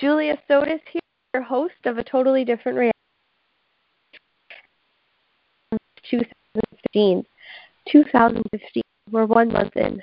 Julia 0.00 0.36
Sotis 0.50 0.80
here, 0.90 1.00
your 1.34 1.42
host 1.44 1.74
of 1.84 1.98
A 1.98 2.04
Totally 2.04 2.44
Different 2.44 2.78
Reality. 2.78 2.90
2015. 6.10 7.24
2015. 7.90 8.82
We're 9.12 9.26
one 9.26 9.52
month 9.52 9.76
in. 9.76 10.02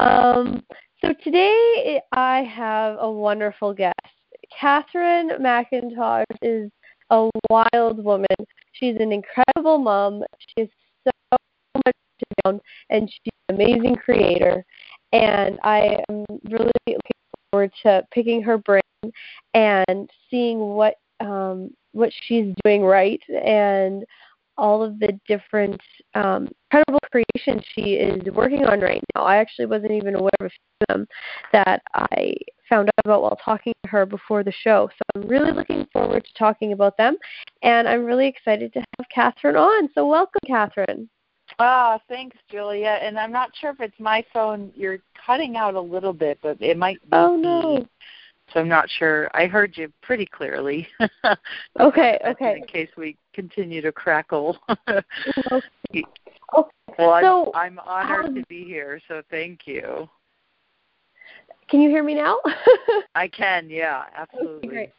Um, 0.00 0.64
so 1.00 1.12
today 1.22 2.00
I 2.12 2.42
have 2.42 2.96
a 2.98 3.10
wonderful 3.10 3.72
guest. 3.72 3.94
Catherine 4.58 5.30
McIntosh 5.40 6.24
is 6.42 6.70
a 7.10 7.30
wild 7.48 8.02
woman. 8.02 8.26
She's 8.72 8.96
an 8.98 9.12
incredible 9.12 9.78
mom. 9.78 10.24
She 10.38 10.68
so 11.04 11.36
much 11.86 11.94
down, 12.44 12.60
and 12.90 13.08
she's 13.08 13.32
an 13.48 13.54
amazing 13.54 13.94
creator. 13.94 14.64
And 15.12 15.58
I 15.62 16.02
am 16.08 16.24
really 16.48 16.72
forward 17.50 17.72
to 17.82 18.06
picking 18.12 18.42
her 18.42 18.58
brain 18.58 18.82
and 19.54 20.10
seeing 20.30 20.58
what 20.58 20.94
um, 21.20 21.70
what 21.92 22.12
she's 22.26 22.54
doing 22.64 22.82
right 22.82 23.20
and 23.28 24.04
all 24.56 24.82
of 24.82 24.98
the 24.98 25.18
different 25.26 25.80
um, 26.14 26.46
incredible 26.70 27.00
creations 27.10 27.64
she 27.74 27.94
is 27.94 28.22
working 28.32 28.64
on 28.66 28.80
right 28.80 29.02
now. 29.14 29.22
I 29.22 29.36
actually 29.36 29.66
wasn't 29.66 29.92
even 29.92 30.14
aware 30.14 30.30
of 30.40 30.46
a 30.46 30.50
few 30.50 30.58
of 30.82 30.86
them 30.88 31.06
that 31.52 31.82
I 31.94 32.34
found 32.68 32.88
out 32.88 33.04
about 33.04 33.22
while 33.22 33.38
talking 33.42 33.72
to 33.84 33.90
her 33.90 34.04
before 34.04 34.44
the 34.44 34.52
show. 34.52 34.88
So 34.92 35.02
I'm 35.20 35.28
really 35.28 35.52
looking 35.52 35.86
forward 35.92 36.24
to 36.24 36.38
talking 36.38 36.72
about 36.72 36.96
them, 36.98 37.16
and 37.62 37.88
I'm 37.88 38.04
really 38.04 38.28
excited 38.28 38.72
to 38.74 38.80
have 38.80 39.08
Catherine 39.12 39.56
on. 39.56 39.88
So 39.94 40.06
welcome, 40.06 40.40
Catherine. 40.46 41.08
Ah, 41.62 42.00
thanks, 42.08 42.38
Julia. 42.50 42.98
And 43.02 43.18
I'm 43.18 43.30
not 43.30 43.50
sure 43.60 43.68
if 43.70 43.80
it's 43.80 44.00
my 44.00 44.24
phone. 44.32 44.72
You're 44.74 45.00
cutting 45.26 45.56
out 45.56 45.74
a 45.74 45.80
little 45.80 46.14
bit, 46.14 46.38
but 46.42 46.56
it 46.60 46.78
might 46.78 46.98
be. 47.02 47.08
Oh 47.12 47.36
no. 47.36 47.86
So 48.52 48.60
I'm 48.60 48.68
not 48.68 48.88
sure. 48.88 49.30
I 49.34 49.46
heard 49.46 49.76
you 49.76 49.92
pretty 50.02 50.24
clearly. 50.24 50.88
okay, 51.80 52.18
okay. 52.26 52.56
In 52.56 52.66
case 52.66 52.88
we 52.96 53.16
continue 53.34 53.82
to 53.82 53.92
crackle. 53.92 54.56
okay. 54.88 56.04
Well, 56.98 57.10
I'm, 57.10 57.24
so, 57.24 57.52
I'm 57.54 57.78
honored 57.78 58.26
um, 58.26 58.34
to 58.36 58.42
be 58.48 58.64
here, 58.64 58.98
so 59.06 59.22
thank 59.30 59.66
you. 59.66 60.08
Can 61.68 61.82
you 61.82 61.90
hear 61.90 62.02
me 62.02 62.14
now? 62.14 62.38
I 63.14 63.28
can, 63.28 63.68
yeah, 63.68 64.04
absolutely. 64.16 64.66
Okay, 64.66 64.66
great. 64.66 64.90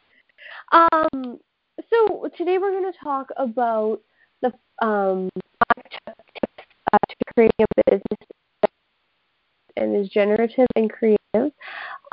Um, 0.70 1.40
so 1.90 2.30
today 2.38 2.58
we're 2.58 2.70
going 2.70 2.90
to 2.90 2.98
talk 3.02 3.30
about 3.36 4.00
the 4.40 4.52
um, 4.80 5.28
uh, 6.92 6.98
to 7.08 7.16
creating 7.34 7.52
a 7.60 7.90
business 7.90 8.28
and 9.76 9.96
is 9.96 10.08
generative 10.08 10.66
and 10.76 10.90
creative. 10.90 11.52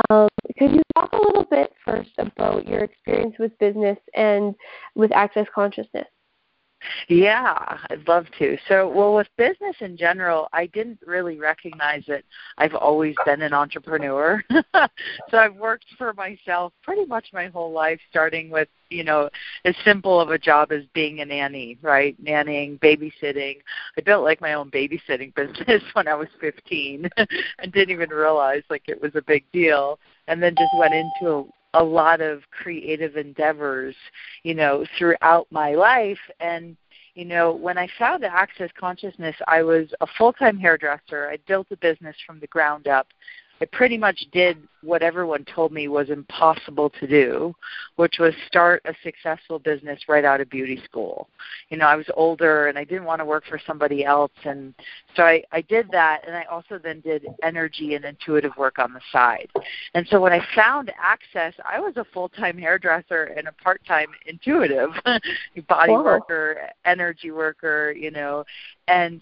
Um, 0.09 0.29
could 0.57 0.71
you 0.71 0.81
talk 0.95 1.11
a 1.13 1.17
little 1.17 1.45
bit 1.49 1.73
first 1.85 2.11
about 2.17 2.67
your 2.67 2.79
experience 2.79 3.35
with 3.39 3.57
business 3.59 3.97
and 4.15 4.55
with 4.95 5.11
access 5.13 5.47
consciousness? 5.53 6.07
Yeah, 7.07 7.77
I'd 7.89 8.07
love 8.07 8.25
to. 8.39 8.57
So, 8.67 8.87
well, 8.89 9.15
with 9.15 9.27
business 9.37 9.75
in 9.81 9.97
general, 9.97 10.47
I 10.53 10.67
didn't 10.67 10.99
really 11.05 11.37
recognize 11.37 12.03
that 12.07 12.23
I've 12.57 12.75
always 12.75 13.15
been 13.25 13.41
an 13.41 13.53
entrepreneur. 13.53 14.43
so, 14.49 15.37
I've 15.37 15.55
worked 15.55 15.85
for 15.97 16.13
myself 16.13 16.73
pretty 16.83 17.05
much 17.05 17.27
my 17.33 17.47
whole 17.47 17.71
life, 17.71 17.99
starting 18.09 18.49
with, 18.49 18.69
you 18.89 19.03
know, 19.03 19.29
as 19.65 19.75
simple 19.83 20.19
of 20.19 20.29
a 20.29 20.37
job 20.37 20.71
as 20.71 20.83
being 20.93 21.19
a 21.19 21.25
nanny, 21.25 21.77
right? 21.81 22.21
Nannying, 22.23 22.79
babysitting. 22.79 23.57
I 23.97 24.01
built 24.01 24.23
like 24.23 24.41
my 24.41 24.53
own 24.53 24.71
babysitting 24.71 25.33
business 25.35 25.83
when 25.93 26.07
I 26.07 26.15
was 26.15 26.29
15 26.39 27.09
and 27.17 27.73
didn't 27.73 27.91
even 27.91 28.09
realize 28.09 28.63
like 28.69 28.83
it 28.87 29.01
was 29.01 29.11
a 29.15 29.21
big 29.21 29.43
deal. 29.51 29.99
And 30.27 30.41
then 30.41 30.55
just 30.55 30.77
went 30.77 30.93
into 30.93 31.51
a 31.73 31.83
lot 31.83 32.21
of 32.21 32.41
creative 32.51 33.15
endeavors, 33.15 33.95
you 34.43 34.55
know, 34.55 34.85
throughout 34.97 35.47
my 35.51 35.75
life. 35.75 36.19
And, 36.39 36.75
you 37.15 37.25
know, 37.25 37.53
when 37.53 37.77
I 37.77 37.87
found 37.97 38.23
the 38.23 38.33
Access 38.33 38.69
Consciousness, 38.79 39.35
I 39.47 39.61
was 39.63 39.93
a 40.01 40.07
full 40.17 40.33
time 40.33 40.57
hairdresser. 40.57 41.29
I 41.29 41.37
built 41.47 41.67
a 41.71 41.77
business 41.77 42.15
from 42.25 42.39
the 42.39 42.47
ground 42.47 42.87
up. 42.87 43.07
I 43.61 43.65
pretty 43.65 43.97
much 43.97 44.25
did 44.31 44.57
what 44.81 45.01
everyone 45.01 45.43
told 45.43 45.73
me 45.73 45.89
was 45.89 46.09
impossible 46.09 46.89
to 46.99 47.07
do, 47.07 47.53
which 47.97 48.15
was 48.17 48.33
start 48.47 48.81
a 48.85 48.93
successful 49.03 49.59
business 49.59 49.99
right 50.07 50.23
out 50.23 50.39
of 50.39 50.49
beauty 50.49 50.81
school. 50.85 51.27
You 51.69 51.77
know, 51.77 51.85
I 51.85 51.95
was 51.95 52.05
older 52.15 52.67
and 52.67 52.77
I 52.77 52.85
didn't 52.85 53.03
want 53.03 53.19
to 53.19 53.25
work 53.25 53.43
for 53.49 53.59
somebody 53.67 54.05
else 54.05 54.31
and 54.45 54.73
so 55.15 55.23
I, 55.23 55.43
I 55.51 55.61
did 55.61 55.89
that 55.91 56.21
and 56.25 56.35
I 56.35 56.43
also 56.43 56.79
then 56.81 57.01
did 57.01 57.25
energy 57.43 57.95
and 57.95 58.05
intuitive 58.05 58.55
work 58.57 58.79
on 58.79 58.93
the 58.93 59.01
side. 59.11 59.49
And 59.93 60.07
so 60.09 60.21
when 60.21 60.31
I 60.31 60.41
found 60.55 60.91
access, 61.01 61.53
I 61.69 61.79
was 61.79 61.97
a 61.97 62.05
full 62.13 62.29
time 62.29 62.57
hairdresser 62.57 63.33
and 63.35 63.47
a 63.47 63.51
part 63.51 63.81
time 63.85 64.07
intuitive 64.25 64.91
body 65.67 65.91
worker, 65.91 66.69
energy 66.85 67.31
worker, 67.31 67.91
you 67.91 68.11
know, 68.11 68.45
and 68.87 69.21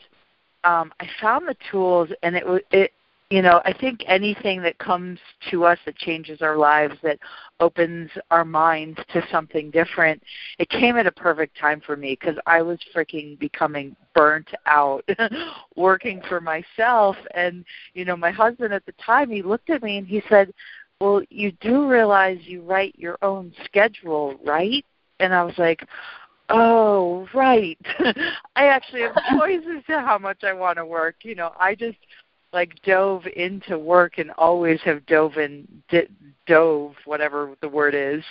um, 0.63 0.91
I 0.99 1.07
found 1.21 1.47
the 1.47 1.55
tools, 1.71 2.09
and 2.23 2.35
it 2.35 2.45
was 2.45 2.61
it 2.71 2.91
you 3.29 3.41
know, 3.41 3.61
I 3.65 3.73
think 3.73 4.03
anything 4.07 4.61
that 4.61 4.77
comes 4.77 5.19
to 5.51 5.65
us 5.65 5.77
that 5.85 5.97
changes 5.97 6.41
our 6.41 6.55
lives, 6.55 6.95
that 7.03 7.19
opens 7.59 8.09
our 8.31 8.45
minds 8.45 8.99
to 9.11 9.21
something 9.29 9.69
different, 9.69 10.23
it 10.59 10.69
came 10.69 10.95
at 10.95 11.07
a 11.07 11.11
perfect 11.11 11.57
time 11.59 11.81
for 11.85 11.97
me 11.97 12.17
because 12.19 12.37
I 12.45 12.61
was 12.61 12.79
freaking 12.95 13.37
becoming 13.37 13.97
burnt 14.15 14.47
out 14.65 15.03
working 15.75 16.21
for 16.29 16.39
myself. 16.39 17.17
And, 17.33 17.65
you 17.93 18.05
know, 18.05 18.15
my 18.15 18.31
husband 18.31 18.73
at 18.73 18.85
the 18.85 18.93
time, 18.93 19.29
he 19.29 19.41
looked 19.41 19.69
at 19.69 19.83
me 19.83 19.97
and 19.97 20.07
he 20.07 20.23
said, 20.29 20.53
Well, 21.01 21.21
you 21.29 21.51
do 21.59 21.85
realize 21.85 22.37
you 22.43 22.61
write 22.61 22.95
your 22.97 23.17
own 23.21 23.51
schedule, 23.65 24.39
right? 24.45 24.85
And 25.19 25.33
I 25.33 25.43
was 25.43 25.57
like, 25.57 25.85
Oh, 26.49 27.27
right. 27.33 27.77
I 28.55 28.67
actually 28.67 29.01
have 29.01 29.17
choices 29.37 29.83
to 29.87 29.99
how 29.99 30.17
much 30.17 30.45
I 30.45 30.53
want 30.53 30.77
to 30.77 30.85
work. 30.85 31.17
You 31.23 31.35
know, 31.35 31.51
I 31.59 31.75
just 31.75 31.97
like 32.53 32.81
dove 32.83 33.25
into 33.35 33.77
work 33.77 34.17
and 34.17 34.31
always 34.31 34.79
have 34.81 35.05
dove 35.05 35.37
in 35.37 35.67
d- 35.89 36.07
dove 36.45 36.93
whatever 37.05 37.55
the 37.61 37.69
word 37.69 37.93
is 37.95 38.23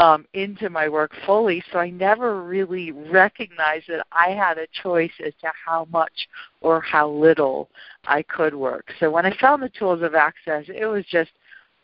um, 0.00 0.26
into 0.32 0.70
my 0.70 0.88
work 0.88 1.12
fully. 1.26 1.62
So 1.72 1.78
I 1.78 1.90
never 1.90 2.42
really 2.42 2.90
recognized 2.90 3.86
that 3.88 4.06
I 4.12 4.30
had 4.30 4.58
a 4.58 4.66
choice 4.82 5.12
as 5.24 5.34
to 5.42 5.50
how 5.64 5.86
much 5.92 6.28
or 6.60 6.80
how 6.80 7.08
little 7.08 7.68
I 8.06 8.22
could 8.22 8.54
work. 8.54 8.92
So 8.98 9.10
when 9.10 9.26
I 9.26 9.36
found 9.38 9.62
the 9.62 9.68
tools 9.68 10.02
of 10.02 10.14
access, 10.14 10.64
it 10.68 10.86
was 10.86 11.04
just 11.06 11.30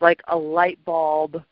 like 0.01 0.21
a 0.29 0.37
light 0.37 0.83
bulb 0.85 1.43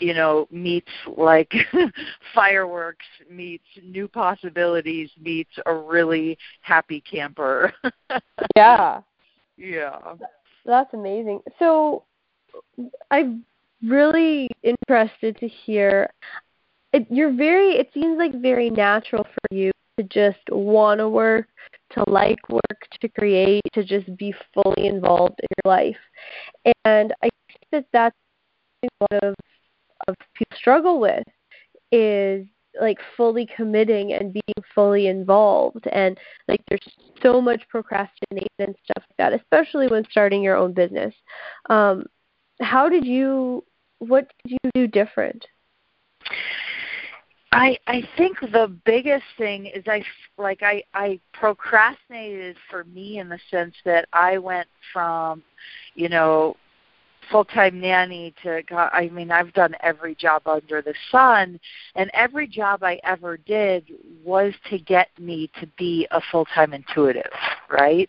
you 0.00 0.14
know, 0.14 0.46
meets 0.50 0.90
like 1.16 1.52
fireworks, 2.34 3.06
meets 3.30 3.64
new 3.82 4.06
possibilities, 4.06 5.10
meets 5.20 5.50
a 5.66 5.74
really 5.74 6.38
happy 6.60 7.00
camper. 7.00 7.72
yeah. 8.56 9.00
Yeah. 9.58 9.98
That's 10.64 10.94
amazing. 10.94 11.40
So 11.58 12.04
I'm 13.10 13.44
really 13.82 14.48
interested 14.62 15.36
to 15.38 15.48
hear. 15.48 16.10
It, 16.92 17.06
you're 17.10 17.34
very. 17.34 17.72
It 17.72 17.90
seems 17.92 18.16
like 18.16 18.40
very 18.40 18.70
natural 18.70 19.24
for 19.24 19.54
you 19.54 19.70
to 19.98 20.04
just 20.04 20.38
want 20.50 20.98
to 21.00 21.08
work, 21.08 21.48
to 21.90 22.04
like 22.08 22.38
work, 22.48 22.80
to 23.00 23.08
create, 23.08 23.62
to 23.74 23.84
just 23.84 24.16
be 24.16 24.32
fully 24.54 24.86
involved 24.86 25.40
in 25.40 25.48
your 25.64 25.72
life. 25.74 25.96
And 26.84 27.12
I 27.22 27.28
think 27.48 27.60
that 27.72 27.86
that's 27.92 28.16
one 29.10 29.20
of 29.22 29.34
of 30.06 30.14
people 30.34 30.56
struggle 30.56 31.00
with 31.00 31.24
is 31.90 32.46
like 32.80 32.98
fully 33.16 33.48
committing 33.56 34.12
and 34.12 34.32
being 34.32 34.64
fully 34.74 35.08
involved. 35.08 35.86
And 35.92 36.18
like 36.46 36.60
there's 36.68 36.88
so 37.22 37.40
much 37.40 37.62
procrastination 37.68 38.48
and 38.58 38.74
stuff 38.84 39.04
like 39.08 39.16
that 39.18 39.32
especially 39.32 39.88
when 39.88 40.04
starting 40.10 40.42
your 40.42 40.56
own 40.56 40.72
business. 40.72 41.14
Um 41.70 42.04
how 42.60 42.88
did 42.88 43.04
you 43.04 43.64
what 43.98 44.30
did 44.44 44.58
you 44.62 44.70
do 44.74 44.86
different? 44.86 45.44
I 47.52 47.78
I 47.86 48.02
think 48.16 48.40
the 48.40 48.72
biggest 48.84 49.24
thing 49.36 49.66
is 49.66 49.84
I 49.86 50.02
like 50.36 50.62
I 50.62 50.82
I 50.94 51.18
procrastinated 51.32 52.56
for 52.70 52.84
me 52.84 53.18
in 53.18 53.28
the 53.28 53.38
sense 53.50 53.74
that 53.84 54.06
I 54.12 54.38
went 54.38 54.68
from 54.92 55.42
you 55.94 56.08
know 56.08 56.56
full 57.30 57.44
time 57.44 57.80
nanny 57.80 58.34
to 58.42 58.62
I 58.70 59.08
mean 59.12 59.30
I've 59.30 59.52
done 59.52 59.74
every 59.80 60.14
job 60.14 60.42
under 60.46 60.82
the 60.82 60.94
sun 61.10 61.58
and 61.94 62.10
every 62.14 62.46
job 62.46 62.82
I 62.82 63.00
ever 63.04 63.36
did 63.36 63.84
was 64.24 64.52
to 64.70 64.78
get 64.78 65.08
me 65.18 65.50
to 65.60 65.66
be 65.78 66.06
a 66.10 66.20
full 66.30 66.46
time 66.46 66.72
intuitive, 66.72 67.30
right? 67.70 68.08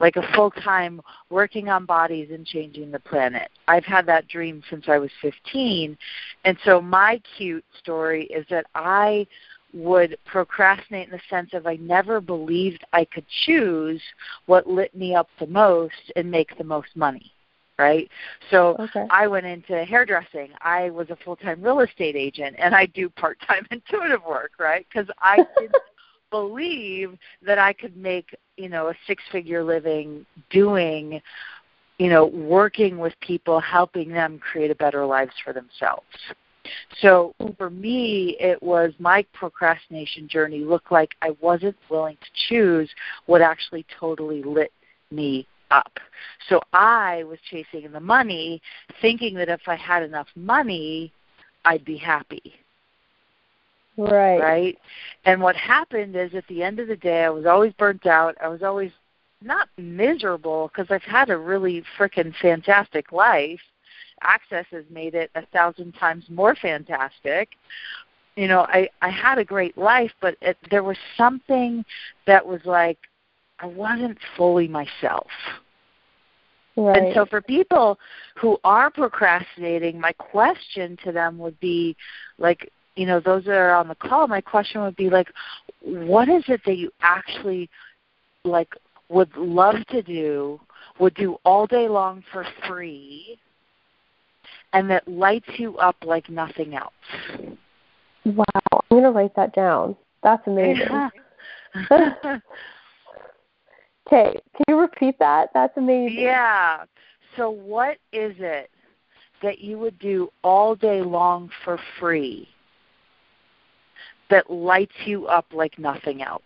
Like 0.00 0.16
a 0.16 0.32
full 0.34 0.50
time 0.50 1.00
working 1.30 1.68
on 1.68 1.86
bodies 1.86 2.30
and 2.30 2.46
changing 2.46 2.90
the 2.90 3.00
planet. 3.00 3.50
I've 3.66 3.84
had 3.84 4.06
that 4.06 4.28
dream 4.28 4.62
since 4.70 4.84
I 4.88 4.98
was 4.98 5.10
15 5.22 5.96
and 6.44 6.58
so 6.64 6.80
my 6.80 7.20
cute 7.36 7.64
story 7.80 8.24
is 8.26 8.46
that 8.50 8.66
I 8.74 9.26
would 9.74 10.16
procrastinate 10.24 11.08
in 11.08 11.12
the 11.12 11.20
sense 11.28 11.50
of 11.52 11.66
I 11.66 11.76
never 11.76 12.20
believed 12.20 12.84
I 12.92 13.04
could 13.04 13.26
choose 13.44 14.00
what 14.46 14.66
lit 14.66 14.94
me 14.94 15.14
up 15.14 15.28
the 15.38 15.46
most 15.46 16.12
and 16.16 16.30
make 16.30 16.56
the 16.56 16.64
most 16.64 16.88
money 16.96 17.32
right? 17.78 18.10
So 18.50 18.76
okay. 18.78 19.06
I 19.10 19.26
went 19.26 19.46
into 19.46 19.84
hairdressing. 19.84 20.50
I 20.60 20.90
was 20.90 21.10
a 21.10 21.16
full-time 21.16 21.62
real 21.62 21.80
estate 21.80 22.16
agent, 22.16 22.56
and 22.58 22.74
I 22.74 22.86
do 22.86 23.08
part-time 23.08 23.66
intuitive 23.70 24.24
work, 24.28 24.52
right? 24.58 24.86
Because 24.92 25.08
I 25.22 25.36
didn't 25.58 25.76
believe 26.30 27.16
that 27.42 27.58
I 27.58 27.72
could 27.72 27.96
make 27.96 28.34
you 28.56 28.68
know 28.68 28.88
a 28.88 28.94
six-figure 29.06 29.64
living 29.64 30.26
doing 30.50 31.22
you 31.98 32.10
know 32.10 32.26
working 32.26 32.98
with 32.98 33.14
people, 33.20 33.60
helping 33.60 34.10
them 34.10 34.38
create 34.38 34.70
a 34.70 34.74
better 34.74 35.06
lives 35.06 35.32
for 35.44 35.52
themselves. 35.52 36.06
So 37.00 37.34
for 37.56 37.70
me, 37.70 38.36
it 38.38 38.62
was 38.62 38.92
my 38.98 39.24
procrastination 39.32 40.28
journey 40.28 40.58
looked 40.58 40.92
like 40.92 41.12
I 41.22 41.30
wasn't 41.40 41.76
willing 41.88 42.16
to 42.16 42.48
choose 42.48 42.90
what 43.24 43.40
actually 43.40 43.86
totally 43.98 44.42
lit 44.42 44.70
me 45.10 45.46
up. 45.70 45.98
So 46.48 46.60
I 46.72 47.24
was 47.24 47.38
chasing 47.50 47.90
the 47.92 48.00
money, 48.00 48.60
thinking 49.00 49.34
that 49.34 49.48
if 49.48 49.60
I 49.66 49.76
had 49.76 50.02
enough 50.02 50.28
money, 50.34 51.12
I'd 51.64 51.84
be 51.84 51.96
happy. 51.96 52.54
Right. 53.96 54.38
Right? 54.38 54.78
And 55.24 55.42
what 55.42 55.56
happened 55.56 56.14
is 56.14 56.34
at 56.34 56.46
the 56.48 56.62
end 56.62 56.78
of 56.78 56.88
the 56.88 56.96
day, 56.96 57.24
I 57.24 57.30
was 57.30 57.46
always 57.46 57.72
burnt 57.74 58.06
out. 58.06 58.36
I 58.40 58.48
was 58.48 58.62
always 58.62 58.92
not 59.42 59.68
miserable 59.76 60.68
because 60.68 60.90
I've 60.90 61.02
had 61.02 61.30
a 61.30 61.36
really 61.36 61.82
freaking 61.98 62.34
fantastic 62.40 63.12
life. 63.12 63.60
Access 64.22 64.66
has 64.70 64.84
made 64.90 65.14
it 65.14 65.30
a 65.34 65.46
thousand 65.46 65.92
times 65.92 66.24
more 66.28 66.54
fantastic. 66.56 67.50
You 68.36 68.48
know, 68.48 68.60
I 68.60 68.88
I 69.02 69.10
had 69.10 69.38
a 69.38 69.44
great 69.44 69.76
life, 69.76 70.12
but 70.20 70.36
it, 70.40 70.56
there 70.70 70.84
was 70.84 70.96
something 71.16 71.84
that 72.26 72.44
was 72.44 72.60
like 72.64 72.98
I 73.60 73.66
wasn't 73.66 74.18
fully 74.36 74.68
myself. 74.68 75.26
Right. 76.76 76.96
And 76.96 77.14
so 77.14 77.26
for 77.26 77.40
people 77.42 77.98
who 78.36 78.56
are 78.62 78.90
procrastinating, 78.90 80.00
my 80.00 80.12
question 80.12 80.96
to 81.04 81.10
them 81.10 81.36
would 81.38 81.58
be 81.58 81.96
like, 82.38 82.70
you 82.94 83.04
know, 83.04 83.20
those 83.20 83.44
that 83.44 83.56
are 83.56 83.74
on 83.74 83.88
the 83.88 83.96
call, 83.96 84.28
my 84.28 84.40
question 84.40 84.82
would 84.82 84.96
be 84.96 85.10
like, 85.10 85.28
what 85.80 86.28
is 86.28 86.44
it 86.46 86.60
that 86.66 86.76
you 86.76 86.92
actually 87.00 87.68
like 88.44 88.74
would 89.08 89.34
love 89.36 89.76
to 89.90 90.02
do, 90.02 90.60
would 91.00 91.14
do 91.14 91.36
all 91.44 91.66
day 91.66 91.88
long 91.88 92.22
for 92.32 92.46
free, 92.68 93.38
and 94.72 94.88
that 94.90 95.06
lights 95.08 95.48
you 95.56 95.76
up 95.78 95.96
like 96.04 96.28
nothing 96.28 96.74
else? 96.74 96.92
Wow. 98.24 98.44
I'm 98.72 98.80
going 98.90 99.04
to 99.04 99.10
write 99.10 99.34
that 99.34 99.54
down. 99.54 99.96
That's 100.22 100.42
amazing. 100.46 101.10
Okay, 104.10 104.40
can 104.56 104.64
you 104.68 104.80
repeat 104.80 105.18
that? 105.18 105.50
That's 105.52 105.76
amazing. 105.76 106.20
Yeah. 106.20 106.84
So, 107.36 107.50
what 107.50 107.98
is 108.12 108.34
it 108.38 108.70
that 109.42 109.58
you 109.58 109.78
would 109.78 109.98
do 109.98 110.30
all 110.42 110.74
day 110.74 111.02
long 111.02 111.50
for 111.64 111.78
free 112.00 112.48
that 114.30 114.50
lights 114.50 114.94
you 115.04 115.26
up 115.26 115.46
like 115.52 115.78
nothing 115.78 116.22
else? 116.22 116.42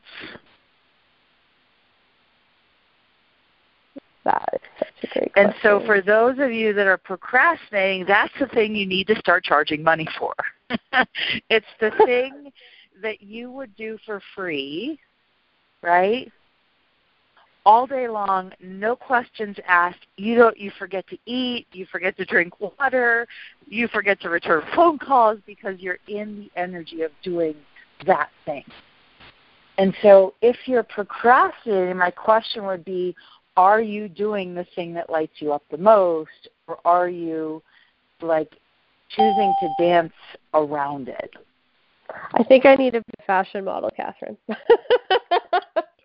That 4.25 4.49
is 4.55 4.61
such 4.79 4.89
a 5.05 5.19
great 5.19 5.33
And 5.37 5.55
so, 5.63 5.85
for 5.87 6.01
those 6.01 6.39
of 6.41 6.51
you 6.51 6.73
that 6.73 6.89
are 6.89 6.99
procrastinating, 6.99 8.07
that's 8.07 8.33
the 8.41 8.47
thing 8.49 8.75
you 8.75 8.87
need 8.87 9.07
to 9.07 9.17
start 9.21 9.45
charging 9.45 9.85
money 9.85 10.09
for. 10.19 10.35
it's 11.49 11.67
the 11.81 11.93
thing 12.05 12.53
that 13.03 13.23
you 13.23 13.53
would 13.53 13.75
do 13.77 13.99
for 14.05 14.21
free, 14.35 14.99
right? 15.81 16.33
All 17.65 17.87
day 17.87 18.09
long, 18.09 18.53
no 18.61 18.97
questions 18.97 19.57
asked. 19.69 20.07
You 20.17 20.35
don't 20.35 20.59
you 20.59 20.73
forget 20.79 21.07
to 21.09 21.19
eat, 21.27 21.67
you 21.73 21.87
forget 21.87 22.17
to 22.17 22.25
drink 22.25 22.59
water, 22.61 23.27
you 23.69 23.87
forget 23.89 24.21
to 24.23 24.29
return 24.29 24.63
phone 24.75 24.99
calls 24.99 25.39
because 25.47 25.79
you're 25.79 25.99
in 26.09 26.41
the 26.41 26.61
energy 26.61 27.03
of 27.03 27.13
doing 27.23 27.55
that 28.05 28.31
thing. 28.45 28.65
And 29.79 29.95
so 30.03 30.35
if 30.43 30.57
you're 30.67 30.83
procrastinating, 30.83 31.97
my 31.97 32.11
question 32.11 32.67
would 32.67 32.85
be 32.85 33.15
are 33.57 33.81
you 33.81 34.09
doing 34.09 34.55
the 34.55 34.67
thing 34.75 34.95
that 34.95 35.11
lights 35.11 35.35
you 35.37 35.53
up 35.53 35.63
the 35.71 35.79
most 35.79 36.49
or 36.67 36.79
are 36.85 37.09
you 37.09 37.63
like 38.21 38.57
choosing 39.11 39.53
to 39.61 39.69
dance 39.79 40.13
around 40.55 41.09
it? 41.09 41.31
I 42.35 42.43
think 42.43 42.67
I 42.67 42.75
need 42.75 42.97
a 42.97 43.03
fashion 43.27 43.65
model, 43.65 43.91
Catherine. 43.95 44.37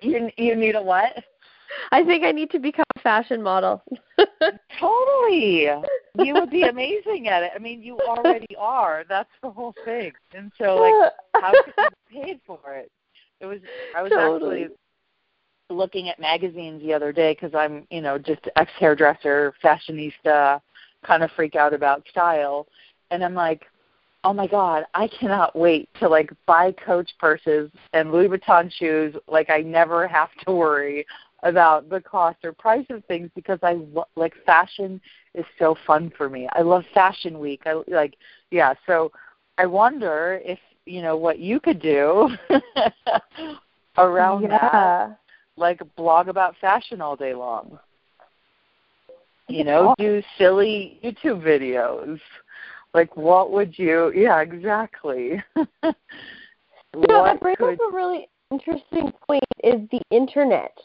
You 0.02 0.30
you 0.38 0.56
need 0.56 0.76
a 0.76 0.82
what? 0.82 1.24
I 1.92 2.04
think 2.04 2.24
I 2.24 2.32
need 2.32 2.52
to 2.52 2.60
become 2.60 2.86
a 2.96 3.00
fashion 3.00 3.42
model. 3.42 3.84
Totally. 4.80 5.68
You 6.16 6.34
would 6.34 6.50
be 6.50 6.64
amazing 6.64 7.28
at 7.28 7.44
it. 7.44 7.52
I 7.56 7.60
mean, 7.60 7.82
you 7.82 8.00
already 8.00 8.56
are. 8.58 9.04
That's 9.08 9.30
the 9.42 9.50
whole 9.50 9.76
thing. 9.86 10.12
And 10.34 10.52
so 10.58 10.76
like 10.76 11.14
how 11.42 11.52
could 11.52 11.74
you 11.78 12.22
paid 12.22 12.40
for 12.46 12.60
it? 12.76 12.92
It 13.40 13.46
was 13.46 13.60
I 13.96 14.02
was 14.02 14.12
Totally. 14.12 14.64
actually 14.64 14.76
looking 15.70 16.10
at 16.10 16.20
magazines 16.20 16.82
the 16.82 16.94
other 16.94 17.12
day 17.12 17.34
because 17.34 17.54
I'm, 17.54 17.86
you 17.90 18.02
know, 18.02 18.18
just 18.18 18.48
ex 18.56 18.72
hairdresser, 18.80 19.54
fashionista, 19.64 20.62
kind 21.06 21.24
of 21.24 21.32
freak 21.32 21.56
out 21.56 21.74
about 21.74 22.08
style, 22.10 22.68
and 23.12 23.24
I'm 23.24 23.34
like, 23.34 23.66
oh 24.24 24.34
my 24.34 24.48
god, 24.48 24.86
I 24.94 25.08
cannot 25.08 25.56
wait 25.56 25.90
to 26.00 26.08
like 26.08 26.32
buy 26.46 26.74
Coach 26.74 27.12
purses 27.20 27.72
and 27.94 28.12
Louis 28.12 28.28
Vuitton 28.28 28.72
shoes. 28.72 29.16
Like 29.28 29.50
I 29.50 29.60
never 29.60 30.08
have 30.08 30.30
to 30.46 30.52
worry 30.52 31.06
about 31.48 31.90
the 31.90 32.02
cost 32.02 32.38
or 32.44 32.52
price 32.52 32.86
of 32.90 33.04
things 33.06 33.30
because 33.36 33.60
I 33.64 33.74
lo- 33.74 34.08
like 34.16 34.34
fashion 34.46 35.02
is 35.34 35.46
so 35.58 35.76
fun 35.86 36.12
for 36.18 36.30
me. 36.30 36.48
I 36.54 36.62
love 36.62 36.84
Fashion 36.94 37.40
Week. 37.40 37.62
I 37.66 37.82
like 37.88 38.16
yeah, 38.52 38.74
so 38.86 39.12
I 39.58 39.66
wonder 39.66 40.42
if 40.44 40.60
you 40.86 41.02
know 41.02 41.18
what 41.18 41.40
you 41.40 41.60
could 41.60 41.82
do 41.82 42.30
around 43.98 44.50
that 44.50 45.18
like 45.56 45.82
blog 45.96 46.28
about 46.28 46.56
fashion 46.60 47.02
all 47.02 47.16
day 47.16 47.34
long. 47.34 47.80
You 49.48 49.64
know, 49.64 49.96
do 49.98 50.22
silly 50.38 51.00
YouTube 51.04 51.42
videos. 51.42 52.20
Like 52.94 53.16
what 53.16 53.52
would 53.52 53.78
you 53.78 54.12
yeah, 54.16 54.42
exactly. 54.42 55.42
You 56.96 57.06
know, 57.10 57.26
that 57.26 57.42
brings 57.42 57.58
could 57.58 57.74
up 57.74 57.80
a 57.92 57.96
really 57.96 58.28
interesting 58.50 59.12
point 59.28 59.44
is 59.64 59.82
the 59.92 60.02
internet. 60.10 60.76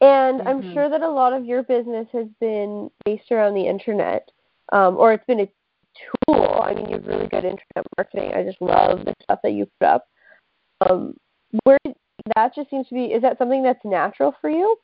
And 0.00 0.40
I'm 0.46 0.62
Mhm. 0.62 0.72
sure 0.72 0.88
that 0.88 1.02
a 1.02 1.08
lot 1.08 1.32
of 1.32 1.44
your 1.44 1.62
business 1.62 2.08
has 2.12 2.26
been 2.40 2.90
based 3.04 3.30
around 3.30 3.54
the 3.54 3.66
internet, 3.66 4.30
um, 4.72 4.96
or 4.96 5.12
it's 5.12 5.24
been 5.26 5.40
a 5.40 5.52
tool. 6.26 6.60
I 6.62 6.74
mean, 6.74 6.86
you 6.86 6.94
have 6.94 7.06
really 7.06 7.26
good 7.26 7.44
internet 7.44 7.86
marketing. 7.98 8.32
I 8.34 8.42
just 8.42 8.60
love 8.62 9.04
the 9.04 9.14
stuff 9.22 9.40
that 9.42 9.52
you 9.52 9.66
put 9.78 9.86
up. 9.86 10.08
Um, 10.88 11.16
where 11.64 11.78
that 12.36 12.54
just 12.54 12.70
seems 12.70 12.88
to 12.88 12.94
be 12.94 13.06
is 13.06 13.22
that 13.22 13.38
something 13.38 13.62
that's 13.62 13.84
natural 13.84 14.34
for 14.40 14.48
you? 14.50 14.76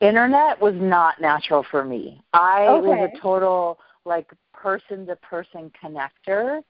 internet 0.00 0.60
was 0.60 0.74
not 0.74 1.20
natural 1.20 1.64
for 1.70 1.84
me. 1.84 2.20
I 2.32 2.80
was 2.80 3.10
a 3.14 3.20
total 3.20 3.78
like 4.04 4.32
person 4.52 5.06
to 5.06 5.16
person 5.16 5.70
connector 5.82 6.60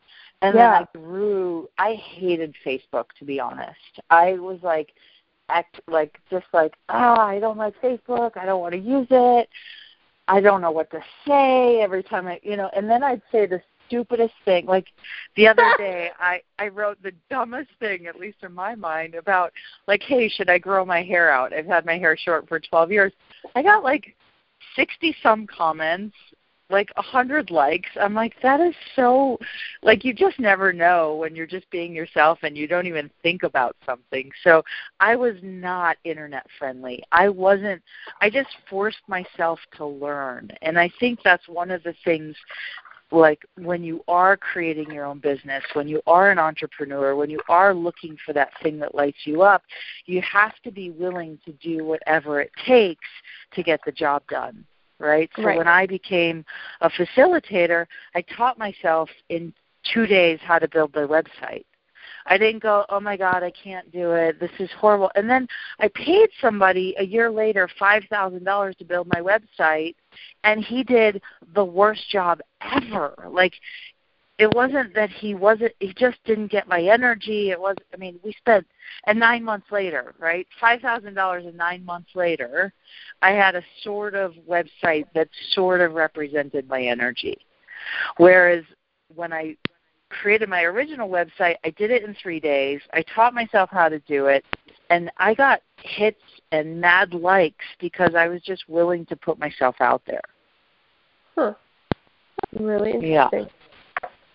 and 0.43 0.55
Yeah. 0.55 0.71
then 0.71 0.73
I 0.73 0.87
grew 0.99 1.69
I 1.79 1.95
hated 1.95 2.55
Facebook 2.65 3.07
to 3.19 3.25
be 3.25 3.41
honest. 3.41 4.01
I 4.11 4.35
was 4.35 4.59
like 4.63 4.93
act 5.49 5.81
like 5.89 6.19
just 6.31 6.47
like, 6.53 6.75
ah, 6.89 7.27
I 7.27 7.39
don't 7.39 7.59
like 7.59 7.75
Facebook, 7.83 8.37
I 8.37 8.45
don't 8.45 8.61
want 8.61 8.73
to 8.73 8.81
use 8.81 9.09
it. 9.11 9.49
I 10.29 10.41
don't 10.41 10.61
know 10.61 10.71
what 10.71 10.91
to 10.93 11.03
say 11.27 11.81
every 11.81 12.03
time 12.03 12.27
I 12.27 12.41
you 12.43 12.57
know, 12.57 12.71
and 12.75 12.89
then 12.89 13.03
I'd 13.03 13.23
say 13.31 13.47
the 13.47 13.61
stupidest 13.87 14.35
thing. 14.45 14.67
Like 14.67 14.87
the 15.37 15.49
other 15.49 15.65
day 15.79 16.11
I 16.19 16.41
I 16.59 16.69
wrote 16.69 17.03
the 17.03 17.13
dumbest 17.31 17.71
thing, 17.81 18.07
at 18.07 18.19
least 18.19 18.39
in 18.43 18.53
my 18.53 18.75
mind, 18.75 19.15
about 19.15 19.53
like, 19.87 20.03
hey, 20.03 20.29
should 20.29 20.49
I 20.49 20.59
grow 20.59 20.85
my 20.85 21.03
hair 21.03 21.31
out? 21.31 21.53
I've 21.53 21.67
had 21.67 21.85
my 21.85 21.99
hair 21.99 22.17
short 22.17 22.49
for 22.49 22.61
12 22.61 22.93
years. 22.93 23.13
I 23.55 23.63
got 23.63 23.83
like 23.83 24.15
60 24.77 25.15
some 25.23 25.47
comments, 25.47 26.17
like 26.73 26.91
a 26.97 27.03
100 27.03 27.51
likes. 27.51 27.91
I'm 28.01 28.15
like, 28.15 28.35
that 28.43 28.61
is 28.61 28.75
so, 28.97 29.39
like, 29.83 30.05
you 30.05 30.13
just 30.13 30.41
never 30.41 30.73
know 30.73 31.15
when 31.17 31.37
you're 31.37 31.47
just 31.47 31.71
being 31.71 31.95
yourself 31.95 32.39
and 32.43 32.57
you 32.57 32.67
don't 32.67 32.87
even 32.87 33.11
think 33.23 33.43
about 33.43 33.77
something. 33.87 34.31
So 34.43 34.65
I 34.99 35.15
was 35.15 35.37
not 35.43 35.99
internet 36.05 36.47
friendly. 36.59 37.03
I 37.13 37.29
wasn't, 37.29 37.83
I 38.21 38.31
just 38.31 38.51
forced 38.69 39.03
myself 39.07 39.61
to 39.77 39.87
learn. 39.87 40.51
And 40.63 40.79
I 40.79 40.91
think 40.99 41.21
that's 41.23 41.47
one 41.47 41.71
of 41.71 41.83
the 41.83 41.95
things 42.05 42.35
like 43.13 43.45
when 43.59 43.85
you 43.85 44.03
are 44.09 44.37
creating 44.39 44.91
your 44.91 45.05
own 45.05 45.19
business, 45.19 45.63
when 45.75 45.87
you 45.87 46.01
are 46.07 46.31
an 46.31 46.39
entrepreneur, 46.39 47.15
when 47.15 47.29
you 47.29 47.41
are 47.49 47.75
looking 47.75 48.17
for 48.25 48.33
that 48.33 48.51
thing 48.63 48.79
that 48.79 48.95
lights 48.95 49.19
you 49.27 49.43
up, 49.43 49.63
you 50.07 50.23
have 50.23 50.55
to 50.65 50.71
be 50.71 50.91
willing 50.91 51.39
to 51.45 51.53
do 51.53 51.85
whatever 51.85 52.41
it 52.41 52.51
takes 52.67 53.05
to 53.53 53.63
get 53.63 53.81
the 53.85 53.93
job 53.93 54.23
done. 54.29 54.65
Right? 55.03 55.29
So 55.37 55.43
Right. 55.43 55.59
when 55.59 55.67
I 55.67 55.85
became 55.87 56.45
a 56.81 56.89
facilitator, 56.89 57.87
I 58.15 58.23
taught 58.23 58.57
myself 58.57 59.11
in 59.29 59.53
two 59.83 60.07
days 60.07 60.39
how 60.41 60.61
to 60.61 60.69
build 60.69 60.93
their 60.93 61.09
website. 61.09 61.65
I 62.27 62.39
didn't 62.39 62.63
go, 62.63 62.87
"Oh 62.89 63.01
my 63.01 63.17
god, 63.17 63.43
I 63.43 63.51
can't 63.51 63.91
do 63.91 64.13
it. 64.13 64.39
This 64.39 64.53
is 64.61 64.71
horrible." 64.71 65.11
And 65.17 65.29
then 65.29 65.49
I 65.81 65.89
paid 65.89 66.31
somebody 66.41 66.95
a 66.99 67.03
year 67.03 67.29
later 67.31 67.67
$5,000 67.67 68.77
to 68.77 68.85
build 68.85 69.09
my 69.09 69.21
website, 69.21 69.97
and 70.45 70.65
he 70.65 70.85
did 70.85 71.21
the 71.53 71.65
worst 71.65 72.09
job 72.09 72.41
ever. 72.61 73.15
Like 73.29 73.55
it 74.43 74.53
wasn't 74.57 74.93
that 74.97 75.09
he 75.09 75.37
wasn't 75.37 75.73
he 75.79 75.95
just 75.97 76.19
didn't 76.25 76.51
get 76.51 76.67
my 76.67 76.83
energy. 76.83 77.51
It 77.51 77.61
was 77.61 77.77
i 77.95 77.97
mean 77.97 78.19
we 78.25 78.33
spent 78.33 78.67
and 79.07 79.19
nine 79.19 79.45
months 79.45 79.69
later 79.71 80.15
right? 80.19 80.49
five 80.61 80.81
thousand 80.81 81.15
dollars 81.15 81.45
and 81.47 81.57
nine 81.57 81.85
months 81.85 82.11
later 82.17 82.73
i 83.23 83.31
had 83.31 83.55
a 83.55 83.63
sort 83.85 84.17
of 84.17 84.33
website 84.49 85.07
that 85.15 85.29
sort 85.53 85.81
of 85.81 85.93
represented 85.93 86.69
my 86.69 86.83
energy. 86.83 87.37
Whereas 88.17 88.65
when 89.15 89.33
i 89.33 89.57
created 90.09 90.49
my 90.49 90.63
original 90.63 91.09
website 91.09 91.55
i 91.65 91.71
did 91.71 91.93
it 91.93 92.03
in 92.03 92.17
three 92.21 92.41
days. 92.41 92.81
I 92.93 93.05
taught 93.15 93.35
myself 93.35 93.71
how 93.71 93.89
to 93.89 94.01
do 94.01 94.27
it 94.27 94.45
and 94.91 95.09
i 95.19 95.35
got 95.35 95.61
hits 95.77 96.21
and 96.51 96.81
mad 96.81 97.15
likes 97.15 97.65
because 97.81 98.17
i 98.17 98.27
was 98.27 98.43
just 98.43 98.65
willing 98.69 99.07
to 99.07 99.15
put 99.15 99.39
myself 99.39 99.77
out 99.79 100.03
there. 100.05 100.27
Huh. 101.37 101.55
Really 102.59 102.91
interesting. 102.91 103.45
yeah 103.45 103.62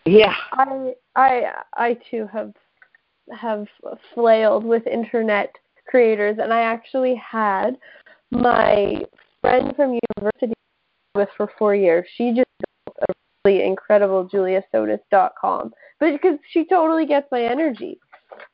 yeah. 0.07 0.33
I 0.53 0.93
I 1.15 1.51
I 1.75 1.97
too 2.09 2.27
have 2.31 2.53
have 3.37 3.67
flailed 4.13 4.63
with 4.63 4.87
internet 4.87 5.53
creators 5.87 6.37
and 6.41 6.53
I 6.53 6.61
actually 6.61 7.15
had 7.15 7.77
my 8.31 9.03
friend 9.41 9.75
from 9.75 9.99
university 10.17 10.53
with 11.15 11.29
for 11.35 11.49
four 11.57 11.75
years. 11.75 12.05
She 12.15 12.33
just 12.33 12.47
built 12.85 12.97
a 13.09 13.13
really 13.45 13.63
incredible 13.63 14.27
juliasotis.com. 14.29 15.73
But 15.99 16.11
because 16.11 16.37
she 16.51 16.65
totally 16.65 17.05
gets 17.05 17.27
my 17.31 17.43
energy. 17.43 17.99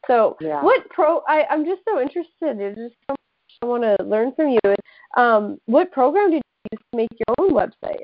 So 0.08 0.38
yeah. 0.40 0.62
what 0.62 0.88
pro 0.90 1.22
I, 1.28 1.46
I'm 1.50 1.66
just 1.66 1.82
so 1.88 2.00
interested. 2.00 2.60
It's 2.60 2.78
just 2.78 2.96
so 3.08 3.12
much 3.12 3.18
I 3.62 3.66
want 3.66 3.84
to 3.84 3.96
learn 4.06 4.34
from 4.36 4.50
you. 4.50 4.76
Um, 5.18 5.60
what 5.66 5.92
program 5.92 6.32
did 6.32 6.38
you 6.38 6.70
use 6.72 6.82
to 6.92 6.98
make 6.98 7.10
your 7.12 7.36
own 7.40 7.52
website? 7.54 8.04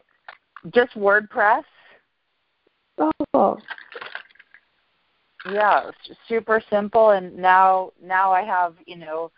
Just 0.73 0.93
WordPress. 0.95 1.63
Oh. 3.33 3.57
Yeah, 5.49 5.91
super 6.27 6.61
simple. 6.69 7.11
And 7.11 7.35
now, 7.35 7.91
now 8.03 8.31
I 8.31 8.43
have 8.43 8.75
you 8.85 8.97
know 8.97 9.31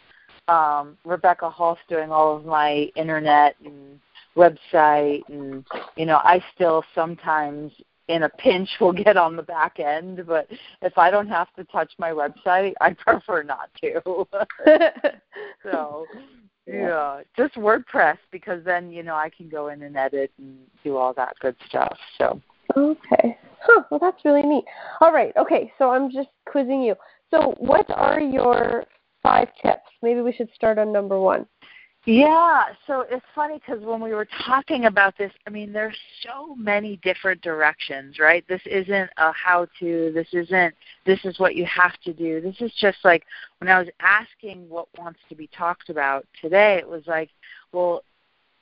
um, 0.47 0.97
Rebecca 1.05 1.49
Hulse 1.49 1.77
doing 1.87 2.11
all 2.11 2.35
of 2.35 2.45
my 2.45 2.89
internet 2.95 3.55
and 3.63 3.99
website, 4.35 5.21
and 5.29 5.65
you 5.95 6.05
know 6.05 6.17
I 6.17 6.43
still 6.55 6.83
sometimes 6.95 7.71
in 8.07 8.23
a 8.23 8.29
pinch 8.29 8.69
will 8.81 8.93
get 8.93 9.17
on 9.17 9.35
the 9.35 9.43
back 9.43 9.79
end, 9.79 10.25
but 10.27 10.47
if 10.81 10.97
I 10.97 11.11
don't 11.11 11.27
have 11.27 11.53
to 11.55 11.63
touch 11.65 11.91
my 11.97 12.11
website, 12.11 12.73
I 12.81 12.93
prefer 13.05 13.43
not 13.43 13.69
to. 13.81 14.27
so 15.63 16.05
yeah, 16.65 17.21
just 17.37 17.55
WordPress 17.55 18.17
because 18.31 18.63
then 18.63 18.91
you 18.91 19.03
know 19.03 19.15
I 19.15 19.29
can 19.29 19.49
go 19.49 19.69
in 19.69 19.83
and 19.83 19.95
edit 19.95 20.31
and 20.37 20.57
do 20.83 20.97
all 20.97 21.13
that 21.13 21.35
good 21.39 21.55
stuff. 21.67 21.97
So 22.17 22.41
Okay. 22.75 23.37
Huh, 23.61 23.83
well, 23.89 23.99
that's 23.99 24.23
really 24.25 24.41
neat. 24.41 24.65
All 25.01 25.11
right. 25.11 25.33
Okay. 25.37 25.71
So 25.77 25.91
I'm 25.91 26.09
just 26.11 26.29
quizzing 26.47 26.81
you. 26.81 26.95
So, 27.29 27.55
what 27.59 27.85
are 27.91 28.19
your 28.19 28.85
five 29.23 29.49
tips? 29.61 29.89
Maybe 30.01 30.21
we 30.21 30.33
should 30.33 30.49
start 30.53 30.77
on 30.77 30.91
number 30.91 31.19
one. 31.19 31.47
Yeah, 32.05 32.63
so 32.87 33.05
it's 33.11 33.25
funny 33.35 33.59
because 33.59 33.83
when 33.83 34.01
we 34.01 34.15
were 34.15 34.27
talking 34.43 34.85
about 34.85 35.15
this, 35.19 35.31
I 35.45 35.51
mean, 35.51 35.71
there's 35.71 35.97
so 36.23 36.55
many 36.55 36.97
different 37.03 37.41
directions, 37.43 38.17
right? 38.17 38.43
This 38.47 38.61
isn't 38.65 39.11
a 39.17 39.31
how 39.33 39.67
to, 39.79 40.11
this 40.11 40.27
isn't, 40.33 40.73
this 41.05 41.19
is 41.25 41.37
what 41.37 41.55
you 41.55 41.63
have 41.65 41.93
to 42.05 42.11
do. 42.11 42.41
This 42.41 42.55
is 42.59 42.73
just 42.79 42.97
like 43.03 43.23
when 43.59 43.69
I 43.69 43.77
was 43.77 43.89
asking 43.99 44.67
what 44.67 44.87
wants 44.97 45.19
to 45.29 45.35
be 45.35 45.47
talked 45.55 45.91
about 45.91 46.25
today, 46.41 46.77
it 46.77 46.87
was 46.87 47.03
like, 47.05 47.29
well, 47.71 48.03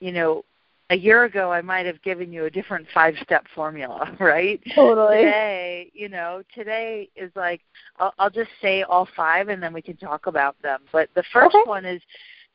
you 0.01 0.11
know, 0.11 0.43
a 0.89 0.95
year 0.95 1.25
ago 1.25 1.51
I 1.51 1.61
might 1.61 1.85
have 1.85 2.01
given 2.01 2.33
you 2.33 2.45
a 2.45 2.49
different 2.49 2.87
five 2.93 3.15
step 3.23 3.45
formula, 3.53 4.15
right? 4.19 4.59
Totally. 4.75 5.17
Today, 5.17 5.91
you 5.93 6.09
know, 6.09 6.41
today 6.53 7.09
is 7.15 7.31
like 7.35 7.61
I'll, 7.99 8.13
I'll 8.19 8.29
just 8.29 8.49
say 8.61 8.83
all 8.83 9.07
five 9.15 9.49
and 9.49 9.61
then 9.61 9.73
we 9.73 9.81
can 9.81 9.97
talk 9.97 10.27
about 10.27 10.59
them. 10.61 10.81
But 10.91 11.09
the 11.15 11.23
first 11.31 11.55
okay. 11.55 11.69
one 11.69 11.85
is 11.85 12.01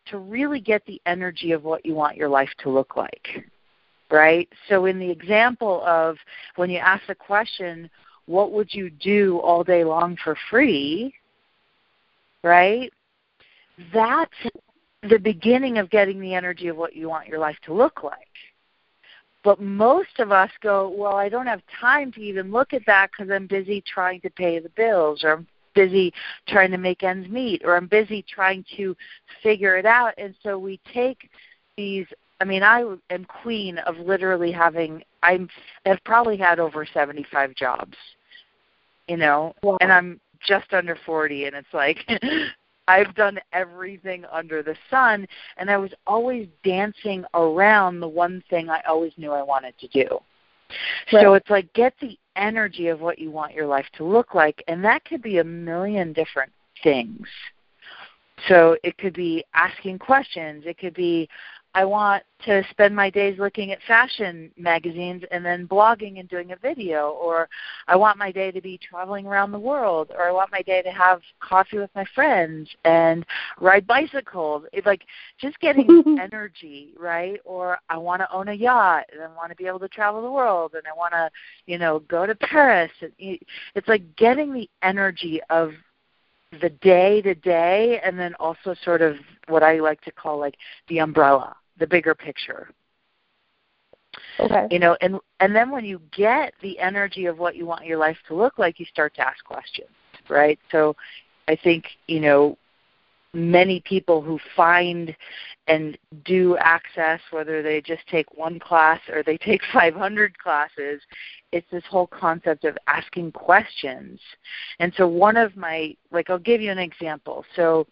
to 0.06 0.18
really 0.18 0.60
get 0.60 0.84
the 0.86 1.00
energy 1.06 1.52
of 1.52 1.64
what 1.64 1.86
you 1.86 1.94
want 1.94 2.16
your 2.16 2.28
life 2.28 2.50
to 2.58 2.70
look 2.70 2.96
like. 2.96 3.46
Right? 4.10 4.48
So 4.68 4.84
in 4.86 4.98
the 4.98 5.10
example 5.10 5.82
of 5.84 6.16
when 6.56 6.70
you 6.70 6.78
ask 6.78 7.06
the 7.06 7.14
question, 7.14 7.88
what 8.26 8.52
would 8.52 8.72
you 8.72 8.90
do 8.90 9.38
all 9.38 9.64
day 9.64 9.84
long 9.84 10.16
for 10.22 10.36
free? 10.50 11.14
Right? 12.42 12.92
That's 13.92 14.32
the 15.08 15.18
beginning 15.18 15.78
of 15.78 15.90
getting 15.90 16.20
the 16.20 16.34
energy 16.34 16.68
of 16.68 16.76
what 16.76 16.96
you 16.96 17.08
want 17.08 17.28
your 17.28 17.38
life 17.38 17.58
to 17.64 17.74
look 17.74 18.02
like. 18.02 18.28
But 19.42 19.60
most 19.60 20.18
of 20.18 20.32
us 20.32 20.50
go, 20.62 20.88
well, 20.88 21.16
I 21.16 21.28
don't 21.28 21.46
have 21.46 21.60
time 21.80 22.10
to 22.12 22.20
even 22.20 22.50
look 22.50 22.72
at 22.72 22.86
that 22.86 23.10
because 23.10 23.30
I'm 23.30 23.46
busy 23.46 23.82
trying 23.82 24.22
to 24.22 24.30
pay 24.30 24.58
the 24.58 24.70
bills, 24.70 25.22
or 25.22 25.32
I'm 25.32 25.46
busy 25.74 26.14
trying 26.48 26.70
to 26.70 26.78
make 26.78 27.02
ends 27.02 27.28
meet, 27.28 27.62
or 27.64 27.76
I'm 27.76 27.86
busy 27.86 28.22
trying 28.22 28.64
to 28.76 28.96
figure 29.42 29.76
it 29.76 29.84
out. 29.84 30.14
And 30.16 30.34
so 30.42 30.58
we 30.58 30.80
take 30.92 31.28
these. 31.76 32.06
I 32.40 32.44
mean, 32.44 32.62
I 32.62 32.80
am 33.10 33.24
queen 33.26 33.78
of 33.78 33.98
literally 33.98 34.50
having. 34.50 35.02
I'm 35.22 35.48
have 35.84 36.02
probably 36.04 36.38
had 36.38 36.58
over 36.58 36.86
75 36.86 37.54
jobs, 37.54 37.96
you 39.08 39.18
know, 39.18 39.54
wow. 39.62 39.76
and 39.82 39.92
I'm 39.92 40.20
just 40.46 40.72
under 40.72 40.96
40, 41.04 41.44
and 41.44 41.56
it's 41.56 41.74
like 41.74 41.98
I've 42.86 43.14
done 43.14 43.38
everything 43.52 44.24
under 44.30 44.62
the 44.62 44.76
sun, 44.90 45.26
and 45.56 45.70
I 45.70 45.76
was 45.76 45.92
always 46.06 46.48
dancing 46.62 47.24
around 47.34 48.00
the 48.00 48.08
one 48.08 48.42
thing 48.50 48.68
I 48.68 48.82
always 48.88 49.12
knew 49.16 49.32
I 49.32 49.42
wanted 49.42 49.78
to 49.78 49.88
do. 49.88 50.18
Right. 51.12 51.22
So 51.22 51.34
it's 51.34 51.50
like 51.50 51.72
get 51.72 51.94
the 52.00 52.18
energy 52.36 52.88
of 52.88 53.00
what 53.00 53.18
you 53.18 53.30
want 53.30 53.54
your 53.54 53.66
life 53.66 53.86
to 53.96 54.04
look 54.04 54.34
like, 54.34 54.62
and 54.68 54.84
that 54.84 55.04
could 55.04 55.22
be 55.22 55.38
a 55.38 55.44
million 55.44 56.12
different 56.12 56.52
things. 56.82 57.26
So 58.48 58.76
it 58.82 58.98
could 58.98 59.14
be 59.14 59.44
asking 59.54 59.98
questions. 59.98 60.64
It 60.66 60.78
could 60.78 60.94
be, 60.94 61.28
I 61.76 61.84
want 61.84 62.22
to 62.44 62.62
spend 62.70 62.94
my 62.94 63.10
days 63.10 63.36
looking 63.38 63.72
at 63.72 63.80
fashion 63.88 64.52
magazines 64.56 65.24
and 65.32 65.44
then 65.44 65.66
blogging 65.66 66.20
and 66.20 66.28
doing 66.28 66.52
a 66.52 66.56
video, 66.56 67.10
or 67.10 67.48
I 67.88 67.96
want 67.96 68.16
my 68.16 68.30
day 68.30 68.52
to 68.52 68.60
be 68.60 68.78
traveling 68.78 69.26
around 69.26 69.50
the 69.50 69.58
world, 69.58 70.12
or 70.14 70.22
I 70.22 70.30
want 70.30 70.52
my 70.52 70.62
day 70.62 70.82
to 70.82 70.90
have 70.92 71.20
coffee 71.40 71.78
with 71.78 71.90
my 71.96 72.04
friends 72.14 72.70
and 72.84 73.26
ride 73.60 73.88
bicycles. 73.88 74.64
It's 74.72 74.86
like 74.86 75.02
just 75.40 75.58
getting 75.58 76.18
energy, 76.22 76.94
right? 76.96 77.40
Or 77.44 77.78
I 77.88 77.96
want 77.96 78.20
to 78.20 78.32
own 78.32 78.48
a 78.48 78.54
yacht 78.54 79.06
and 79.12 79.20
I 79.20 79.26
want 79.28 79.50
to 79.50 79.56
be 79.56 79.66
able 79.66 79.80
to 79.80 79.88
travel 79.88 80.22
the 80.22 80.30
world 80.30 80.74
and 80.74 80.84
I 80.86 80.96
want 80.96 81.12
to, 81.12 81.28
you 81.66 81.78
know, 81.78 81.98
go 82.00 82.24
to 82.24 82.36
Paris. 82.36 82.92
It's 83.18 83.88
like 83.88 84.14
getting 84.14 84.52
the 84.52 84.70
energy 84.82 85.40
of 85.50 85.72
the 86.60 86.70
day 86.70 87.20
to 87.22 87.34
day 87.34 88.00
and 88.04 88.16
then 88.16 88.32
also 88.38 88.76
sort 88.84 89.02
of 89.02 89.16
what 89.48 89.64
I 89.64 89.80
like 89.80 90.00
to 90.02 90.12
call 90.12 90.38
like 90.38 90.54
the 90.86 90.98
umbrella 90.98 91.56
the 91.78 91.86
bigger 91.86 92.14
picture. 92.14 92.70
Okay. 94.38 94.66
You 94.70 94.78
know, 94.78 94.96
and 95.00 95.18
and 95.40 95.54
then 95.54 95.70
when 95.70 95.84
you 95.84 96.00
get 96.16 96.52
the 96.62 96.78
energy 96.78 97.26
of 97.26 97.38
what 97.38 97.56
you 97.56 97.66
want 97.66 97.84
your 97.84 97.98
life 97.98 98.16
to 98.28 98.34
look 98.34 98.58
like, 98.58 98.78
you 98.78 98.86
start 98.86 99.14
to 99.16 99.26
ask 99.26 99.44
questions, 99.44 99.88
right? 100.28 100.58
So 100.70 100.94
I 101.48 101.56
think, 101.56 101.84
you 102.06 102.20
know, 102.20 102.56
many 103.34 103.80
people 103.84 104.22
who 104.22 104.38
find 104.56 105.14
and 105.66 105.98
do 106.24 106.56
access, 106.58 107.20
whether 107.30 107.62
they 107.62 107.80
just 107.80 108.06
take 108.06 108.32
one 108.36 108.58
class 108.58 109.00
or 109.12 109.22
they 109.22 109.36
take 109.38 109.60
500 109.72 110.38
classes, 110.38 111.00
it's 111.52 111.66
this 111.70 111.84
whole 111.88 112.06
concept 112.06 112.64
of 112.64 112.76
asking 112.86 113.32
questions. 113.32 114.20
And 114.78 114.92
so, 114.96 115.06
one 115.06 115.36
of 115.36 115.56
my, 115.56 115.96
like, 116.10 116.30
I'll 116.30 116.38
give 116.38 116.60
you 116.60 116.70
an 116.70 116.78
example. 116.78 117.44
So, 117.56 117.86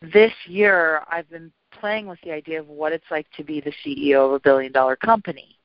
this 0.00 0.32
year, 0.46 1.02
I've 1.10 1.28
been 1.28 1.52
playing 1.80 2.06
with 2.06 2.18
the 2.22 2.32
idea 2.32 2.60
of 2.60 2.68
what 2.68 2.92
it's 2.92 3.10
like 3.10 3.26
to 3.36 3.44
be 3.44 3.60
the 3.60 3.72
CEO 3.84 4.26
of 4.26 4.32
a 4.32 4.40
billion 4.40 4.72
dollar 4.72 4.96
company. 4.96 5.58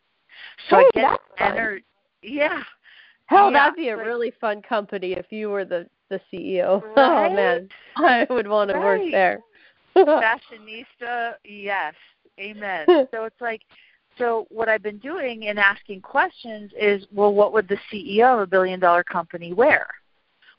So 0.69 0.77
hey, 0.77 0.85
I 1.01 1.11
get 1.11 1.19
energy. 1.39 1.85
Yeah. 2.21 2.61
Hell, 3.27 3.51
yeah, 3.51 3.59
that'd 3.59 3.75
be 3.75 3.89
a 3.89 3.97
really 3.97 4.31
fun 4.39 4.61
company 4.61 5.13
if 5.13 5.27
you 5.31 5.49
were 5.49 5.65
the 5.65 5.87
the 6.09 6.19
CEO. 6.31 6.81
Oh, 6.97 7.13
right? 7.13 7.31
Oh 7.31 7.35
man, 7.35 7.69
I 7.97 8.27
would 8.29 8.47
want 8.47 8.69
to 8.69 8.75
right. 8.75 9.01
work 9.01 9.11
there. 9.11 9.39
Fashionista, 9.95 11.35
yes, 11.43 11.93
amen. 12.39 12.85
so 12.87 13.25
it's 13.25 13.41
like, 13.41 13.61
so 14.17 14.47
what 14.49 14.69
I've 14.69 14.83
been 14.83 14.99
doing 14.99 15.43
in 15.43 15.57
asking 15.57 16.01
questions 16.01 16.71
is, 16.79 17.05
well, 17.11 17.33
what 17.33 17.53
would 17.53 17.67
the 17.67 17.77
CEO 17.91 18.33
of 18.33 18.39
a 18.39 18.47
billion 18.47 18.79
dollar 18.79 19.03
company 19.03 19.53
wear? 19.53 19.87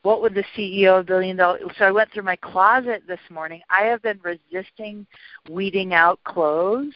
What 0.05 0.21
would 0.21 0.35
the 0.35 0.45
CEO 0.57 1.01
of 1.01 1.07
Billion 1.07 1.39
Dollar? 1.39 1.59
So 1.79 1.87
I 1.87 1.91
went 1.91 2.13
through 2.13 2.25
my 2.25 2.37
closet 2.37 3.03
this 3.09 3.21
morning. 3.31 3.63
I 3.71 3.85
have 3.85 4.03
been 4.03 4.21
resisting 4.23 5.07
weeding 5.49 5.95
out 5.95 6.23
clothes 6.25 6.93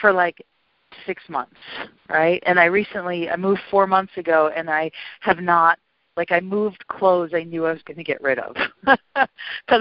for 0.00 0.12
like 0.12 0.42
six 1.06 1.22
months, 1.28 1.60
right? 2.08 2.42
And 2.46 2.58
I 2.58 2.64
recently 2.64 3.28
I 3.28 3.36
moved 3.36 3.60
four 3.70 3.86
months 3.86 4.16
ago, 4.16 4.50
and 4.56 4.70
I 4.70 4.90
have 5.20 5.40
not 5.40 5.78
like 6.16 6.32
I 6.32 6.40
moved 6.40 6.86
clothes 6.88 7.30
I 7.34 7.42
knew 7.44 7.66
I 7.66 7.72
was 7.72 7.82
going 7.82 7.96
to 7.96 8.04
get 8.04 8.22
rid 8.22 8.38
of 8.38 8.54
because 8.84 9.28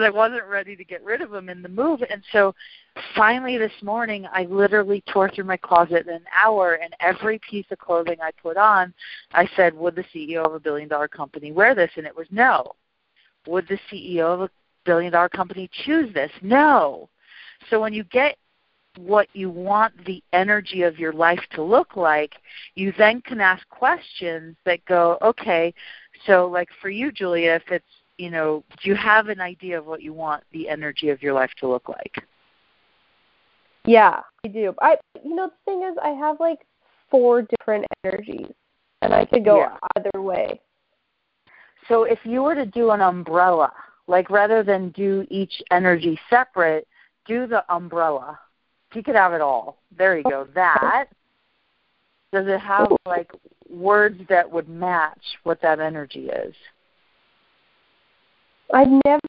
I 0.02 0.10
wasn't 0.10 0.46
ready 0.46 0.76
to 0.76 0.84
get 0.84 1.04
rid 1.04 1.22
of 1.22 1.32
them 1.32 1.50
in 1.50 1.62
the 1.62 1.70
move. 1.70 2.02
And 2.10 2.24
so 2.32 2.56
finally 3.16 3.58
this 3.58 3.72
morning, 3.82 4.26
I 4.32 4.44
literally 4.44 5.04
tore 5.12 5.30
through 5.30 5.46
my 5.46 5.58
closet 5.58 6.08
in 6.08 6.14
an 6.14 6.26
hour, 6.36 6.76
and 6.76 6.96
every 7.00 7.40
piece 7.50 7.66
of 7.72 7.80
clothing 7.80 8.18
I 8.22 8.32
put 8.42 8.58
on, 8.58 8.94
I 9.34 9.50
said, 9.56 9.74
"Would 9.74 9.96
the 9.96 10.06
CEO 10.14 10.46
of 10.46 10.54
a 10.54 10.60
billion 10.60 10.88
dollar 10.88 11.08
company 11.08 11.52
wear 11.52 11.76
this?" 11.76 11.92
And 11.96 12.06
it 12.06 12.16
was 12.16 12.28
no. 12.32 12.76
Would 13.48 13.68
the 13.68 13.80
CEO 13.92 14.34
of 14.34 14.42
a 14.42 14.50
billion 14.86 15.12
dollar 15.12 15.30
company 15.30 15.70
choose 15.86 16.14
this? 16.14 16.32
No. 16.42 17.10
So 17.70 17.80
when 17.80 17.94
you 17.94 18.04
get 18.06 18.38
what 18.98 19.28
you 19.34 19.50
want 19.50 19.94
the 20.06 20.22
energy 20.34 20.84
of 20.84 21.00
your 21.00 21.14
life 21.14 21.40
to 21.54 21.64
look 21.64 21.96
like, 21.96 22.36
you 22.76 22.94
then 22.98 23.22
can 23.22 23.40
ask 23.40 23.68
questions 23.70 24.56
that 24.66 24.84
go, 24.86 25.18
okay, 25.22 25.74
so 26.26 26.48
like 26.48 26.70
for 26.82 26.90
you, 26.90 27.12
Julia, 27.12 27.52
if 27.54 27.64
it's, 27.72 27.86
you 28.18 28.30
know, 28.30 28.64
do 28.82 28.90
you 28.90 28.96
have 28.96 29.30
an 29.30 29.42
idea 29.42 29.78
of 29.78 29.86
what 29.86 30.02
you 30.02 30.14
want 30.14 30.44
the 30.52 30.70
energy 30.70 31.10
of 31.10 31.22
your 31.22 31.34
life 31.34 31.52
to 31.60 31.68
look 31.68 31.90
like? 31.90 32.24
Yeah, 33.86 34.22
I 34.46 34.48
do. 34.48 34.74
I 34.82 34.98
you 35.24 35.36
know 35.36 35.48
the 35.48 35.72
thing 35.72 35.84
is 35.84 35.98
I 36.04 36.10
have 36.10 36.40
like 36.40 36.60
four 37.10 37.42
different 37.42 37.86
energies 38.04 38.52
and 39.02 39.14
I 39.14 39.26
could 39.26 39.44
go 39.44 39.58
yeah. 39.58 39.78
either 39.98 40.22
way. 40.22 40.62
So 41.88 42.04
if 42.04 42.20
you 42.24 42.44
were 42.44 42.56
to 42.56 42.66
do 42.66 42.92
an 42.92 43.02
umbrella, 43.02 43.72
like 44.08 44.30
rather 44.30 44.62
than 44.64 44.90
do 44.90 45.26
each 45.30 45.62
energy 45.72 46.20
separate, 46.30 46.88
do 47.26 47.48
the 47.48 47.64
umbrella. 47.74 48.40
You 48.94 49.02
could 49.02 49.16
have 49.16 49.34
it 49.34 49.42
all. 49.42 49.80
There 49.98 50.18
you 50.18 50.24
go. 50.24 50.48
That 50.54 51.08
does 52.32 52.48
it 52.48 52.60
have 52.60 52.88
oh. 52.92 52.98
like 53.06 53.32
words 53.70 54.20
that 54.30 54.50
would 54.50 54.70
match 54.70 55.22
what 55.44 55.62
that 55.62 55.80
energy 55.80 56.30
is? 56.30 56.56
I've 58.74 58.88
never, 59.06 59.20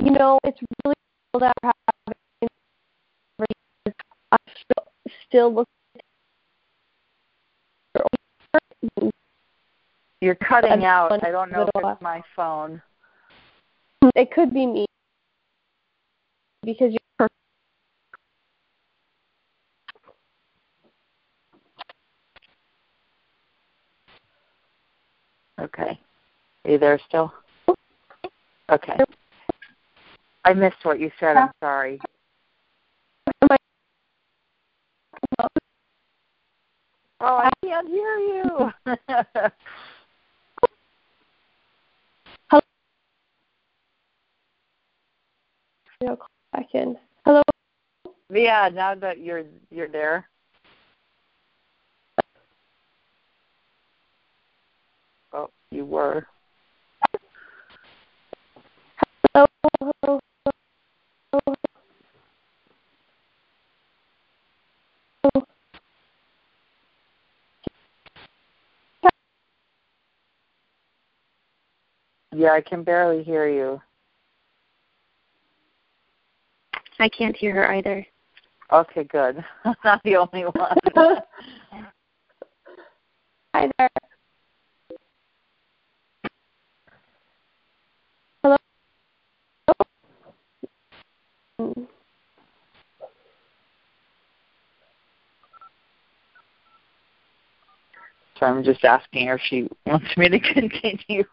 you 0.00 0.12
know, 0.12 0.38
it's 0.44 0.60
really 0.84 0.94
cool 1.32 1.40
that 1.40 1.52
I 1.62 1.72
still, 4.62 4.86
still 5.28 5.54
looking. 5.54 5.70
You're 10.20 10.36
cutting 10.36 10.84
out. 10.84 11.22
I 11.24 11.30
don't 11.30 11.52
know 11.52 11.62
if 11.62 11.70
it's 11.74 11.84
uh, 11.84 11.96
my 12.00 12.22
phone. 12.34 12.80
It 14.14 14.30
could 14.30 14.54
be 14.54 14.66
me 14.66 14.86
because 16.62 16.92
you're 16.92 16.98
Okay. 25.64 25.98
Are 26.64 26.70
you 26.70 26.78
there 26.78 27.00
still? 27.08 27.32
Okay. 28.70 28.98
I 30.44 30.52
missed 30.52 30.84
what 30.84 31.00
you 31.00 31.10
said. 31.18 31.38
I'm 31.38 31.50
sorry. 31.62 31.98
Oh, 37.20 37.38
I 37.38 37.50
can't 37.64 37.88
hear 37.88 38.18
you. 38.18 38.72
Hello. 46.00 46.18
Back 46.52 46.66
in. 46.74 46.98
Hello. 47.24 47.42
Yeah, 48.30 48.68
now 48.72 48.94
that 48.94 49.20
you're 49.20 49.44
you're 49.70 49.88
there. 49.88 50.28
Oh, 55.36 55.50
you 55.72 55.84
were. 55.84 56.24
Hello. 59.34 59.46
Hello. 59.80 60.20
Hello. 61.32 61.54
Yeah, 72.32 72.52
I 72.52 72.60
can 72.60 72.84
barely 72.84 73.24
hear 73.24 73.48
you. 73.48 73.82
I 77.00 77.08
can't 77.08 77.34
hear 77.36 77.52
her 77.54 77.72
either. 77.72 78.06
Okay, 78.72 79.02
good. 79.02 79.44
I'm 79.64 79.74
not 79.84 80.00
the 80.04 80.14
only 80.16 80.44
one. 80.44 80.78
Hi 83.54 83.68
there. 83.78 83.90
Hello. 88.44 88.56
So 98.44 98.50
I'm 98.50 98.62
just 98.62 98.84
asking 98.84 99.28
her 99.28 99.36
if 99.36 99.40
she 99.48 99.68
wants 99.86 100.14
me 100.18 100.28
to 100.28 100.38
continue. 100.54 101.24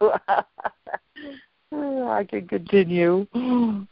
I 1.72 2.24
can 2.24 2.48
continue. 2.48 3.26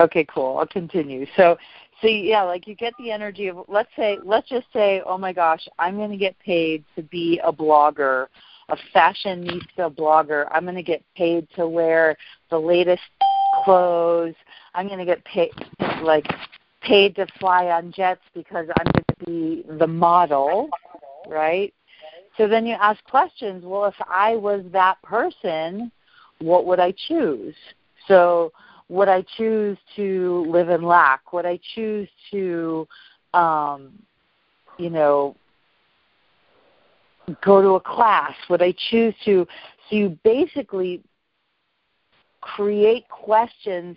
okay, 0.00 0.24
cool. 0.32 0.56
I'll 0.56 0.66
continue. 0.66 1.26
So, 1.36 1.58
see, 2.00 2.28
yeah, 2.30 2.42
like 2.42 2.66
you 2.66 2.74
get 2.74 2.94
the 2.98 3.10
energy 3.10 3.48
of 3.48 3.58
let's 3.68 3.90
say, 3.94 4.18
let's 4.24 4.48
just 4.48 4.66
say, 4.72 5.02
oh 5.04 5.18
my 5.18 5.34
gosh, 5.34 5.68
I'm 5.78 5.96
going 5.96 6.10
to 6.10 6.16
get 6.16 6.38
paid 6.38 6.84
to 6.96 7.02
be 7.02 7.38
a 7.44 7.52
blogger, 7.52 8.28
a 8.70 8.76
fashionista 8.94 9.94
blogger. 9.94 10.48
I'm 10.50 10.64
going 10.64 10.76
to 10.76 10.82
get 10.82 11.02
paid 11.14 11.46
to 11.56 11.68
wear 11.68 12.16
the 12.48 12.58
latest 12.58 13.02
clothes. 13.64 14.34
I'm 14.74 14.86
going 14.86 14.98
to 14.98 15.04
get 15.04 15.22
paid 15.24 15.50
like 16.02 16.26
paid 16.80 17.16
to 17.16 17.26
fly 17.38 17.66
on 17.66 17.92
jets 17.92 18.22
because 18.34 18.66
I'm 18.78 18.92
going 18.92 19.04
to 19.18 19.26
be 19.26 19.64
the 19.78 19.86
model, 19.86 20.70
right? 21.26 21.72
So 22.36 22.46
then 22.46 22.66
you 22.66 22.74
ask 22.74 23.02
questions. 23.04 23.64
Well, 23.64 23.86
if 23.86 23.96
I 24.08 24.36
was 24.36 24.64
that 24.72 25.00
person, 25.02 25.90
what 26.38 26.66
would 26.66 26.80
I 26.80 26.94
choose? 27.08 27.54
So 28.06 28.52
would 28.88 29.08
I 29.08 29.24
choose 29.36 29.76
to 29.96 30.46
live 30.48 30.68
in 30.68 30.82
lack? 30.82 31.32
Would 31.32 31.46
I 31.46 31.58
choose 31.74 32.08
to, 32.30 32.86
um, 33.34 33.92
you 34.78 34.90
know, 34.90 35.36
go 37.44 37.60
to 37.60 37.70
a 37.70 37.80
class? 37.80 38.34
Would 38.48 38.62
I 38.62 38.72
choose 38.90 39.14
to? 39.24 39.46
So 39.90 39.96
you 39.96 40.18
basically 40.22 41.02
create 42.40 43.08
questions 43.08 43.96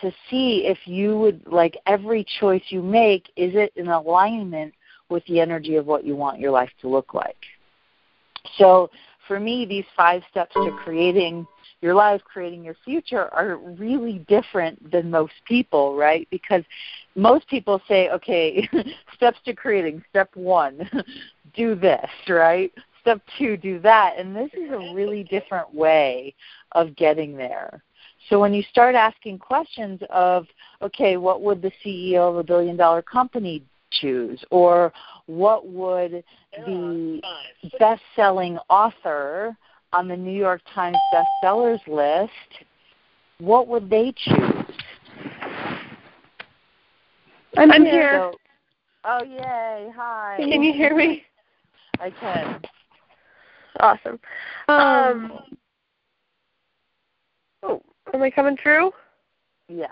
to 0.00 0.12
see 0.30 0.64
if 0.66 0.78
you 0.86 1.18
would 1.18 1.40
like 1.46 1.76
every 1.86 2.24
choice 2.40 2.62
you 2.68 2.82
make 2.82 3.28
is 3.36 3.54
it 3.54 3.72
in 3.76 3.88
alignment 3.88 4.74
with 5.08 5.24
the 5.26 5.40
energy 5.40 5.76
of 5.76 5.86
what 5.86 6.04
you 6.04 6.14
want 6.14 6.38
your 6.38 6.50
life 6.50 6.70
to 6.80 6.88
look 6.88 7.14
like? 7.14 7.36
So 8.56 8.90
for 9.26 9.38
me 9.38 9.66
these 9.66 9.84
five 9.96 10.22
steps 10.30 10.54
to 10.54 10.70
creating 10.82 11.46
your 11.80 11.94
life 11.94 12.20
creating 12.24 12.64
your 12.64 12.76
future 12.84 13.32
are 13.32 13.56
really 13.56 14.24
different 14.28 14.90
than 14.90 15.10
most 15.10 15.34
people 15.46 15.96
right? 15.96 16.26
Because 16.30 16.62
most 17.14 17.48
people 17.48 17.80
say 17.88 18.08
okay 18.10 18.68
steps 19.14 19.38
to 19.44 19.54
creating. 19.54 20.02
Step 20.10 20.30
1 20.34 20.90
do 21.56 21.74
this 21.74 22.10
right? 22.28 22.72
Step 23.00 23.20
2 23.38 23.56
do 23.56 23.78
that. 23.80 24.14
And 24.18 24.34
this 24.34 24.50
is 24.54 24.70
a 24.70 24.94
really 24.94 25.24
different 25.24 25.72
way 25.74 26.34
of 26.72 26.96
getting 26.96 27.36
there 27.36 27.82
so 28.28 28.40
when 28.40 28.54
you 28.54 28.62
start 28.70 28.94
asking 28.94 29.38
questions 29.38 30.00
of, 30.10 30.46
okay, 30.82 31.16
what 31.16 31.42
would 31.42 31.62
the 31.62 31.72
CEO 31.84 32.28
of 32.28 32.36
a 32.36 32.44
billion 32.44 32.76
dollar 32.76 33.02
company 33.02 33.62
choose? 33.90 34.42
Or 34.50 34.92
what 35.26 35.66
would 35.66 36.22
the 36.66 37.20
best 37.78 38.02
selling 38.14 38.58
author 38.68 39.56
on 39.92 40.08
the 40.08 40.16
New 40.16 40.36
York 40.36 40.60
Times 40.74 40.96
bestsellers 41.12 41.80
list, 41.86 42.64
what 43.38 43.68
would 43.68 43.88
they 43.88 44.12
choose? 44.16 44.76
I'm, 47.56 47.72
I'm 47.72 47.84
here. 47.84 48.30
So, 48.32 48.38
oh, 49.04 49.24
yay. 49.24 49.90
Hi. 49.96 50.36
Can 50.38 50.62
you 50.62 50.72
hear 50.72 50.94
me? 50.94 51.24
I 52.00 52.10
can. 52.10 52.60
Awesome. 53.80 54.18
Um, 54.68 55.32
oh, 57.62 57.82
Am 58.14 58.22
I 58.22 58.30
coming 58.30 58.56
through? 58.62 58.92
Yes. 59.68 59.90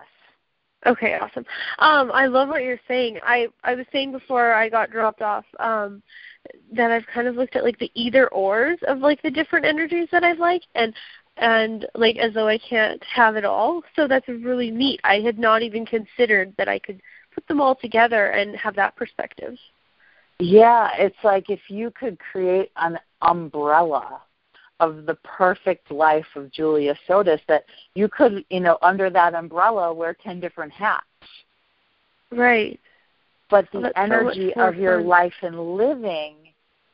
Okay, 0.86 1.18
awesome. 1.20 1.44
Um, 1.78 2.12
I 2.12 2.26
love 2.26 2.48
what 2.48 2.62
you're 2.62 2.80
saying. 2.86 3.18
I 3.24 3.48
I 3.64 3.74
was 3.74 3.86
saying 3.92 4.12
before 4.12 4.54
I 4.54 4.68
got 4.68 4.90
dropped 4.90 5.22
off 5.22 5.44
um, 5.58 6.02
that 6.72 6.90
I've 6.90 7.06
kind 7.12 7.26
of 7.26 7.34
looked 7.34 7.56
at 7.56 7.64
like 7.64 7.78
the 7.78 7.90
either 7.94 8.28
ors 8.28 8.78
of 8.86 8.98
like 8.98 9.20
the 9.22 9.30
different 9.30 9.66
energies 9.66 10.08
that 10.12 10.22
I've 10.22 10.38
liked, 10.38 10.68
and 10.74 10.94
and 11.38 11.86
like 11.94 12.16
as 12.18 12.34
though 12.34 12.46
I 12.46 12.58
can't 12.58 13.02
have 13.04 13.36
it 13.36 13.44
all. 13.44 13.82
So 13.96 14.06
that's 14.06 14.28
really 14.28 14.70
neat. 14.70 15.00
I 15.02 15.20
had 15.20 15.38
not 15.38 15.62
even 15.62 15.84
considered 15.84 16.54
that 16.56 16.68
I 16.68 16.78
could 16.78 17.00
put 17.34 17.46
them 17.48 17.60
all 17.60 17.74
together 17.74 18.28
and 18.28 18.54
have 18.56 18.76
that 18.76 18.96
perspective. 18.96 19.56
Yeah, 20.38 20.90
it's 20.98 21.16
like 21.24 21.50
if 21.50 21.60
you 21.68 21.90
could 21.90 22.18
create 22.18 22.70
an 22.76 22.98
umbrella 23.22 24.20
of 24.80 25.06
the 25.06 25.14
perfect 25.16 25.90
life 25.90 26.26
of 26.34 26.52
Julia 26.52 26.94
Sotis 27.08 27.40
that 27.48 27.64
you 27.94 28.08
could, 28.08 28.44
you 28.50 28.60
know, 28.60 28.78
under 28.82 29.08
that 29.10 29.34
umbrella 29.34 29.92
wear 29.92 30.14
10 30.22 30.40
different 30.40 30.72
hats. 30.72 31.04
Right. 32.30 32.78
But 33.48 33.68
the 33.72 33.92
energy 33.96 34.52
so 34.54 34.68
of 34.68 34.76
your 34.76 35.00
life 35.00 35.34
and 35.42 35.76
living 35.76 36.34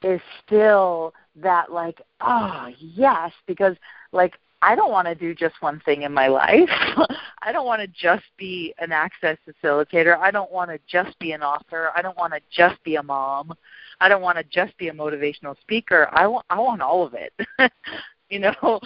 is 0.03 0.21
still 0.45 1.14
that 1.37 1.73
like, 1.73 2.01
oh, 2.21 2.68
yes, 2.79 3.33
because 3.47 3.77
like 4.12 4.35
I 4.61 4.77
don't 4.77 4.92
want 4.92 5.09
to 5.09 5.14
do 5.14 5.35
just 5.35 5.55
one 5.61 5.81
thing 5.85 6.03
in 6.03 6.12
my 6.12 6.29
life. 6.29 6.71
I 7.42 7.51
don't 7.51 7.66
want 7.66 7.81
to 7.81 7.88
just 7.88 8.25
be 8.38 8.73
an 8.79 8.92
access 8.92 9.37
facilitator. 9.47 10.16
I 10.16 10.31
don't 10.31 10.53
want 10.53 10.71
to 10.71 10.79
just 10.87 11.18
be 11.18 11.33
an 11.33 11.42
author. 11.42 11.90
I 11.97 12.03
don't 12.03 12.16
want 12.16 12.33
to 12.33 12.40
just 12.51 12.83
be 12.85 12.95
a 12.95 13.03
mom. 13.03 13.55
I 14.02 14.08
don't 14.08 14.20
want 14.20 14.36
to 14.36 14.44
just 14.44 14.76
be 14.78 14.88
a 14.88 14.92
motivational 14.92 15.58
speaker. 15.60 16.08
I 16.10 16.26
want 16.26 16.44
I 16.50 16.58
want 16.58 16.82
all 16.82 17.06
of 17.06 17.14
it. 17.14 17.32
you 18.30 18.40
know, 18.40 18.80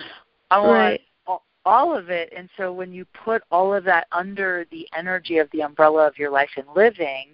I 0.51 0.59
want 0.59 0.71
right. 0.71 1.01
all, 1.27 1.43
all 1.65 1.97
of 1.97 2.11
it. 2.11 2.33
And 2.37 2.51
so 2.59 2.71
when 2.71 2.93
you 2.93 3.07
put 3.25 3.43
all 3.51 3.73
of 3.73 3.83
that 3.85 4.09
under 4.13 4.67
the 4.71 4.87
energy 4.95 5.39
of 5.39 5.49
the 5.53 5.63
umbrella 5.63 6.07
of 6.07 6.19
your 6.19 6.31
life 6.31 6.51
and 6.59 6.67
living, 6.77 7.29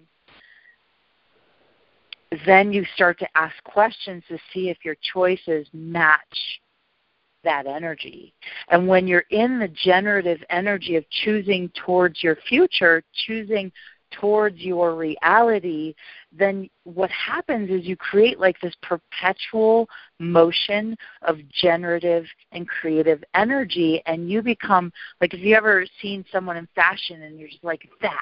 then 2.46 2.72
you 2.72 2.84
start 2.94 3.18
to 3.18 3.28
ask 3.34 3.54
questions 3.64 4.22
to 4.28 4.38
see 4.54 4.70
if 4.70 4.78
your 4.84 4.96
choices 5.12 5.66
match 5.72 6.60
that 7.42 7.66
energy. 7.66 8.32
And 8.68 8.86
when 8.86 9.08
you're 9.08 9.24
in 9.30 9.58
the 9.58 9.66
generative 9.68 10.40
energy 10.50 10.94
of 10.94 11.04
choosing 11.10 11.68
towards 11.84 12.22
your 12.22 12.36
future, 12.48 13.02
choosing 13.26 13.72
towards 14.12 14.58
your 14.58 14.94
reality, 14.94 15.94
then 16.30 16.68
what 16.84 17.10
happens 17.10 17.70
is 17.70 17.86
you 17.86 17.96
create 17.96 18.38
like 18.38 18.60
this 18.60 18.74
perpetual 18.82 19.88
motion 20.18 20.96
of 21.22 21.38
generative 21.50 22.24
and 22.52 22.68
creative 22.68 23.22
energy 23.34 24.02
and 24.06 24.30
you 24.30 24.42
become 24.42 24.92
like 25.20 25.34
if 25.34 25.40
you 25.40 25.54
ever 25.54 25.84
seen 26.00 26.24
someone 26.32 26.56
in 26.56 26.68
fashion 26.74 27.22
and 27.22 27.38
you're 27.38 27.48
just 27.48 27.64
like 27.64 27.88
that 28.00 28.20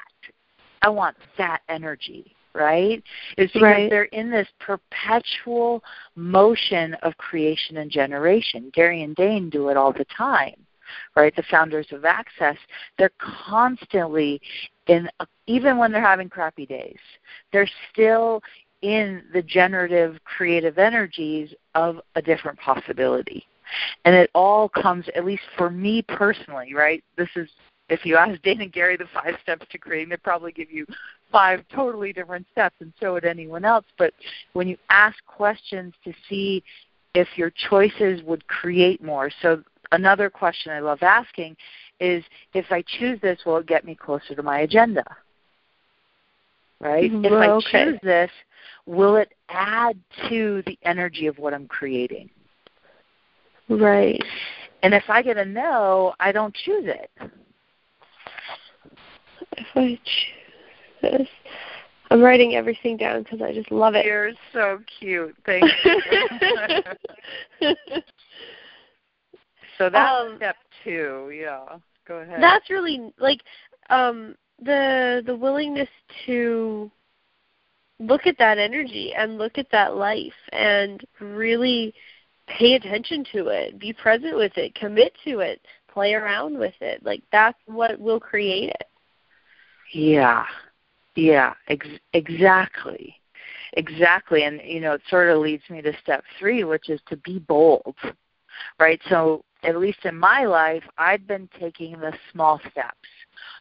I 0.81 0.89
want 0.89 1.15
that 1.37 1.61
energy 1.69 2.35
right? 2.53 3.03
It's 3.37 3.53
because 3.53 3.63
right. 3.63 3.89
they're 3.89 4.03
in 4.05 4.29
this 4.29 4.47
perpetual 4.59 5.83
motion 6.15 6.95
of 6.95 7.17
creation 7.17 7.77
and 7.77 7.89
generation. 7.89 8.71
Gary 8.73 9.03
and 9.03 9.15
Dain 9.15 9.49
do 9.49 9.69
it 9.69 9.77
all 9.77 9.93
the 9.93 10.05
time, 10.05 10.55
right? 11.15 11.35
The 11.35 11.43
founders 11.49 11.87
of 11.91 12.05
Access, 12.05 12.57
they're 12.97 13.11
constantly 13.19 14.41
in, 14.91 15.09
even 15.47 15.77
when 15.77 15.91
they're 15.91 16.01
having 16.01 16.29
crappy 16.29 16.65
days, 16.65 16.99
they're 17.53 17.69
still 17.91 18.41
in 18.81 19.23
the 19.33 19.41
generative 19.41 20.17
creative 20.25 20.77
energies 20.77 21.53
of 21.75 22.01
a 22.15 22.21
different 22.21 22.59
possibility. 22.59 23.45
And 24.03 24.13
it 24.13 24.29
all 24.35 24.67
comes, 24.67 25.05
at 25.15 25.23
least 25.23 25.43
for 25.57 25.69
me 25.69 26.01
personally, 26.01 26.73
right? 26.73 27.01
This 27.15 27.29
is 27.37 27.47
if 27.87 28.05
you 28.05 28.17
ask 28.17 28.41
Dana 28.41 28.63
and 28.63 28.73
Gary 28.73 28.97
the 28.97 29.05
five 29.13 29.35
steps 29.41 29.65
to 29.71 29.77
creating, 29.77 30.09
they'd 30.09 30.23
probably 30.23 30.51
give 30.51 30.71
you 30.71 30.85
five 31.31 31.63
totally 31.73 32.11
different 32.11 32.45
steps, 32.51 32.75
and 32.81 32.91
so 32.99 33.13
would 33.13 33.25
anyone 33.25 33.63
else. 33.63 33.85
But 33.97 34.13
when 34.53 34.67
you 34.67 34.77
ask 34.89 35.17
questions 35.25 35.93
to 36.03 36.13
see 36.29 36.63
if 37.13 37.27
your 37.35 37.51
choices 37.69 38.21
would 38.23 38.45
create 38.47 39.01
more, 39.01 39.29
so 39.41 39.63
another 39.91 40.29
question 40.29 40.71
I 40.73 40.79
love 40.79 40.99
asking 41.01 41.55
is 42.01 42.23
if 42.53 42.65
I 42.71 42.83
choose 42.99 43.21
this, 43.21 43.39
will 43.45 43.57
it 43.57 43.67
get 43.67 43.85
me 43.85 43.95
closer 43.95 44.35
to 44.35 44.43
my 44.43 44.61
agenda? 44.61 45.05
Right? 46.79 47.11
Mm-hmm. 47.11 47.25
If 47.25 47.31
I 47.31 47.47
okay. 47.49 47.85
choose 47.85 47.99
this, 48.01 48.31
will 48.87 49.15
it 49.15 49.31
add 49.49 49.97
to 50.29 50.63
the 50.65 50.77
energy 50.83 51.27
of 51.27 51.37
what 51.37 51.53
I'm 51.53 51.67
creating? 51.67 52.29
Right. 53.69 54.21
And 54.83 54.95
if 54.95 55.03
I 55.07 55.21
get 55.21 55.37
a 55.37 55.45
no, 55.45 56.13
I 56.19 56.31
don't 56.31 56.55
choose 56.65 56.85
it. 56.87 57.11
If 59.57 59.67
I 59.75 59.99
choose 60.03 61.01
this. 61.03 61.27
I'm 62.09 62.21
writing 62.21 62.55
everything 62.55 62.97
down 62.97 63.23
because 63.23 63.41
I 63.41 63.53
just 63.53 63.71
love 63.71 63.95
it. 63.95 64.05
You're 64.05 64.31
so 64.51 64.79
cute. 64.99 65.35
Thank 65.45 65.63
you. 65.85 65.95
so 69.77 69.89
that's 69.89 70.21
um, 70.21 70.35
step 70.37 70.57
two. 70.83 71.31
Yeah. 71.33 71.77
Go 72.07 72.17
ahead. 72.17 72.41
That's 72.41 72.69
really 72.69 73.13
like 73.19 73.41
um, 73.89 74.35
the 74.59 75.23
the 75.25 75.35
willingness 75.35 75.89
to 76.25 76.91
look 77.99 78.25
at 78.25 78.37
that 78.39 78.57
energy 78.57 79.13
and 79.15 79.37
look 79.37 79.57
at 79.57 79.69
that 79.71 79.95
life 79.95 80.33
and 80.51 81.05
really 81.19 81.93
pay 82.47 82.73
attention 82.73 83.23
to 83.31 83.47
it, 83.47 83.79
be 83.79 83.93
present 83.93 84.35
with 84.35 84.57
it, 84.57 84.73
commit 84.75 85.13
to 85.23 85.39
it, 85.39 85.61
play 85.91 86.13
around 86.13 86.57
with 86.57 86.73
it. 86.81 87.03
Like 87.03 87.21
that's 87.31 87.57
what 87.65 87.99
will 87.99 88.19
create 88.19 88.69
it. 88.69 88.87
Yeah, 89.93 90.45
yeah, 91.15 91.53
ex- 91.67 91.87
exactly. 92.13 93.15
Exactly. 93.73 94.43
And, 94.43 94.61
you 94.63 94.81
know, 94.81 94.93
it 94.93 95.01
sort 95.09 95.29
of 95.29 95.39
leads 95.39 95.63
me 95.69 95.81
to 95.81 95.93
step 96.01 96.23
three, 96.39 96.63
which 96.63 96.89
is 96.89 96.99
to 97.07 97.17
be 97.17 97.39
bold, 97.39 97.95
right? 98.79 98.99
So, 99.09 99.45
at 99.63 99.77
least 99.77 99.99
in 100.05 100.17
my 100.17 100.45
life, 100.45 100.83
I've 100.97 101.27
been 101.27 101.49
taking 101.59 101.99
the 101.99 102.13
small 102.31 102.59
steps. 102.71 102.97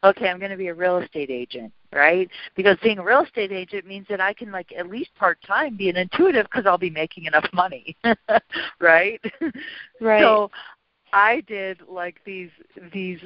Okay, 0.02 0.28
I'm 0.28 0.38
going 0.38 0.50
to 0.50 0.56
be 0.56 0.68
a 0.68 0.74
real 0.74 0.98
estate 0.98 1.30
agent, 1.30 1.72
right? 1.92 2.28
Because 2.56 2.76
being 2.82 2.98
a 2.98 3.04
real 3.04 3.22
estate 3.22 3.52
agent 3.52 3.86
means 3.86 4.06
that 4.08 4.20
I 4.20 4.32
can, 4.32 4.50
like, 4.50 4.72
at 4.76 4.88
least 4.88 5.14
part 5.14 5.38
time 5.46 5.76
be 5.76 5.90
an 5.90 5.96
intuitive 5.96 6.46
because 6.46 6.66
I'll 6.66 6.78
be 6.78 6.90
making 6.90 7.24
enough 7.24 7.46
money, 7.52 7.96
right? 8.80 9.20
Right. 10.00 10.22
So, 10.22 10.50
I 11.12 11.42
did 11.46 11.80
like 11.88 12.20
these 12.24 12.50
these 12.92 13.18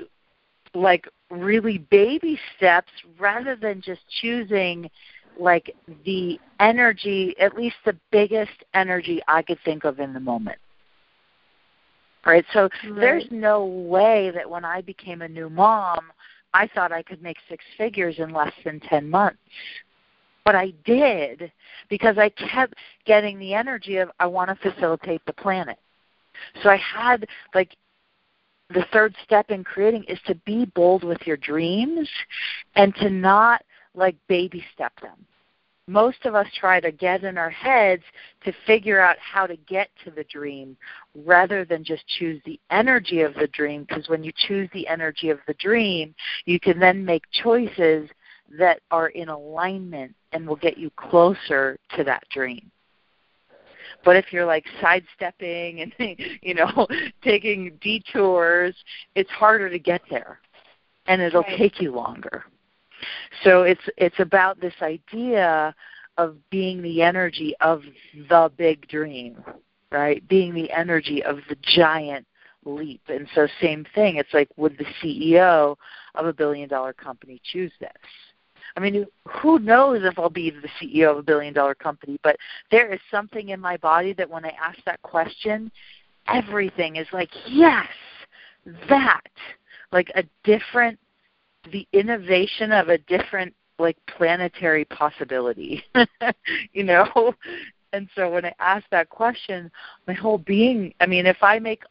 like 0.74 1.08
really 1.30 1.78
baby 1.78 2.38
steps 2.56 2.90
rather 3.18 3.56
than 3.56 3.80
just 3.80 4.00
choosing 4.20 4.90
like 5.38 5.74
the 6.04 6.38
energy, 6.60 7.34
at 7.40 7.56
least 7.56 7.76
the 7.84 7.96
biggest 8.10 8.64
energy 8.72 9.20
I 9.28 9.42
could 9.42 9.58
think 9.64 9.84
of 9.84 9.98
in 10.00 10.12
the 10.12 10.20
moment. 10.20 10.58
Right? 12.26 12.44
So 12.52 12.62
right. 12.62 12.94
there's 12.96 13.26
no 13.30 13.64
way 13.64 14.30
that 14.34 14.48
when 14.48 14.64
I 14.64 14.80
became 14.80 15.22
a 15.22 15.28
new 15.28 15.50
mom, 15.50 16.10
I 16.52 16.68
thought 16.68 16.92
I 16.92 17.02
could 17.02 17.22
make 17.22 17.37
six 17.48 17.64
figures 17.76 18.18
in 18.18 18.32
less 18.32 18.52
than 18.64 18.80
10 18.80 19.10
months. 19.10 19.38
But 20.44 20.54
I 20.54 20.72
did 20.84 21.50
because 21.88 22.18
I 22.18 22.28
kept 22.28 22.74
getting 23.06 23.38
the 23.38 23.54
energy 23.54 23.96
of 23.96 24.10
I 24.20 24.26
want 24.26 24.50
to 24.50 24.70
facilitate 24.70 25.22
the 25.26 25.32
planet. 25.32 25.78
So 26.62 26.68
I 26.68 26.76
had 26.76 27.26
like 27.54 27.76
the 28.70 28.84
third 28.92 29.14
step 29.24 29.50
in 29.50 29.64
creating 29.64 30.04
is 30.04 30.18
to 30.26 30.34
be 30.46 30.66
bold 30.74 31.04
with 31.04 31.26
your 31.26 31.37
dreams 31.37 32.08
and 32.76 32.94
to 32.96 33.10
not 33.10 33.62
like 33.94 34.16
baby 34.28 34.64
step 34.72 34.92
them. 35.00 35.24
Most 35.87 36.25
of 36.25 36.35
us 36.35 36.47
try 36.59 36.81
to 36.81 36.90
get 36.90 37.25
in 37.25 37.37
our 37.37 37.51
heads 37.51 38.03
to 38.44 38.53
figure 38.66 39.01
out 39.01 39.16
how 39.18 39.47
to 39.47 39.57
get 39.57 39.90
to 40.05 40.11
the 40.11 40.25
dream 40.25 40.77
rather 41.14 41.64
than 41.64 41.85
just 41.85 42.07
choose 42.07 42.40
the 42.44 42.59
energy 42.70 43.20
of 43.20 43.35
the 43.35 43.49
dream 43.49 43.85
because 43.85 44.09
when 44.09 44.25
you 44.25 44.33
choose 44.47 44.68
the 44.73 44.88
energy 44.88 45.29
of 45.29 45.40
the 45.47 45.55
dream, 45.55 46.14
you 46.47 46.59
can 46.59 46.79
then 46.79 47.05
make 47.05 47.25
choices 47.33 48.09
that 48.59 48.81
are 48.90 49.09
in 49.09 49.29
alignment 49.29 50.14
and 50.33 50.47
will 50.47 50.57
get 50.57 50.79
you 50.79 50.90
closer 50.97 51.79
to 51.97 52.05
that 52.05 52.23
dream. 52.31 52.70
But 54.05 54.16
if 54.16 54.33
you're 54.33 54.47
like 54.47 54.64
sidestepping 54.81 55.81
and 55.81 55.92
you 56.42 56.55
know 56.55 56.87
taking 57.23 57.79
detours, 57.81 58.75
it's 59.14 59.31
harder 59.31 59.68
to 59.70 59.79
get 59.79 60.03
there, 60.11 60.40
and 61.07 61.20
it'll 61.20 61.42
right. 61.42 61.59
take 61.59 61.81
you 61.81 61.92
longer. 61.92 62.44
So 63.42 63.62
it's 63.62 63.83
it's 63.96 64.18
about 64.18 64.61
this 64.61 64.74
idea 64.83 65.74
of 66.16 66.37
being 66.50 66.80
the 66.83 67.02
energy 67.02 67.54
of 67.61 67.83
the 68.28 68.50
big 68.57 68.87
dream, 68.88 69.42
right? 69.90 70.26
Being 70.28 70.54
the 70.54 70.70
energy 70.70 71.22
of 71.22 71.38
the 71.48 71.57
giant 71.62 72.26
leap. 72.64 73.02
And 73.09 73.28
so 73.35 73.46
same 73.61 73.85
thing, 73.94 74.16
it's 74.16 74.33
like 74.33 74.48
would 74.57 74.78
the 74.78 74.87
CEO 75.02 75.76
of 76.14 76.26
a 76.26 76.33
billion 76.33 76.68
dollar 76.68 76.92
company 76.92 77.40
choose 77.52 77.72
this? 77.80 77.90
I 78.76 78.80
mean, 78.80 79.07
who 79.28 79.59
knows 79.61 80.00
if 80.02 80.18
I'll 80.18 80.30
be 80.30 80.50
the 80.50 80.68
CEO 80.80 81.12
of 81.12 81.18
a 81.18 81.22
billion 81.22 81.54
dollar 81.54 81.74
company, 81.74 82.18
but 82.22 82.37
there 82.70 82.92
is 82.92 83.00
something 83.11 83.50
in 83.50 83.61
my 83.61 83.76
body 83.76 84.12
that 84.14 84.28
when 84.28 84.44
I 84.44 84.52
ask 84.61 84.78
that 84.85 85.00
question, 85.02 85.70
everything 86.26 86.96
is 86.96 87.07
like, 87.12 87.30
yes, 87.46 87.87
that. 88.88 89.22
Like 89.92 90.11
a 90.16 90.24
different, 90.42 90.98
the 91.72 91.87
innovation 91.92 92.72
of 92.72 92.88
a 92.88 92.98
different, 92.98 93.55
like 93.79 93.96
planetary 94.07 94.85
possibility, 94.87 95.85
you 96.72 96.85
know? 96.85 97.35
And 97.92 98.09
so 98.16 98.31
when 98.31 98.44
I 98.44 98.53
ask 98.59 98.85
that 98.90 99.09
question, 99.09 99.70
my 100.07 100.14
whole 100.14 100.38
being, 100.38 100.92
I 101.00 101.07
mean, 101.07 101.27
if 101.27 101.42
I 101.42 101.59
make 101.59 101.83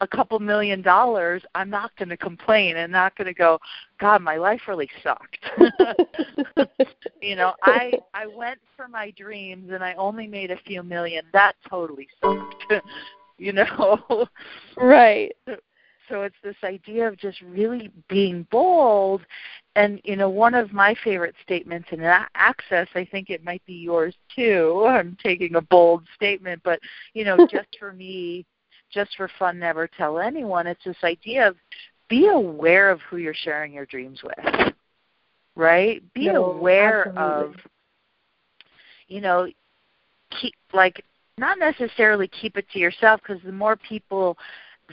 a 0.00 0.06
couple 0.06 0.38
million 0.38 0.82
dollars, 0.82 1.42
I'm 1.54 1.70
not 1.70 1.94
going 1.96 2.08
to 2.10 2.16
complain 2.16 2.76
and 2.76 2.92
not 2.92 3.16
going 3.16 3.26
to 3.26 3.34
go, 3.34 3.58
God, 3.98 4.22
my 4.22 4.36
life 4.36 4.62
really 4.68 4.88
sucked. 5.02 5.38
you 7.22 7.36
know, 7.36 7.54
I 7.62 7.92
I 8.12 8.26
went 8.26 8.60
for 8.76 8.88
my 8.88 9.10
dreams 9.12 9.70
and 9.72 9.82
I 9.82 9.94
only 9.94 10.26
made 10.26 10.50
a 10.50 10.58
few 10.66 10.82
million. 10.82 11.24
That 11.32 11.54
totally 11.68 12.08
sucked. 12.22 12.72
you 13.38 13.52
know. 13.52 14.26
Right. 14.76 15.34
So, 16.08 16.22
it's 16.22 16.36
this 16.42 16.56
idea 16.64 17.08
of 17.08 17.16
just 17.16 17.40
really 17.40 17.90
being 18.08 18.46
bold. 18.50 19.22
And 19.74 20.00
you 20.04 20.16
know 20.16 20.30
one 20.30 20.54
of 20.54 20.72
my 20.72 20.94
favorite 21.04 21.34
statements 21.42 21.88
in 21.92 22.00
access 22.00 22.88
i 22.94 23.04
think 23.04 23.28
it 23.28 23.44
might 23.44 23.64
be 23.66 23.74
yours 23.74 24.14
too. 24.34 24.84
I'm 24.88 25.16
taking 25.22 25.56
a 25.56 25.60
bold 25.60 26.04
statement 26.14 26.62
but 26.64 26.80
you 27.12 27.24
know 27.24 27.46
just 27.50 27.68
for 27.78 27.92
me 27.92 28.46
just 28.90 29.14
for 29.16 29.28
fun 29.38 29.58
never 29.58 29.86
tell 29.86 30.18
anyone. 30.18 30.66
It's 30.66 30.84
this 30.84 30.96
idea 31.04 31.48
of 31.48 31.56
be 32.08 32.28
aware 32.28 32.90
of 32.90 33.00
who 33.02 33.16
you're 33.16 33.34
sharing 33.34 33.72
your 33.72 33.86
dreams 33.86 34.22
with 34.22 34.72
right? 35.56 36.02
Be 36.14 36.26
no, 36.26 36.44
aware 36.44 37.08
absolutely. 37.08 37.22
of 37.22 37.54
you 39.08 39.20
know 39.20 39.48
keep 40.40 40.54
like 40.72 41.02
not 41.38 41.58
necessarily 41.58 42.28
keep 42.28 42.56
it 42.56 42.66
to 42.72 42.78
yourself 42.78 43.20
because 43.22 43.42
the 43.42 43.52
more 43.52 43.76
people 43.76 44.36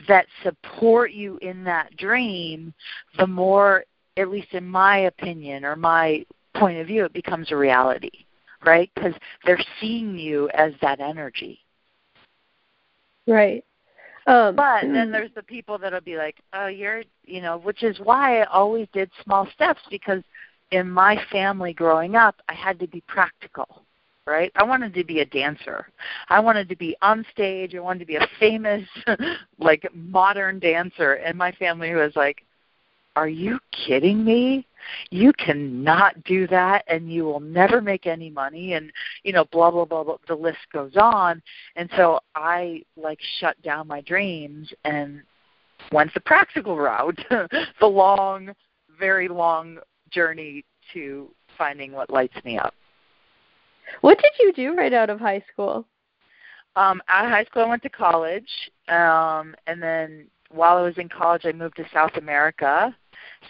that 0.08 0.26
support 0.44 1.12
you 1.12 1.38
in 1.42 1.64
that 1.64 1.96
dream 1.98 2.74
the 3.18 3.28
more 3.28 3.86
at 4.18 4.30
least 4.30 4.54
in 4.54 4.66
my 4.66 5.00
opinion 5.00 5.64
or 5.64 5.76
my 5.76 6.26
point 6.56 6.78
of 6.80 6.88
view 6.88 7.06
it 7.06 7.14
becomes 7.14 7.52
a 7.52 7.56
reality 7.56 8.24
right? 8.66 8.90
Because 8.96 9.14
they're 9.46 9.64
seeing 9.80 10.18
you 10.18 10.50
as 10.54 10.74
that 10.82 11.00
energy. 11.00 11.60
Right. 13.28 13.64
Um, 14.26 14.56
but 14.56 14.84
then 14.84 15.12
there's 15.12 15.34
the 15.36 15.44
people 15.44 15.78
that'll 15.78 16.00
be 16.00 16.16
like, 16.16 16.38
"Oh, 16.54 16.68
you're," 16.68 17.04
you 17.26 17.42
know, 17.42 17.58
which 17.58 17.84
is 17.84 18.00
why 18.00 18.42
I 18.42 18.46
always 18.46 18.88
did 18.94 19.12
small 19.22 19.48
steps 19.54 19.82
because 19.90 20.24
in 20.72 20.90
my 20.90 21.22
family 21.30 21.74
growing 21.74 22.16
up, 22.16 22.36
I 22.48 22.54
had 22.54 22.80
to 22.80 22.88
be 22.88 23.02
practical, 23.02 23.84
right? 24.26 24.52
I 24.56 24.64
wanted 24.64 24.94
to 24.94 25.04
be 25.04 25.20
a 25.20 25.26
dancer. 25.26 25.88
I 26.30 26.40
wanted 26.40 26.70
to 26.70 26.76
be 26.76 26.96
on 27.02 27.26
stage. 27.32 27.76
I 27.76 27.80
wanted 27.80 28.00
to 28.00 28.06
be 28.06 28.16
a 28.16 28.28
famous, 28.40 28.88
like 29.60 29.88
modern 29.94 30.60
dancer. 30.60 31.14
And 31.14 31.38
my 31.38 31.52
family 31.54 31.94
was 31.94 32.16
like, 32.16 32.44
"Are 33.16 33.28
you 33.28 33.60
kidding 33.72 34.24
me? 34.24 34.66
You 35.10 35.34
cannot 35.34 36.24
do 36.24 36.48
that, 36.48 36.84
and 36.88 37.12
you 37.12 37.26
will 37.26 37.40
never 37.40 37.82
make 37.82 38.08
any 38.08 38.30
money." 38.30 38.74
And 38.74 38.92
you 39.24 39.34
know, 39.34 39.46
blah 39.52 39.72
blah 39.72 39.86
blah. 39.86 40.04
blah 40.04 40.18
the 40.28 40.36
list 40.36 40.60
goes 40.72 40.96
on. 40.96 41.42
And 41.76 41.90
so 41.98 42.20
I 42.36 42.84
like 42.96 43.20
shut 43.40 43.62
down 43.62 43.88
my 43.88 44.02
dreams 44.02 44.72
and 44.86 45.22
went 45.92 46.14
the 46.14 46.22
practical 46.22 46.78
route, 46.78 47.20
the 47.80 47.86
long, 47.86 48.54
very 48.98 49.28
long 49.28 49.80
journey 50.12 50.64
to 50.94 51.30
finding 51.58 51.92
what 51.92 52.10
lights 52.10 52.36
me 52.46 52.58
up. 52.58 52.74
What 54.02 54.20
did 54.20 54.32
you 54.40 54.54
do 54.54 54.76
right 54.76 54.94
out 54.94 55.10
of 55.10 55.20
high 55.20 55.44
school? 55.52 55.86
Um, 56.76 57.02
out 57.08 57.26
of 57.26 57.32
high 57.32 57.46
school, 57.46 57.64
I 57.64 57.70
went 57.70 57.84
to 57.84 57.90
college, 57.90 58.50
um, 58.88 59.56
and 59.68 59.82
then 59.82 60.28
while 60.50 60.78
I 60.78 60.82
was 60.82 60.98
in 60.98 61.10
college, 61.10 61.46
I 61.46 61.52
moved 61.52 61.76
to 61.78 61.86
South 61.94 62.16
America. 62.18 62.96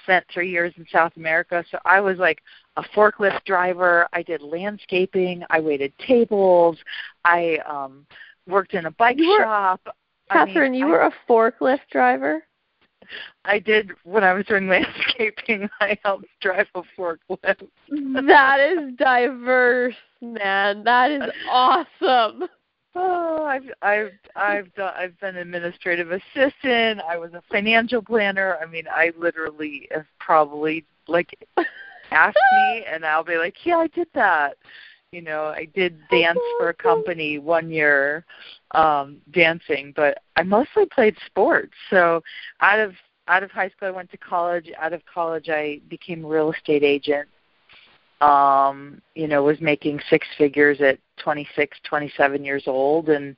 Spent 0.04 0.26
three 0.32 0.52
years 0.52 0.74
in 0.78 0.86
South 0.92 1.14
America, 1.18 1.64
so 1.72 1.80
I 1.86 2.00
was 2.00 2.18
like 2.18 2.40
a 2.78 2.84
forklift 2.96 3.44
driver. 3.46 4.08
I 4.14 4.22
did 4.22 4.42
landscaping. 4.42 5.44
I 5.50 5.60
waited 5.60 5.94
tables. 6.06 6.78
I 7.26 7.58
um, 7.68 8.06
worked 8.48 8.74
in 8.74 8.86
a 8.86 8.92
bike 8.92 9.18
were, 9.18 9.44
shop. 9.44 9.82
Catherine, 10.32 10.58
I 10.58 10.70
mean, 10.70 10.74
you 10.80 10.88
I, 10.88 10.90
were 10.90 11.02
a 11.02 11.14
forklift 11.30 11.90
driver. 11.92 12.44
I 13.46 13.60
did 13.60 13.92
when 14.04 14.24
I 14.24 14.34
was 14.34 14.46
doing 14.46 14.68
landscaping. 14.70 15.70
I 15.80 15.98
helped 16.04 16.26
drive 16.42 16.68
a 16.76 16.84
forklift. 16.98 17.68
that 17.90 18.60
is 18.60 18.96
diverse, 18.98 19.96
man. 20.22 20.84
That 20.84 21.12
is 21.12 21.24
awesome. 21.50 22.44
Oh, 22.96 23.44
I've 23.46 23.72
I've 23.82 24.12
I've 24.36 24.74
done 24.76 24.94
I've 24.96 25.20
been 25.20 25.38
administrative 25.38 26.12
assistant. 26.12 27.02
I 27.10 27.18
was 27.18 27.34
a 27.34 27.42
financial 27.52 28.04
planner. 28.04 28.58
I 28.62 28.68
mean, 28.68 28.84
I 28.88 29.12
literally 29.18 29.88
have 29.92 30.06
probably 30.20 30.86
like 31.08 31.36
ask 32.12 32.36
me, 32.36 32.86
and 32.92 33.04
I'll 33.04 33.24
be 33.24 33.38
like, 33.38 33.56
yeah, 33.66 33.78
I 33.78 33.88
did 33.88 34.08
that. 34.14 34.58
You 35.12 35.22
know, 35.22 35.46
I 35.46 35.68
did 35.76 36.00
dance 36.10 36.40
for 36.60 36.70
a 36.70 36.74
company 36.74 37.38
one 37.40 37.70
year, 37.70 38.26
um, 38.74 39.18
dancing, 39.32 39.94
but 39.96 40.20
I 40.36 40.44
mostly 40.44 40.86
played 40.86 41.16
sports. 41.26 41.74
So 41.90 42.22
out 42.62 42.80
of 42.80 42.94
out 43.28 43.44
of 43.44 43.52
high 43.52 43.70
school, 43.70 43.88
I 43.88 43.92
went 43.92 44.12
to 44.12 44.18
college. 44.18 44.70
Out 44.78 44.94
of 44.94 45.02
college, 45.06 45.50
I 45.50 45.80
became 45.90 46.26
a 46.26 46.28
real 46.28 46.52
estate 46.52 46.84
agent. 46.84 47.28
Um, 48.22 49.02
you 49.16 49.28
know, 49.28 49.44
was 49.44 49.60
making 49.60 50.00
six 50.10 50.26
figures 50.38 50.80
at 50.82 50.98
26, 51.18 51.78
27 51.84 52.44
years 52.46 52.64
old, 52.68 53.10
and 53.10 53.36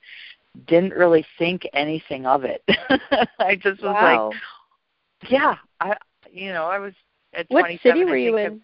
didn't 0.68 0.94
really 0.94 1.26
think 1.38 1.68
anything 1.74 2.26
of 2.26 2.44
it. 2.44 2.64
I 3.40 3.56
just 3.56 3.82
was 3.82 3.94
wow. 3.94 4.30
like, 4.30 5.32
yeah, 5.32 5.56
I, 5.82 5.96
you 6.32 6.54
know, 6.54 6.66
I 6.66 6.80
was 6.80 6.94
at 7.34 7.46
what 7.50 7.62
27. 7.62 8.00
city 8.00 8.06
were 8.10 8.18
you 8.18 8.38
in? 8.38 8.62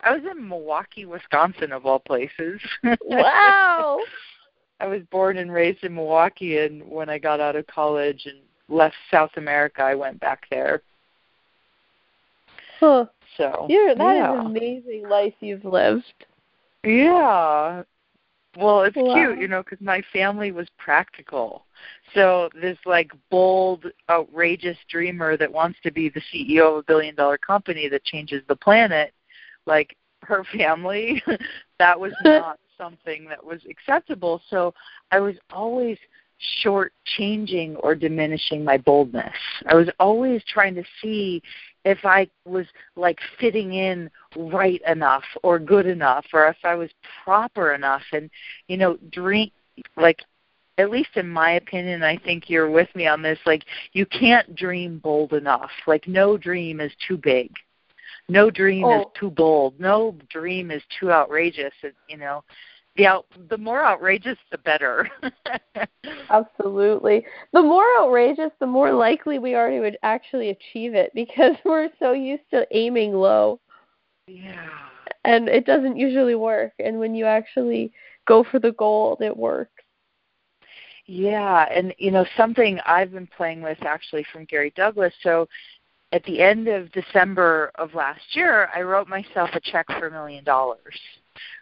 I 0.00 0.14
was 0.14 0.22
in 0.30 0.48
Milwaukee, 0.48 1.06
Wisconsin, 1.06 1.72
of 1.72 1.86
all 1.86 1.98
places. 2.00 2.60
Wow. 3.04 4.00
I 4.84 4.86
was 4.86 5.00
born 5.10 5.38
and 5.38 5.50
raised 5.50 5.82
in 5.82 5.94
Milwaukee, 5.94 6.58
and 6.58 6.86
when 6.86 7.08
I 7.08 7.16
got 7.16 7.40
out 7.40 7.56
of 7.56 7.66
college 7.66 8.26
and 8.26 8.36
left 8.68 8.94
South 9.10 9.30
America, 9.38 9.80
I 9.80 9.94
went 9.94 10.20
back 10.20 10.44
there. 10.50 10.82
Huh. 12.78 13.06
So 13.38 13.66
You're, 13.70 13.94
that 13.94 14.12
is 14.12 14.16
yeah. 14.16 14.40
an 14.40 14.46
amazing 14.46 15.08
life 15.08 15.32
you've 15.40 15.64
lived. 15.64 16.04
Yeah. 16.84 17.82
Well, 18.58 18.82
it's 18.82 18.94
Wow. 18.94 19.14
cute, 19.14 19.38
you 19.38 19.48
know, 19.48 19.62
because 19.62 19.80
my 19.80 20.02
family 20.12 20.52
was 20.52 20.68
practical. 20.76 21.64
So 22.12 22.50
this 22.54 22.78
like 22.84 23.10
bold, 23.30 23.86
outrageous 24.10 24.76
dreamer 24.90 25.38
that 25.38 25.50
wants 25.50 25.78
to 25.82 25.90
be 25.90 26.10
the 26.10 26.20
CEO 26.30 26.72
of 26.72 26.76
a 26.76 26.82
billion 26.82 27.14
dollar 27.14 27.38
company 27.38 27.88
that 27.88 28.04
changes 28.04 28.42
the 28.48 28.56
planet, 28.56 29.14
like 29.64 29.96
her 30.24 30.44
family, 30.56 31.22
that 31.78 31.98
was 31.98 32.12
not 32.24 32.58
something 32.84 33.26
that 33.28 33.44
was 33.44 33.60
acceptable. 33.68 34.42
So 34.50 34.74
I 35.10 35.20
was 35.20 35.36
always 35.52 35.98
short 36.62 36.92
changing 37.16 37.76
or 37.76 37.94
diminishing 37.94 38.64
my 38.64 38.76
boldness. 38.76 39.34
I 39.66 39.74
was 39.74 39.88
always 39.98 40.42
trying 40.44 40.74
to 40.74 40.84
see 41.00 41.42
if 41.84 41.98
I 42.04 42.28
was 42.44 42.66
like 42.96 43.18
fitting 43.38 43.74
in 43.74 44.10
right 44.36 44.82
enough 44.86 45.24
or 45.42 45.58
good 45.58 45.86
enough 45.86 46.26
or 46.32 46.48
if 46.48 46.56
I 46.64 46.74
was 46.74 46.90
proper 47.24 47.74
enough 47.74 48.02
and 48.12 48.28
you 48.68 48.76
know 48.76 48.98
dream 49.12 49.50
like 49.96 50.20
at 50.78 50.90
least 50.90 51.10
in 51.14 51.28
my 51.28 51.52
opinion 51.52 52.02
I 52.02 52.16
think 52.16 52.50
you're 52.50 52.70
with 52.70 52.88
me 52.94 53.06
on 53.06 53.22
this 53.22 53.38
like 53.46 53.62
you 53.92 54.06
can't 54.06 54.56
dream 54.56 54.98
bold 54.98 55.34
enough 55.34 55.70
like 55.86 56.08
no 56.08 56.36
dream 56.36 56.80
is 56.80 56.92
too 57.06 57.16
big 57.16 57.50
no 58.28 58.50
dream 58.50 58.84
is 58.86 59.04
Oh. 59.06 59.12
too 59.18 59.30
bold 59.30 59.78
no 59.78 60.16
dream 60.30 60.70
is 60.70 60.82
too 60.98 61.12
outrageous 61.12 61.74
you 62.08 62.16
know 62.16 62.42
the 62.96 63.06
out 63.06 63.26
the 63.48 63.58
more 63.58 63.84
outrageous 63.84 64.38
the 64.50 64.58
better 64.58 65.08
Absolutely. 66.30 67.24
The 67.52 67.62
more 67.62 67.84
outrageous, 67.98 68.50
the 68.60 68.66
more 68.66 68.92
likely 68.92 69.38
we 69.38 69.54
are 69.54 69.70
to 69.70 69.92
actually 70.04 70.50
achieve 70.50 70.94
it 70.94 71.12
because 71.14 71.56
we're 71.64 71.90
so 71.98 72.12
used 72.12 72.48
to 72.52 72.66
aiming 72.70 73.12
low 73.12 73.60
yeah 74.26 74.88
and 75.24 75.48
it 75.48 75.66
doesn't 75.66 75.96
usually 75.96 76.34
work. 76.34 76.72
And 76.78 76.98
when 76.98 77.14
you 77.14 77.24
actually 77.24 77.92
go 78.26 78.44
for 78.44 78.58
the 78.58 78.72
gold, 78.72 79.22
it 79.22 79.36
works. 79.36 79.70
Yeah, 81.06 81.66
and 81.70 81.94
you 81.98 82.10
know 82.10 82.24
something 82.36 82.78
I've 82.86 83.12
been 83.12 83.28
playing 83.36 83.60
with 83.60 83.78
actually 83.82 84.24
from 84.32 84.46
Gary 84.46 84.72
Douglas. 84.74 85.12
So 85.22 85.48
at 86.12 86.24
the 86.24 86.40
end 86.40 86.66
of 86.68 86.90
December 86.92 87.70
of 87.74 87.92
last 87.94 88.22
year, 88.32 88.70
I 88.74 88.80
wrote 88.82 89.08
myself 89.08 89.50
a 89.52 89.60
check 89.60 89.86
for 89.86 90.06
a 90.06 90.10
million 90.10 90.44
dollars, 90.44 90.98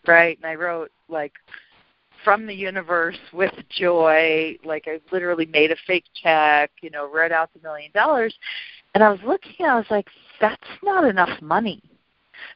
right? 0.06 0.37
And 0.37 0.46
I 0.46 0.54
wrote 0.54 0.90
like 1.08 1.32
from 2.24 2.46
the 2.46 2.54
universe 2.54 3.18
with 3.32 3.52
joy, 3.68 4.56
like 4.64 4.85
I 4.87 5.00
literally 5.11 5.46
made 5.46 5.70
a 5.70 5.76
fake 5.87 6.04
check, 6.14 6.70
you 6.82 6.90
know, 6.90 7.11
read 7.11 7.32
out 7.32 7.50
the 7.52 7.61
million 7.62 7.90
dollars, 7.92 8.35
and 8.94 9.02
I 9.02 9.11
was 9.11 9.20
looking, 9.24 9.66
I 9.66 9.76
was 9.76 9.87
like, 9.90 10.06
that's 10.40 10.62
not 10.82 11.04
enough 11.04 11.40
money. 11.40 11.82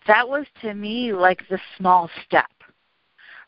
That 0.06 0.28
was 0.28 0.46
to 0.62 0.74
me 0.74 1.12
like 1.12 1.48
the 1.48 1.60
small 1.76 2.10
step 2.26 2.46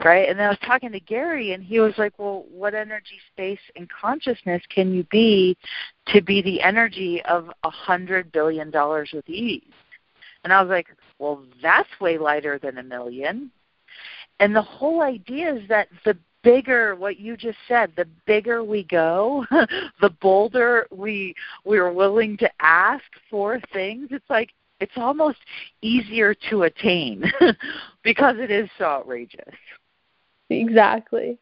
right? 0.05 0.29
And 0.29 0.39
then 0.39 0.47
I 0.47 0.51
was 0.51 0.59
talking 0.65 0.93
to 0.93 1.01
Gary, 1.01 1.53
and 1.53 1.63
he 1.63 1.81
was 1.81 1.95
like, 1.99 2.19
"Well, 2.19 2.47
what 2.51 2.75
energy, 2.75 3.19
space, 3.33 3.61
and 3.77 3.89
consciousness 3.91 4.63
can 4.69 4.93
you 4.93 5.05
be 5.05 5.57
to 6.09 6.21
be 6.21 6.43
the 6.43 6.61
energy 6.61 7.23
of 7.25 7.51
a 7.65 7.71
hundred 7.71 8.33
billion 8.33 8.71
dollars 8.71 9.11
with 9.13 9.29
ease?" 9.29 9.63
And 10.45 10.53
I 10.53 10.63
was 10.63 10.71
like, 10.71 10.89
"Well, 11.19 11.45
that's 11.63 11.89
way 12.01 12.19
lighter 12.19 12.59
than 12.59 12.79
a 12.79 12.83
million. 12.83 13.51
And 14.41 14.55
the 14.55 14.63
whole 14.63 15.03
idea 15.03 15.55
is 15.55 15.69
that 15.69 15.89
the 16.05 16.17
bigger 16.45 16.95
what 16.95 17.19
you 17.19 17.37
just 17.37 17.59
said 17.67 17.91
the 17.97 18.07
bigger 18.25 18.63
we 18.63 18.85
go 18.85 19.45
the 20.01 20.09
bolder 20.21 20.87
we 20.93 21.35
we're 21.65 21.93
willing 21.93 22.37
to 22.37 22.49
ask 22.61 23.03
for 23.29 23.61
things 23.73 24.07
it's 24.13 24.31
like 24.31 24.51
it's 24.81 24.93
almost 24.97 25.39
easier 25.83 26.35
to 26.51 26.63
attain 26.65 27.25
because 28.05 28.37
it 28.39 28.51
is 28.51 28.69
so 28.79 28.85
outrageous. 28.85 29.55
Exactly. 30.51 31.39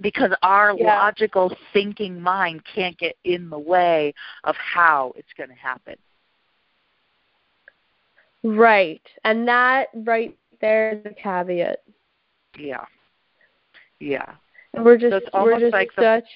Because 0.00 0.30
our 0.42 0.76
Yeah. 0.76 0.98
logical 0.98 1.56
thinking 1.72 2.20
mind 2.20 2.62
can't 2.64 2.96
get 2.98 3.16
in 3.24 3.48
the 3.48 3.58
way 3.58 4.12
of 4.44 4.54
how 4.56 5.12
it's 5.16 5.32
going 5.36 5.48
to 5.48 5.56
happen. 5.56 5.96
Right. 8.42 9.02
And 9.24 9.48
that 9.48 9.88
right 9.94 10.36
there 10.60 10.92
is 10.92 11.02
the 11.02 11.10
caveat. 11.10 11.82
Yeah. 12.58 12.84
Yeah. 14.00 14.34
And 14.74 14.84
we're 14.84 14.98
just 14.98 15.14
it's 15.14 15.26
we're 15.32 15.58
just 15.58 15.72
like 15.72 15.90
the- 15.96 16.02
such 16.02 16.28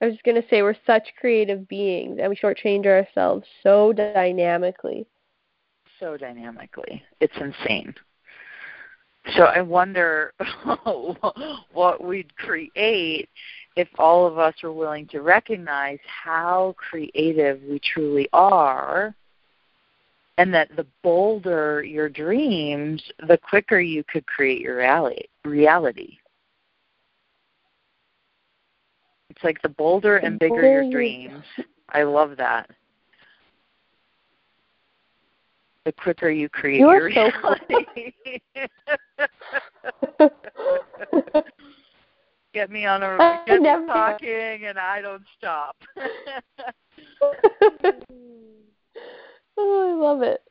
I 0.00 0.06
was 0.06 0.14
just 0.14 0.24
gonna 0.24 0.42
say 0.50 0.62
we're 0.62 0.76
such 0.86 1.08
creative 1.18 1.68
beings 1.68 2.18
and 2.20 2.28
we 2.28 2.36
shortchange 2.36 2.86
ourselves 2.86 3.46
so 3.62 3.92
dynamically. 3.92 5.06
So 6.00 6.16
dynamically. 6.16 7.02
It's 7.20 7.36
insane. 7.40 7.94
So 9.36 9.44
I 9.44 9.62
wonder 9.62 10.34
what 11.72 12.04
we'd 12.04 12.36
create 12.36 13.28
if 13.76 13.88
all 13.98 14.26
of 14.26 14.38
us 14.38 14.54
were 14.62 14.72
willing 14.72 15.06
to 15.08 15.20
recognize 15.20 15.98
how 16.06 16.74
creative 16.76 17.62
we 17.62 17.80
truly 17.80 18.28
are 18.32 19.14
and 20.38 20.52
that 20.52 20.74
the 20.76 20.84
bolder 21.02 21.84
your 21.84 22.08
dreams, 22.08 23.00
the 23.28 23.38
quicker 23.38 23.78
you 23.80 24.02
could 24.04 24.26
create 24.26 24.60
your 24.60 24.78
reality. 25.44 26.18
It's 29.30 29.44
like 29.44 29.62
the 29.62 29.68
bolder 29.68 30.16
and 30.18 30.38
bigger 30.38 30.68
your 30.68 30.90
dreams. 30.90 31.44
I 31.90 32.02
love 32.02 32.36
that. 32.36 32.68
The 35.84 35.92
quicker 35.92 36.30
you 36.30 36.48
create 36.48 36.80
You 36.80 36.90
your 36.90 37.06
are 37.06 37.12
so 37.12 37.30
cool. 37.42 37.54
reality. 37.68 38.40
Get 42.54 42.70
me 42.70 42.86
on 42.86 43.02
a 43.02 43.42
get 43.46 43.60
me 43.60 43.68
talking 43.88 44.66
and 44.66 44.78
I 44.78 45.02
don't 45.02 45.24
stop. 45.36 45.76
oh, 49.56 49.90
I 49.90 50.02
love 50.02 50.22
it. 50.22 50.42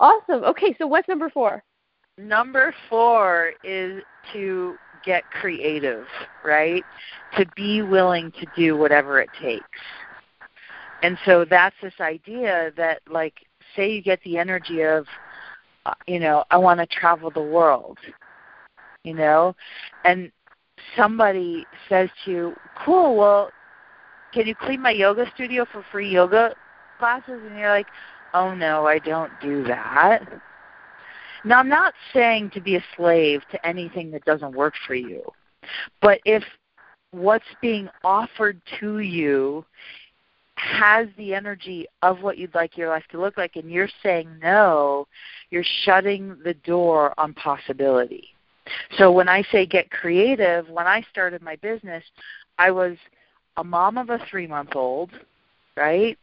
Awesome. 0.00 0.44
Okay, 0.44 0.74
so 0.78 0.86
what's 0.86 1.08
number 1.08 1.30
four? 1.30 1.62
Number 2.18 2.74
four 2.88 3.52
is 3.64 4.02
to 4.32 4.76
get 5.04 5.24
creative, 5.30 6.06
right? 6.44 6.82
To 7.36 7.46
be 7.56 7.82
willing 7.82 8.32
to 8.32 8.46
do 8.56 8.76
whatever 8.76 9.20
it 9.20 9.30
takes. 9.40 9.64
And 11.02 11.18
so 11.24 11.44
that's 11.44 11.76
this 11.82 11.94
idea 12.00 12.72
that, 12.76 13.00
like, 13.10 13.34
say 13.76 13.92
you 13.92 14.02
get 14.02 14.20
the 14.24 14.38
energy 14.38 14.82
of, 14.82 15.06
uh, 15.86 15.94
you 16.06 16.18
know, 16.18 16.44
I 16.50 16.56
want 16.56 16.80
to 16.80 16.86
travel 16.86 17.30
the 17.30 17.42
world, 17.42 17.98
you 19.02 19.12
know, 19.12 19.54
and 20.04 20.32
somebody 20.96 21.66
says 21.88 22.08
to 22.24 22.30
you, 22.30 22.54
cool, 22.84 23.16
well, 23.16 23.50
can 24.32 24.46
you 24.46 24.54
clean 24.54 24.80
my 24.80 24.90
yoga 24.90 25.30
studio 25.34 25.66
for 25.70 25.84
free 25.92 26.10
yoga 26.10 26.54
classes? 26.98 27.40
And 27.46 27.58
you're 27.58 27.70
like, 27.70 27.86
oh 28.34 28.54
no, 28.54 28.86
I 28.86 28.98
don't 28.98 29.32
do 29.40 29.64
that. 29.64 30.28
Now, 31.44 31.58
I'm 31.58 31.68
not 31.68 31.94
saying 32.12 32.50
to 32.50 32.60
be 32.60 32.76
a 32.76 32.84
slave 32.96 33.42
to 33.50 33.66
anything 33.66 34.10
that 34.12 34.24
doesn't 34.24 34.54
work 34.54 34.74
for 34.86 34.94
you, 34.94 35.22
but 36.00 36.20
if 36.24 36.42
what's 37.10 37.44
being 37.62 37.88
offered 38.02 38.60
to 38.80 38.98
you 38.98 39.64
has 40.56 41.08
the 41.16 41.34
energy 41.34 41.86
of 42.02 42.22
what 42.22 42.38
you'd 42.38 42.54
like 42.54 42.76
your 42.76 42.88
life 42.88 43.04
to 43.10 43.20
look 43.20 43.36
like 43.36 43.56
and 43.56 43.70
you're 43.70 43.88
saying 44.02 44.28
no, 44.42 45.06
you're 45.50 45.64
shutting 45.84 46.36
the 46.44 46.54
door 46.54 47.12
on 47.18 47.34
possibility. 47.34 48.28
So 48.96 49.12
when 49.12 49.28
I 49.28 49.42
say 49.52 49.66
get 49.66 49.90
creative, 49.90 50.68
when 50.70 50.86
I 50.86 51.04
started 51.10 51.42
my 51.42 51.56
business, 51.56 52.02
I 52.58 52.70
was 52.70 52.96
a 53.56 53.64
mom 53.64 53.98
of 53.98 54.10
a 54.10 54.24
three 54.30 54.46
month 54.46 54.74
old, 54.74 55.10
right? 55.76 56.18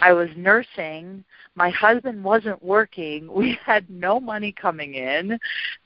I 0.00 0.12
was 0.12 0.28
nursing. 0.36 1.24
My 1.54 1.70
husband 1.70 2.22
wasn't 2.22 2.62
working. 2.62 3.28
We 3.32 3.58
had 3.64 3.88
no 3.90 4.20
money 4.20 4.52
coming 4.52 4.94
in. 4.94 5.38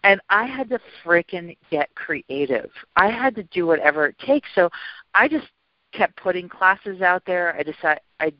And 0.04 0.20
I 0.30 0.46
had 0.46 0.68
to 0.70 0.80
frickin' 1.04 1.56
get 1.70 1.94
creative. 1.94 2.70
I 2.96 3.10
had 3.10 3.34
to 3.36 3.42
do 3.44 3.66
whatever 3.66 4.06
it 4.06 4.18
takes. 4.18 4.48
So 4.54 4.70
I 5.14 5.28
just 5.28 5.46
kept 5.92 6.16
putting 6.16 6.48
classes 6.48 7.00
out 7.00 7.22
there. 7.26 7.54
I 7.56 7.62
decided 7.62 8.02
I 8.20 8.32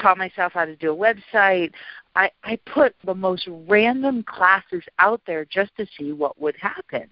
taught 0.00 0.18
myself 0.18 0.52
how 0.52 0.64
to 0.64 0.76
do 0.76 0.92
a 0.92 0.96
website. 0.96 1.72
I, 2.14 2.30
I 2.44 2.58
put 2.66 2.94
the 3.04 3.14
most 3.14 3.48
random 3.66 4.22
classes 4.22 4.82
out 4.98 5.20
there 5.26 5.44
just 5.44 5.74
to 5.76 5.86
see 5.98 6.12
what 6.12 6.38
would 6.40 6.56
happen. 6.56 7.08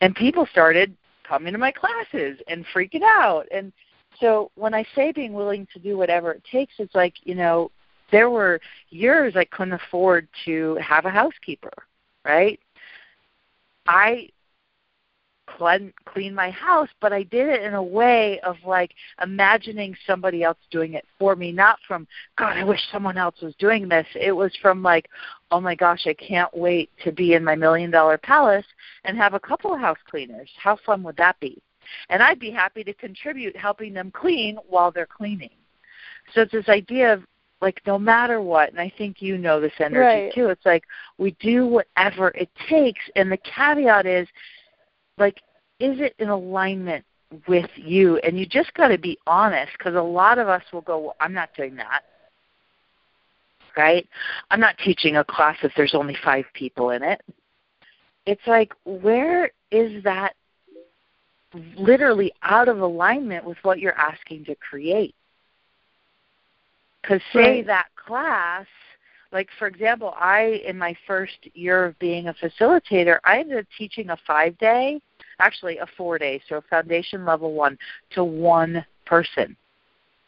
And 0.00 0.14
people 0.14 0.46
started 0.50 0.96
coming 1.28 1.52
to 1.52 1.58
my 1.58 1.72
classes 1.72 2.38
and 2.48 2.64
freaking 2.74 3.02
out. 3.02 3.46
And 3.50 3.72
so 4.20 4.50
when 4.54 4.74
I 4.74 4.84
say 4.94 5.12
being 5.12 5.32
willing 5.32 5.66
to 5.72 5.78
do 5.78 5.96
whatever 5.96 6.32
it 6.32 6.42
takes, 6.50 6.74
it's 6.78 6.94
like, 6.94 7.14
you 7.24 7.34
know, 7.34 7.70
there 8.10 8.30
were 8.30 8.60
years 8.90 9.34
I 9.36 9.44
couldn't 9.44 9.74
afford 9.74 10.28
to 10.46 10.76
have 10.76 11.04
a 11.04 11.10
housekeeper, 11.10 11.72
right? 12.24 12.58
I 13.86 14.30
clean, 15.46 15.92
clean 16.04 16.34
my 16.34 16.50
house, 16.50 16.88
but 17.00 17.12
I 17.12 17.22
did 17.22 17.48
it 17.48 17.62
in 17.62 17.74
a 17.74 17.82
way 17.82 18.40
of 18.40 18.56
like 18.66 18.92
imagining 19.22 19.96
somebody 20.06 20.42
else 20.42 20.58
doing 20.70 20.94
it 20.94 21.04
for 21.18 21.36
me, 21.36 21.52
not 21.52 21.78
from, 21.86 22.06
God, 22.36 22.56
I 22.56 22.64
wish 22.64 22.80
someone 22.90 23.18
else 23.18 23.36
was 23.42 23.54
doing 23.58 23.88
this. 23.88 24.06
It 24.14 24.32
was 24.32 24.52
from 24.60 24.82
like, 24.82 25.08
oh 25.50 25.60
my 25.60 25.74
gosh, 25.74 26.06
I 26.06 26.14
can't 26.14 26.54
wait 26.56 26.90
to 27.04 27.12
be 27.12 27.34
in 27.34 27.44
my 27.44 27.54
million 27.54 27.90
dollar 27.90 28.18
palace 28.18 28.66
and 29.04 29.16
have 29.16 29.34
a 29.34 29.40
couple 29.40 29.72
of 29.72 29.80
house 29.80 29.98
cleaners. 30.08 30.50
How 30.56 30.78
fun 30.84 31.02
would 31.02 31.16
that 31.16 31.38
be? 31.40 31.60
And 32.08 32.22
I'd 32.22 32.38
be 32.38 32.50
happy 32.50 32.84
to 32.84 32.94
contribute 32.94 33.56
helping 33.56 33.92
them 33.92 34.10
clean 34.10 34.58
while 34.68 34.90
they're 34.90 35.06
cleaning. 35.06 35.50
So 36.34 36.42
it's 36.42 36.52
this 36.52 36.68
idea 36.68 37.12
of 37.14 37.22
like 37.60 37.80
no 37.86 37.98
matter 37.98 38.40
what, 38.40 38.70
and 38.70 38.80
I 38.80 38.92
think 38.96 39.20
you 39.20 39.36
know 39.36 39.60
this 39.60 39.72
energy 39.80 39.98
Right. 39.98 40.32
too. 40.32 40.48
It's 40.48 40.64
like 40.64 40.84
we 41.18 41.32
do 41.40 41.66
whatever 41.66 42.28
it 42.28 42.50
takes, 42.68 43.00
and 43.16 43.32
the 43.32 43.36
caveat 43.38 44.06
is 44.06 44.28
like, 45.16 45.40
is 45.80 45.98
it 46.00 46.14
in 46.18 46.28
alignment 46.28 47.04
with 47.46 47.70
you? 47.76 48.18
And 48.18 48.38
you 48.38 48.46
just 48.46 48.72
got 48.74 48.88
to 48.88 48.98
be 48.98 49.18
honest, 49.26 49.72
because 49.76 49.94
a 49.94 50.00
lot 50.02 50.38
of 50.38 50.48
us 50.48 50.62
will 50.72 50.82
go, 50.82 50.98
well, 50.98 51.16
I'm 51.20 51.34
not 51.34 51.50
doing 51.56 51.74
that. 51.76 52.02
Right? 53.76 54.08
I'm 54.50 54.60
not 54.60 54.76
teaching 54.78 55.16
a 55.16 55.24
class 55.24 55.56
if 55.62 55.72
there's 55.76 55.94
only 55.94 56.16
five 56.24 56.44
people 56.52 56.90
in 56.90 57.02
it. 57.02 57.20
It's 58.26 58.46
like, 58.46 58.72
where 58.84 59.50
is 59.70 60.02
that 60.04 60.34
literally 61.76 62.32
out 62.42 62.68
of 62.68 62.80
alignment 62.80 63.44
with 63.44 63.58
what 63.62 63.78
you're 63.78 63.98
asking 63.98 64.44
to 64.46 64.54
create? 64.56 65.14
Because 67.02 67.22
say 67.32 67.38
Right. 67.38 67.66
that 67.66 67.88
class, 67.96 68.66
like 69.32 69.48
for 69.58 69.66
example, 69.66 70.14
I 70.18 70.62
in 70.66 70.76
my 70.76 70.94
first 71.06 71.48
year 71.54 71.84
of 71.84 71.98
being 71.98 72.28
a 72.28 72.34
facilitator, 72.34 73.18
I 73.24 73.38
ended 73.40 73.58
up 73.58 73.66
teaching 73.76 74.10
a 74.10 74.16
five 74.26 74.56
day, 74.58 75.00
actually 75.38 75.78
a 75.78 75.86
four 75.86 76.18
day, 76.18 76.40
so 76.48 76.60
foundation 76.68 77.24
level 77.24 77.52
one 77.52 77.78
to 78.10 78.24
one 78.24 78.84
person. 79.06 79.56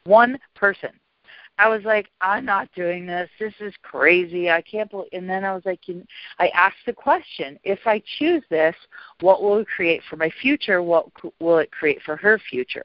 One 0.05 0.39
person. 0.55 0.91
I 1.61 1.69
was 1.69 1.85
like, 1.85 2.09
I'm 2.23 2.47
not 2.47 2.71
doing 2.75 3.05
this. 3.05 3.29
This 3.39 3.53
is 3.61 3.75
crazy. 3.83 4.49
I 4.49 4.63
can't 4.63 4.91
believe. 4.91 5.11
And 5.13 5.29
then 5.29 5.45
I 5.45 5.53
was 5.53 5.63
like, 5.67 5.81
I 6.39 6.49
asked 6.49 6.87
the 6.87 6.95
question: 6.95 7.59
If 7.65 7.81
I 7.85 8.03
choose 8.19 8.43
this, 8.49 8.75
what 9.21 9.43
will 9.43 9.59
it 9.59 9.67
create 9.69 10.01
for 10.09 10.17
my 10.17 10.31
future? 10.41 10.83
What 10.83 11.09
will 11.39 11.59
it 11.59 11.71
create 11.71 12.01
for 12.03 12.17
her 12.17 12.41
future? 12.51 12.85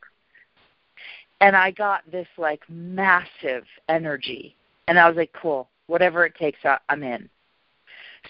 And 1.39 1.55
I 1.55 1.71
got 1.71 2.01
this 2.11 2.27
like 2.37 2.63
massive 2.67 3.63
energy, 3.87 4.57
and 4.89 4.99
I 4.99 5.07
was 5.07 5.15
like, 5.15 5.31
cool. 5.41 5.69
Whatever 5.87 6.25
it 6.25 6.35
takes, 6.35 6.59
I, 6.65 6.77
I'm 6.89 7.03
in. 7.03 7.29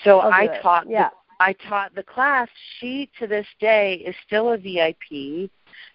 So 0.03 0.19
I'll 0.19 0.31
I 0.31 0.59
taught. 0.61 0.87
Yeah. 0.87 1.09
The, 1.09 1.15
I 1.39 1.53
taught 1.67 1.95
the 1.95 2.03
class. 2.03 2.49
She 2.79 3.09
to 3.17 3.25
this 3.25 3.47
day 3.59 3.95
is 4.05 4.15
still 4.27 4.51
a 4.51 4.57
VIP. 4.57 5.49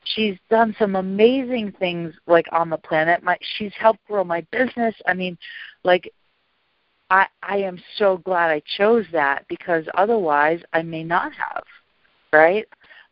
She's 0.04 0.36
done 0.48 0.74
some 0.78 0.96
amazing 0.96 1.72
things 1.78 2.14
like 2.26 2.46
on 2.52 2.70
the 2.70 2.78
planet. 2.78 3.22
My 3.22 3.36
she's 3.56 3.72
helped 3.78 4.04
grow 4.06 4.24
my 4.24 4.40
business. 4.50 4.94
I 5.06 5.14
mean, 5.14 5.36
like 5.84 6.12
I 7.10 7.26
I 7.42 7.58
am 7.58 7.80
so 7.96 8.18
glad 8.18 8.50
I 8.50 8.62
chose 8.78 9.04
that 9.12 9.44
because 9.48 9.84
otherwise 9.94 10.60
I 10.72 10.82
may 10.82 11.04
not 11.04 11.32
have, 11.32 11.64
right? 12.32 12.66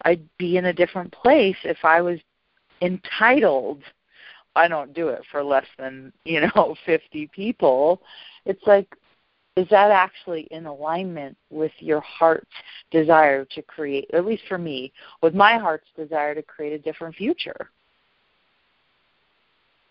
I'd 0.05 0.23
be 0.39 0.57
in 0.57 0.67
a 0.67 0.73
different 0.73 1.13
place 1.13 1.57
if 1.65 1.79
I 1.85 2.01
was 2.01 2.19
entitled. 2.81 3.83
I 4.57 4.69
don't 4.69 4.95
do 4.95 5.09
it 5.09 5.23
for 5.31 5.43
less 5.43 5.67
than, 5.79 6.13
you 6.25 6.41
know, 6.41 6.75
50 6.87 7.29
people. 7.35 8.01
It's 8.45 8.67
like 8.67 8.89
is 9.59 9.67
that 9.71 9.91
actually 9.91 10.43
in 10.51 10.67
alignment 10.67 11.37
with 11.51 11.73
your 11.81 12.01
heart's 12.01 12.47
desire 12.93 13.45
to 13.47 13.61
create 13.63 14.09
at 14.13 14.25
least 14.25 14.43
for 14.49 14.59
me 14.59 14.93
with 15.23 15.35
my 15.35 15.59
heart's 15.59 15.89
desire 15.97 16.35
to 16.35 16.43
create 16.43 16.73
a 16.73 16.79
different 16.79 17.15
future 17.15 17.71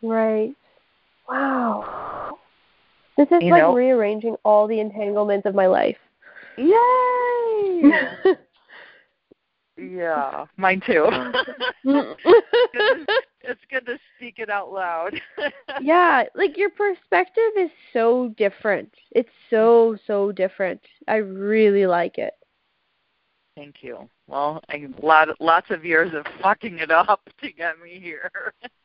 Right. 0.01 0.53
Wow. 1.27 2.37
This 3.17 3.27
is 3.31 3.41
You 3.41 3.51
like 3.51 3.61
know- 3.63 3.73
rearranging 3.73 4.35
all 4.45 4.67
the 4.67 4.79
entanglements 4.79 5.45
of 5.47 5.55
my 5.55 5.65
life. 5.65 5.97
Yay! 6.55 7.91
yeah, 9.77 10.45
mine 10.57 10.81
too. 10.85 11.07
it's, 11.09 12.21
good 12.73 13.07
to, 13.07 13.21
it's 13.47 13.61
good 13.69 13.85
to 13.85 13.97
speak 14.15 14.39
it 14.39 14.49
out 14.49 14.71
loud. 14.71 15.19
yeah, 15.81 16.23
like 16.35 16.57
your 16.57 16.69
perspective 16.69 17.51
is 17.57 17.69
so 17.93 18.33
different. 18.37 18.93
It's 19.11 19.29
so 19.49 19.97
so 20.05 20.31
different. 20.31 20.81
I 21.07 21.15
really 21.15 21.87
like 21.87 22.17
it. 22.17 22.33
Thank 23.55 23.77
you. 23.81 24.07
Well, 24.27 24.61
I 24.69 24.87
lot 25.01 25.29
lots 25.39 25.71
of 25.71 25.83
years 25.83 26.13
of 26.13 26.25
fucking 26.41 26.77
it 26.79 26.91
up 26.91 27.21
to 27.41 27.51
get 27.51 27.75
me 27.83 27.99
here. 27.99 28.31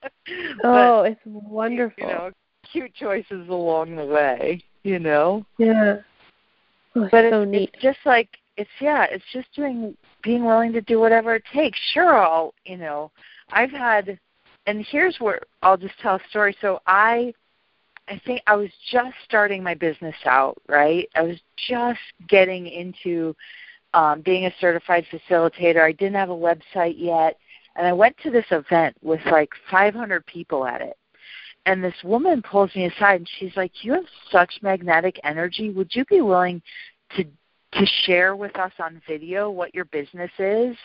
oh, 0.65 1.03
it's 1.03 1.21
wonderful. 1.25 2.03
You 2.03 2.09
know, 2.09 2.31
cute 2.71 2.95
choices 2.95 3.49
along 3.49 3.97
the 3.97 4.07
way. 4.07 4.65
You 4.83 4.99
know. 4.99 5.45
yeah. 5.59 5.97
Oh, 6.95 7.09
but 7.11 7.31
so 7.31 7.43
it's, 7.43 7.51
neat. 7.51 7.71
it's 7.73 7.83
just 7.83 7.99
like 8.05 8.29
it's 8.57 8.71
yeah, 8.81 9.07
it's 9.11 9.25
just 9.33 9.49
doing 9.55 9.97
being 10.23 10.45
willing 10.45 10.73
to 10.73 10.81
do 10.83 11.01
whatever 11.01 11.35
it 11.35 11.45
takes. 11.53 11.79
Sure, 11.93 12.17
I'll 12.19 12.55
you 12.65 12.77
know, 12.77 13.11
I've 13.51 13.71
had, 13.71 14.19
and 14.67 14.85
here's 14.91 15.17
where 15.19 15.41
I'll 15.63 15.77
just 15.77 15.99
tell 16.01 16.17
a 16.17 16.21
story. 16.31 16.57
So 16.61 16.81
I, 16.87 17.33
I 18.09 18.21
think 18.25 18.43
I 18.47 18.57
was 18.57 18.71
just 18.91 19.15
starting 19.25 19.63
my 19.63 19.75
business 19.75 20.15
out, 20.25 20.61
right? 20.69 21.09
I 21.15 21.23
was 21.23 21.37
just 21.69 22.01
getting 22.29 22.67
into 22.67 23.35
um, 23.95 24.23
being 24.23 24.47
a 24.47 24.55
certified 24.61 25.05
facilitator. 25.13 25.83
I 25.83 25.93
didn't 25.93 26.15
have 26.15 26.31
a 26.31 26.35
website 26.35 26.95
yet, 26.97 27.39
and 27.77 27.87
I 27.87 27.93
went 27.93 28.17
to 28.23 28.31
this 28.31 28.47
event 28.51 28.97
with 29.03 29.21
like 29.31 29.51
500 29.71 30.25
people 30.27 30.67
at 30.67 30.81
it. 30.81 30.97
And 31.65 31.83
this 31.83 31.95
woman 32.03 32.43
pulls 32.43 32.75
me 32.75 32.87
aside 32.87 33.21
and 33.21 33.31
she's 33.39 33.57
like, 33.57 33.85
"You 33.85 33.93
have 33.93 34.07
such 34.33 34.53
magnetic 34.63 35.21
energy. 35.23 35.71
Would 35.71 35.95
you 35.95 36.05
be 36.07 36.21
willing 36.21 36.61
to 37.17 37.25
to 37.73 37.87
share 38.05 38.37
with 38.37 38.57
us 38.59 38.73
on 38.79 39.01
video 39.07 39.51
what 39.51 39.75
your 39.75 39.87
business 39.87 40.31
is 40.39 40.77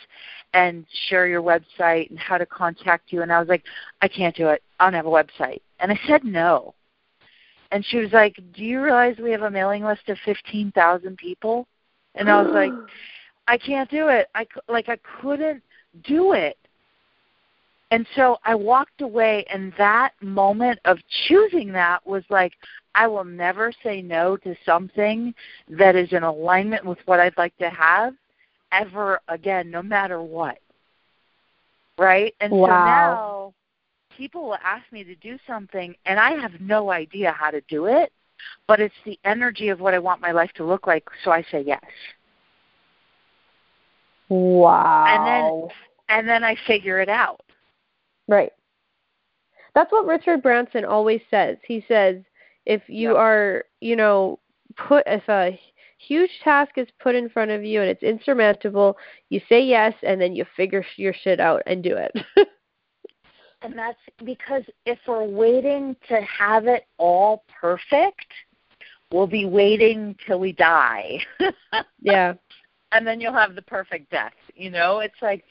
and 0.54 0.86
share 1.10 1.28
your 1.28 1.42
website 1.42 2.10
and 2.10 2.20
how 2.20 2.38
to 2.38 2.46
contact 2.46 3.12
you?" 3.12 3.22
And 3.22 3.32
I 3.32 3.40
was 3.40 3.50
like, 3.50 3.64
"I 4.02 4.08
can't 4.08 4.36
do 4.36 4.50
it. 4.50 4.64
I 4.80 4.86
don't 4.86 4.94
have 4.94 5.06
a 5.06 5.10
website." 5.10 5.62
And 5.80 5.92
I 5.92 6.00
said 6.08 6.24
no. 6.24 6.74
And 7.72 7.86
she 7.86 7.98
was 7.98 8.14
like, 8.14 8.36
"Do 8.54 8.64
you 8.64 8.82
realize 8.82 9.18
we 9.18 9.32
have 9.32 9.42
a 9.42 9.52
mailing 9.52 9.84
list 9.84 10.08
of 10.10 10.18
15,000 10.20 11.18
people?" 11.18 11.68
And 12.16 12.30
I 12.30 12.42
was 12.42 12.54
like, 12.54 12.72
"I 13.48 13.58
can't 13.58 13.90
do 13.90 14.08
it. 14.08 14.30
I 14.36 14.48
like 14.68 14.90
I 14.90 14.98
couldn't 15.22 15.64
do 16.04 16.34
it." 16.34 16.58
And 17.92 18.06
so 18.16 18.38
I 18.44 18.54
walked 18.54 19.02
away, 19.02 19.46
and 19.50 19.74
that 19.78 20.12
moment 20.22 20.80
of 20.84 21.00
choosing 21.28 21.72
that 21.72 22.06
was 22.06 22.24
like, 22.30 22.54
I 22.98 23.06
will 23.06 23.24
never 23.24 23.72
say 23.84 24.02
no 24.02 24.38
to 24.38 24.56
something 24.66 25.34
that 25.70 25.96
is 25.96 26.12
in 26.12 26.24
alignment 26.24 26.84
with 26.84 26.98
what 27.06 27.20
I'd 27.20 27.38
like 27.38 27.56
to 27.60 27.70
have 27.70 28.16
ever 28.72 29.20
again, 29.28 29.70
no 29.70 29.84
matter 29.84 30.20
what. 30.20 30.58
Right? 32.00 32.34
And 32.42 32.52
so 32.52 32.66
now 32.66 33.54
people 34.18 34.46
will 34.46 34.58
ask 34.64 34.84
me 34.92 35.04
to 35.04 35.14
do 35.16 35.38
something, 35.46 35.96
and 36.08 36.20
I 36.20 36.32
have 36.42 36.60
no 36.60 36.90
idea 36.90 37.32
how 37.32 37.52
to 37.52 37.62
do 37.70 37.86
it, 37.86 38.12
but 38.68 38.80
it's 38.80 38.96
the 39.06 39.20
energy 39.24 39.70
of 39.70 39.80
what 39.80 39.94
I 39.94 40.00
want 40.00 40.20
my 40.20 40.32
life 40.32 40.52
to 40.56 40.66
look 40.66 40.88
like, 40.88 41.08
so 41.24 41.30
I 41.30 41.44
say 41.52 41.62
yes. 41.62 41.84
wow. 44.30 45.06
And 45.08 45.28
then 45.28 45.70
And 46.10 46.28
then 46.28 46.44
I 46.44 46.56
figure 46.66 47.00
it 47.00 47.10
out. 47.10 47.42
Right. 48.28 48.52
That's 49.76 49.92
what 49.92 50.08
Richard 50.08 50.42
Branson 50.42 50.84
always 50.84 51.22
says. 51.30 51.58
He 51.64 51.86
says 51.88 52.16
if 52.68 52.88
you 52.88 53.14
Yeah. 53.14 53.20
are, 53.20 53.66
you 53.82 53.96
know, 53.96 54.40
put 54.76 55.04
if 55.08 55.28
a 55.30 55.60
huge 55.98 56.30
task 56.44 56.78
is 56.78 56.88
put 57.00 57.16
in 57.16 57.30
front 57.30 57.50
of 57.50 57.64
you 57.64 57.82
and 57.82 57.90
it's 57.90 58.04
insurmountable, 58.04 58.98
you 59.30 59.40
say 59.50 59.62
yes 59.62 59.96
and 60.04 60.22
then 60.22 60.36
you 60.36 60.46
figure 60.56 60.86
your 60.98 61.14
shit 61.14 61.40
out 61.40 61.64
and 61.66 61.82
do 61.84 61.98
it. 61.98 62.16
And 63.64 63.76
that's 63.76 63.98
because 64.24 64.62
if 64.86 65.00
we're 65.08 65.24
waiting 65.24 65.96
to 66.10 66.22
have 66.22 66.68
it 66.68 66.86
all 67.00 67.44
perfect, 67.60 68.32
we'll 69.12 69.26
be 69.26 69.46
waiting 69.46 70.16
till 70.28 70.40
we 70.40 70.52
die. 70.52 71.26
yeah. 72.00 72.36
and 72.92 73.06
then 73.08 73.20
you'll 73.20 73.34
have 73.34 73.56
the 73.56 73.64
perfect 73.64 74.12
death. 74.12 74.36
You 74.54 74.70
know, 74.70 75.00
it's 75.00 75.20
like 75.24 75.44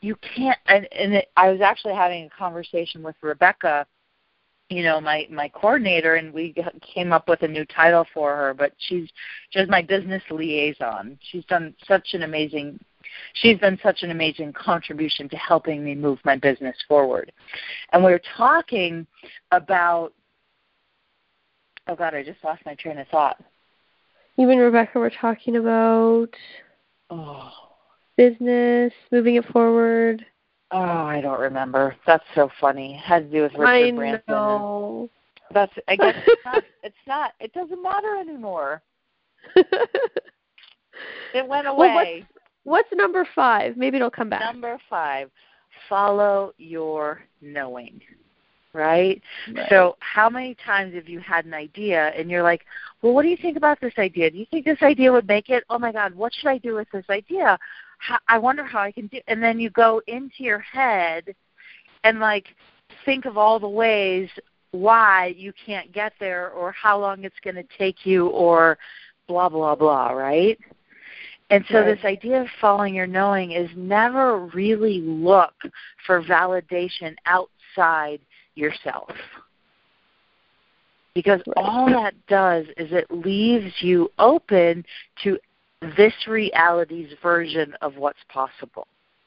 you 0.00 0.16
can't. 0.16 0.58
And, 0.66 0.88
and 0.92 1.14
it, 1.14 1.28
I 1.36 1.52
was 1.52 1.60
actually 1.60 1.94
having 1.94 2.24
a 2.24 2.30
conversation 2.30 3.04
with 3.04 3.14
Rebecca, 3.22 3.86
you 4.70 4.82
know, 4.82 5.00
my 5.00 5.26
my 5.30 5.48
coordinator, 5.48 6.16
and 6.16 6.32
we 6.32 6.54
came 6.94 7.12
up 7.12 7.28
with 7.28 7.42
a 7.42 7.48
new 7.48 7.64
title 7.64 8.06
for 8.12 8.36
her. 8.36 8.54
But 8.54 8.72
she's 8.78 9.08
just 9.50 9.70
my 9.70 9.82
business 9.82 10.22
liaison. 10.30 11.18
She's 11.30 11.44
done 11.46 11.74
such 11.86 12.08
an 12.12 12.22
amazing. 12.22 12.78
She's 13.34 13.58
done 13.58 13.78
such 13.82 14.02
an 14.02 14.10
amazing 14.10 14.52
contribution 14.52 15.28
to 15.30 15.36
helping 15.36 15.82
me 15.82 15.94
move 15.94 16.18
my 16.24 16.36
business 16.36 16.76
forward. 16.86 17.32
And 17.92 18.04
we 18.04 18.12
were 18.12 18.22
talking 18.36 19.06
about. 19.50 20.12
Oh 21.86 21.96
God, 21.96 22.14
I 22.14 22.22
just 22.22 22.44
lost 22.44 22.60
my 22.66 22.74
train 22.74 22.98
of 22.98 23.08
thought. 23.08 23.42
You 24.36 24.50
and 24.50 24.60
Rebecca 24.60 24.98
were 24.98 25.10
talking 25.10 25.56
about 25.56 26.28
Oh. 27.10 27.50
business, 28.16 28.92
moving 29.10 29.36
it 29.36 29.46
forward. 29.46 30.26
Oh, 30.70 30.80
I 30.80 31.20
don't 31.20 31.40
remember. 31.40 31.96
That's 32.06 32.24
so 32.34 32.50
funny. 32.60 32.94
It 32.94 32.98
had 32.98 33.30
to 33.30 33.36
do 33.36 33.42
with 33.42 33.52
Richard 33.52 33.66
I 33.66 33.90
Branson. 33.92 34.22
know. 34.28 35.10
That's 35.52 35.72
I 35.88 35.96
guess 35.96 36.14
it's 36.26 36.44
not 36.44 36.64
it's 36.82 36.96
not 37.06 37.32
it 37.40 37.52
doesn't 37.54 37.82
matter 37.82 38.16
anymore. 38.20 38.82
It 41.34 41.46
went 41.46 41.64
Well, 41.64 41.74
away. 41.74 42.26
What's 42.64 42.88
number 42.92 43.26
five? 43.34 43.76
Maybe 43.76 43.96
it'll 43.96 44.10
come 44.10 44.28
back. 44.28 44.40
Number 44.40 44.78
five. 44.90 45.30
Follow 45.88 46.52
your 46.58 47.22
knowing. 47.40 48.00
Right? 48.74 49.22
Right. 49.52 49.66
So 49.70 49.96
how 50.00 50.28
many 50.28 50.54
times 50.66 50.94
have 50.94 51.08
you 51.08 51.20
had 51.20 51.46
an 51.46 51.54
idea 51.54 52.08
and 52.08 52.30
you're 52.30 52.42
like, 52.42 52.64
Well 53.00 53.14
what 53.14 53.22
do 53.22 53.28
you 53.28 53.36
think 53.36 53.56
about 53.56 53.80
this 53.80 53.94
idea? 53.98 54.30
Do 54.30 54.38
you 54.38 54.46
think 54.50 54.64
this 54.64 54.82
idea 54.82 55.10
would 55.12 55.26
make 55.26 55.48
it? 55.48 55.64
Oh 55.70 55.78
my 55.78 55.92
God, 55.92 56.14
what 56.14 56.32
should 56.34 56.48
I 56.48 56.58
do 56.58 56.74
with 56.74 56.88
this 56.92 57.06
idea? 57.08 57.58
How, 57.98 58.18
I 58.28 58.38
wonder 58.38 58.64
how 58.64 58.80
I 58.80 58.92
can 58.92 59.06
do 59.08 59.20
and 59.28 59.42
then 59.42 59.58
you 59.58 59.70
go 59.70 60.00
into 60.06 60.42
your 60.42 60.60
head 60.60 61.34
and 62.04 62.20
like 62.20 62.46
think 63.04 63.24
of 63.24 63.36
all 63.36 63.58
the 63.58 63.68
ways 63.68 64.28
why 64.70 65.34
you 65.36 65.52
can't 65.64 65.92
get 65.92 66.12
there 66.20 66.50
or 66.50 66.72
how 66.72 66.98
long 66.98 67.24
it's 67.24 67.40
going 67.42 67.56
to 67.56 67.64
take 67.76 68.04
you 68.06 68.28
or 68.28 68.78
blah 69.26 69.48
blah 69.48 69.74
blah 69.74 70.10
right 70.10 70.58
and 71.50 71.64
so 71.70 71.78
Right. 71.78 71.96
this 71.96 72.04
idea 72.04 72.42
of 72.42 72.48
following 72.60 72.94
your 72.94 73.06
knowing 73.06 73.52
is 73.52 73.70
never 73.74 74.46
really 74.46 75.00
look 75.00 75.54
for 76.06 76.22
validation 76.22 77.14
outside 77.26 78.20
yourself 78.54 79.10
because 81.14 81.40
Right. 81.46 81.56
all 81.56 81.86
that 81.86 82.14
does 82.26 82.66
is 82.76 82.92
it 82.92 83.10
leaves 83.10 83.72
you 83.80 84.10
open 84.18 84.84
to 85.24 85.38
this 85.96 86.14
reality's 86.26 87.12
version 87.22 87.74
of 87.82 87.96
what's 87.96 88.18
possible 88.28 88.86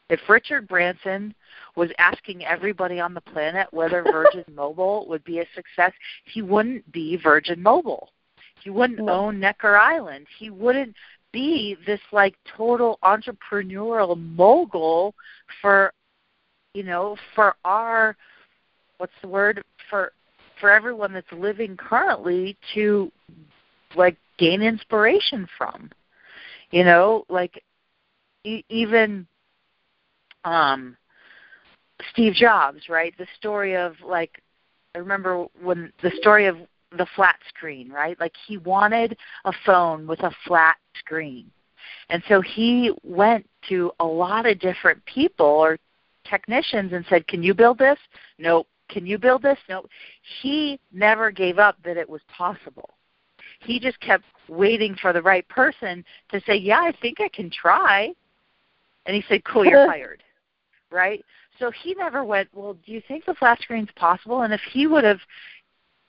if 0.10 0.20
richard 0.28 0.68
branson 0.68 1.34
was 1.76 1.89
asking 1.97 2.45
everybody 2.45 2.99
on 2.99 3.14
the 3.14 3.22
planet 3.22 3.68
whether 3.72 4.04
Virgin 4.12 4.43
Mobile 4.54 5.08
would 5.08 5.24
be 5.24 5.39
a 5.39 5.45
success, 5.56 5.93
he 6.26 6.41
wouldn't 6.41 6.89
be 6.91 7.18
Virgin 7.18 7.62
Mobile. 7.62 8.10
He 8.64 8.70
wouldn't 8.70 8.99
own 8.99 9.39
Necker 9.39 9.78
Island. 9.78 10.28
He 10.38 10.49
wouldn't 10.49 10.95
be 11.32 11.78
this 11.86 12.02
like 12.12 12.36
total 12.58 12.99
entrepreneurial 13.04 14.18
mogul 14.18 15.16
for 15.62 15.93
you 16.74 16.84
know, 16.84 17.18
for 17.36 17.56
our 17.66 18.16
what's 18.97 19.14
the 19.22 19.28
word? 19.28 19.64
For 19.89 20.14
for 20.60 20.70
everyone 20.70 21.12
that's 21.12 21.32
living 21.32 21.76
currently 21.76 22.56
to 22.74 23.12
like 23.95 24.16
gain 24.38 24.62
inspiration 24.62 25.47
from. 25.58 25.89
You 26.72 26.84
know, 26.84 27.26
like 27.30 27.64
e- 28.44 28.66
even 28.70 29.28
um 30.44 30.98
Steve 32.12 32.34
Jobs, 32.34 32.90
right? 32.90 33.16
The 33.18 33.28
story 33.38 33.76
of 33.76 33.96
like 34.06 34.42
I 34.96 35.00
remember 35.00 35.46
when 35.62 35.92
the 36.02 36.12
story 36.20 36.48
of 36.48 36.58
the 36.98 37.08
flat 37.16 37.38
screen, 37.48 37.90
right? 37.90 38.20
Like 38.20 38.34
he 38.48 38.58
wanted 38.58 39.18
a 39.46 39.54
phone 39.66 40.08
with 40.08 40.20
a 40.22 40.32
flat 40.46 40.76
screen. 40.98 41.50
And 42.10 42.22
so 42.28 42.42
he 42.42 42.92
went 43.04 43.48
to 43.70 43.92
a 44.00 44.06
lot 44.06 44.46
of 44.46 44.60
different 44.60 45.04
people 45.06 45.46
or 45.46 45.78
technicians 46.26 46.94
and 46.94 47.06
said, 47.10 47.28
"Can 47.28 47.44
you 47.44 47.54
build 47.54 47.78
this?" 47.78 48.00
Nope. 48.38 48.68
Can 48.90 49.06
you 49.06 49.18
build 49.18 49.42
this? 49.42 49.58
Nope. 49.70 49.90
He 50.42 50.80
never 50.92 51.32
gave 51.32 51.60
up 51.60 51.78
that 51.84 51.96
it 51.98 52.10
was 52.10 52.22
possible. 52.28 52.90
He 53.62 53.80
just 53.80 53.99
kept 53.99 54.26
waiting 54.47 54.95
for 55.01 55.14
the 55.14 55.22
right 55.22 55.47
person 55.47 56.03
to 56.30 56.41
say, 56.41 56.55
"Yeah, 56.55 56.82
I 56.82 56.93
think 57.01 57.22
I 57.22 57.30
can 57.30 57.49
try." 57.49 58.14
And 59.05 59.16
he 59.16 59.24
said, 59.28 59.43
"Cool, 59.43 59.66
you're 59.66 59.88
fired." 59.88 60.24
Right? 60.91 61.24
So 61.59 61.72
he 61.72 61.93
never 61.93 62.24
went, 62.26 62.49
well, 62.53 62.74
do 62.86 62.91
you 62.91 63.01
think 63.07 63.24
the 63.26 63.36
flat 63.36 63.62
screen's 63.62 63.91
possible? 63.95 64.41
And 64.41 64.51
if 64.51 64.62
he 64.74 64.88
would 64.88 65.03
have 65.03 65.20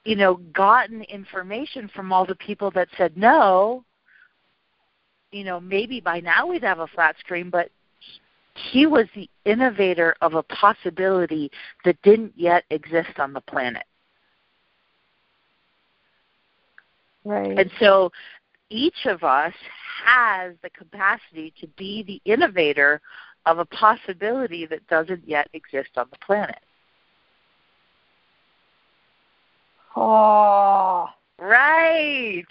you 0.05 0.17
know, 0.17 0.37
gotten 0.53 1.03
information 1.03 1.89
from 1.95 2.13
all 2.13 2.27
the 2.27 2.35
people 2.35 2.71
that 2.73 2.89
said 2.97 3.17
no, 3.17 3.85
you 5.31 5.45
know, 5.45 5.61
maybe 5.61 6.01
by 6.01 6.21
now 6.21 6.47
we'd 6.47 6.63
have 6.63 6.81
a 6.81 6.87
flat 6.89 7.17
screen, 7.21 7.51
but 7.51 7.71
he 8.55 8.87
was 8.87 9.07
the 9.15 9.31
innovator 9.45 10.15
of 10.21 10.35
a 10.35 10.43
possibility 10.43 11.51
that 11.85 12.01
didn't 12.03 12.33
yet 12.37 12.65
exist 12.71 13.19
on 13.19 13.33
the 13.33 13.41
planet. 13.41 13.85
Right. 17.25 17.59
And 17.59 17.71
so 17.79 18.11
each 18.71 19.07
of 19.07 19.23
us 19.23 19.55
has 20.05 20.55
the 20.63 20.71
capacity 20.71 21.53
to 21.61 21.67
be 21.79 22.03
the 22.03 22.21
innovator 22.31 23.01
of 23.47 23.59
a 23.59 23.65
possibility 23.67 24.67
that 24.67 24.87
doesn't 24.89 25.29
yet 25.29 25.49
exist 25.53 25.91
on 25.97 26.07
the 26.11 26.19
planet. 26.25 26.59
Oh. 29.95 31.09
Right. 31.39 32.47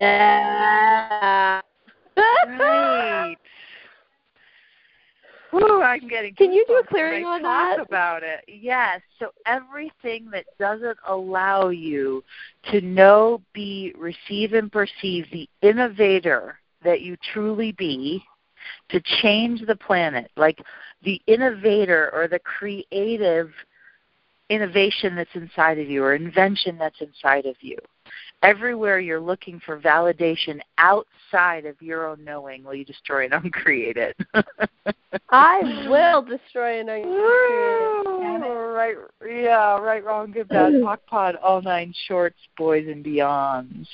Yeah. 0.00 1.60
right. 2.16 3.36
I'm 5.54 6.08
getting. 6.08 6.34
Can 6.34 6.52
you 6.52 6.64
do 6.66 6.74
a 6.74 6.86
clearing 6.86 7.24
on 7.24 7.42
talk 7.42 7.76
that? 7.76 7.86
about 7.86 8.22
it? 8.22 8.44
Yes. 8.48 9.00
So 9.18 9.30
everything 9.46 10.30
that 10.30 10.44
doesn't 10.58 10.98
allow 11.06 11.68
you 11.68 12.22
to 12.70 12.80
know, 12.80 13.40
be, 13.52 13.94
receive, 13.96 14.52
and 14.52 14.70
perceive 14.70 15.26
the 15.32 15.48
innovator 15.62 16.58
that 16.82 17.00
you 17.00 17.16
truly 17.32 17.72
be, 17.72 18.22
to 18.90 19.00
change 19.22 19.62
the 19.66 19.76
planet, 19.76 20.30
like 20.36 20.58
the 21.02 21.20
innovator 21.26 22.10
or 22.12 22.28
the 22.28 22.38
creative 22.38 23.50
innovation 24.50 25.16
that's 25.16 25.34
inside 25.34 25.78
of 25.78 25.88
you 25.88 26.02
or 26.02 26.14
invention 26.14 26.76
that's 26.78 27.00
inside 27.00 27.46
of 27.46 27.56
you. 27.60 27.78
Everywhere 28.42 28.98
you're 28.98 29.20
looking 29.20 29.60
for 29.64 29.80
validation 29.80 30.60
outside 30.78 31.64
of 31.64 31.80
your 31.80 32.06
own 32.06 32.22
knowing, 32.22 32.62
will 32.62 32.74
you 32.74 32.84
destroy 32.84 33.24
and 33.24 33.34
uncreate 33.44 33.96
it? 33.96 34.16
I 35.30 35.86
will 35.88 36.22
destroy 36.22 36.80
and 36.80 36.90
uncreate. 36.90 38.04
Right, 38.74 38.96
yeah, 39.26 39.78
right, 39.78 40.04
wrong, 40.04 40.30
good, 40.32 40.48
bad, 40.48 40.72
POC 40.82 40.98
POD, 41.06 41.36
all 41.36 41.62
nine 41.62 41.94
shorts, 42.06 42.36
boys 42.58 42.86
and 42.86 43.04
beyonds. 43.04 43.86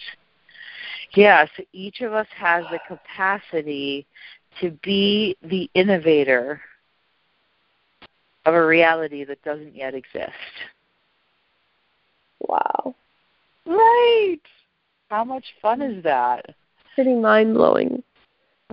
Yes, 1.14 1.48
each 1.72 2.00
of 2.00 2.12
us 2.12 2.26
has 2.36 2.64
the 2.70 2.80
capacity 2.88 4.06
to 4.60 4.70
be 4.82 5.36
the 5.42 5.70
innovator 5.74 6.60
of 8.46 8.54
a 8.54 8.66
reality 8.66 9.24
that 9.24 9.42
doesn't 9.42 9.74
yet 9.74 9.94
exist. 9.94 10.32
Wow. 12.40 12.94
Right. 13.70 14.40
How 15.10 15.22
much 15.22 15.44
fun 15.62 15.80
is 15.80 16.02
that? 16.02 16.44
Pretty 16.96 17.14
mind 17.14 17.54
blowing. 17.54 18.02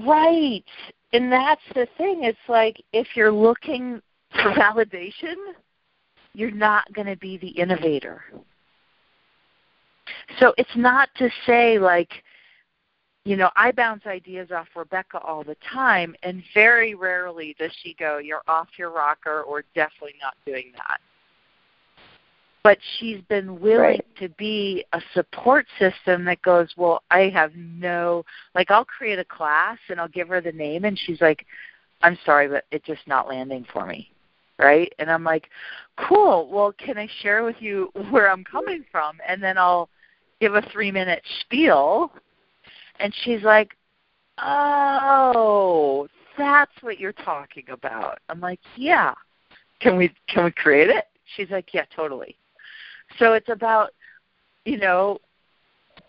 Right. 0.05 0.65
And 1.13 1.31
that's 1.31 1.61
the 1.75 1.87
thing. 1.97 2.23
It's 2.23 2.37
like 2.49 2.81
if 2.93 3.07
you're 3.15 3.31
looking 3.31 4.01
for 4.31 4.51
validation, 4.53 5.35
you're 6.33 6.51
not 6.51 6.91
going 6.93 7.07
to 7.07 7.15
be 7.17 7.37
the 7.37 7.49
innovator. 7.49 8.23
So 10.39 10.53
it's 10.57 10.75
not 10.75 11.09
to 11.17 11.29
say 11.45 11.77
like, 11.77 12.09
you 13.23 13.35
know, 13.35 13.51
I 13.55 13.71
bounce 13.71 14.05
ideas 14.07 14.49
off 14.51 14.67
Rebecca 14.75 15.19
all 15.19 15.43
the 15.43 15.57
time, 15.73 16.15
and 16.23 16.41
very 16.53 16.95
rarely 16.95 17.55
does 17.59 17.71
she 17.83 17.93
go, 17.99 18.19
You're 18.19 18.43
off 18.47 18.69
your 18.77 18.89
rocker, 18.89 19.41
or 19.41 19.65
definitely 19.75 20.15
not 20.21 20.35
doing 20.45 20.71
that. 20.75 21.01
But 22.67 22.79
she's 22.99 23.21
been 23.29 23.61
willing 23.61 23.79
Right. 23.79 24.15
to 24.17 24.27
be 24.27 24.83
a 24.91 25.01
support 25.13 25.65
system 25.79 26.25
that 26.25 26.41
goes, 26.41 26.75
Well, 26.75 27.01
I 27.09 27.29
have 27.29 27.55
no, 27.55 28.25
like, 28.55 28.71
I'll 28.71 28.83
create 28.83 29.19
a 29.19 29.23
class 29.23 29.77
and 29.87 30.01
I'll 30.01 30.09
give 30.09 30.27
her 30.27 30.41
the 30.41 30.51
name, 30.51 30.83
and 30.83 30.99
she's 30.99 31.21
like, 31.21 31.45
I'm 32.01 32.17
sorry, 32.25 32.49
but 32.49 32.65
it's 32.71 32.85
just 32.85 33.07
not 33.07 33.29
landing 33.29 33.65
for 33.71 33.85
me. 33.85 34.11
Right? 34.59 34.91
And 34.99 35.09
I'm 35.09 35.23
like, 35.23 35.49
Cool, 35.95 36.49
well, 36.49 36.73
can 36.73 36.97
I 36.97 37.07
share 37.21 37.45
with 37.45 37.55
you 37.61 37.89
where 38.09 38.29
I'm 38.29 38.43
coming 38.43 38.83
from? 38.91 39.17
And 39.25 39.41
then 39.41 39.57
I'll 39.57 39.87
give 40.41 40.55
a 40.55 40.61
three 40.63 40.91
minute 40.91 41.23
spiel 41.39 42.11
and 42.99 43.15
she's 43.23 43.43
like, 43.43 43.77
"Oh, 44.39 46.09
that's 46.37 46.71
what 46.81 46.99
you're 46.99 47.13
talking 47.13 47.65
about." 47.69 48.19
I'm 48.27 48.41
like, 48.41 48.59
"Yeah. 48.75 49.13
Can 49.79 49.95
we 49.95 50.13
can 50.27 50.43
we 50.43 50.51
create 50.51 50.89
it?" 50.89 51.05
She's 51.35 51.49
like, 51.49 51.73
"Yeah, 51.73 51.85
totally." 51.95 52.37
So 53.19 53.33
it's 53.33 53.49
about, 53.49 53.91
you 54.65 54.77
know, 54.77 55.19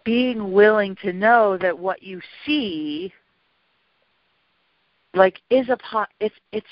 being 0.04 0.52
willing 0.52 0.96
to 1.02 1.12
know 1.12 1.59
that 1.59 1.78
what 1.78 2.02
you 2.02 2.20
see 2.46 3.12
like 5.14 5.40
is 5.50 5.68
a 5.68 5.76
pot 5.78 6.09
it's 6.20 6.34
it's 6.52 6.66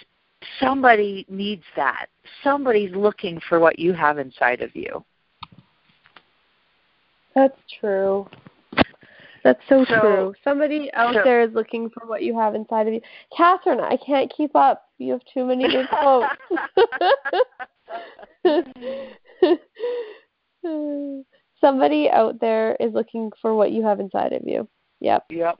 somebody 0.61 1.27
needs 1.29 1.65
that. 1.75 2.07
Somebody's 2.45 2.95
looking 2.95 3.41
for 3.49 3.59
what 3.59 3.79
you 3.79 3.93
have 3.93 4.19
inside 4.19 4.63
of 4.63 4.75
you. 4.75 5.05
That's 7.35 7.59
true. 7.81 8.27
That's 9.45 9.61
so, 9.69 9.85
So- 9.85 10.01
true. 10.01 10.35
Somebody 10.43 10.91
out 10.95 11.15
so- 11.15 11.23
there 11.23 11.41
is 11.41 11.53
looking 11.53 11.91
for 11.91 12.07
what 12.07 12.23
you 12.23 12.39
have 12.39 12.55
inside 12.55 12.89
of 12.89 12.95
you. 12.95 13.01
Catherine, 13.37 13.81
I 13.81 13.97
can't 13.97 14.33
keep 14.35 14.57
up. 14.57 14.89
You 14.99 15.13
have 15.13 15.23
too 15.33 15.45
many 15.45 15.69
good 15.69 15.89
quotes. 15.89 16.27
Somebody 21.61 22.11
out 22.11 22.41
there 22.41 22.77
is 22.81 22.93
looking 22.93 23.31
for 23.41 23.55
what 23.55 23.73
you 23.73 23.83
have 23.85 24.01
inside 24.01 24.33
of 24.33 24.43
you. 24.45 24.69
Yep, 25.01 25.27
Yep. 25.31 25.59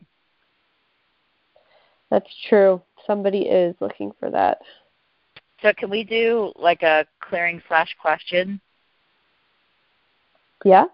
that's 2.11 2.31
true. 2.49 2.81
Somebody 3.07 3.43
is 3.43 3.75
looking 3.81 4.13
for 4.19 4.31
that. 4.31 4.59
So 5.63 5.73
can 5.77 5.91
we 5.91 6.05
do 6.05 6.53
like 6.57 6.83
a 6.83 7.07
clearing 7.21 7.63
slash 7.69 7.95
question? 8.01 8.61
Yeah? 10.65 10.87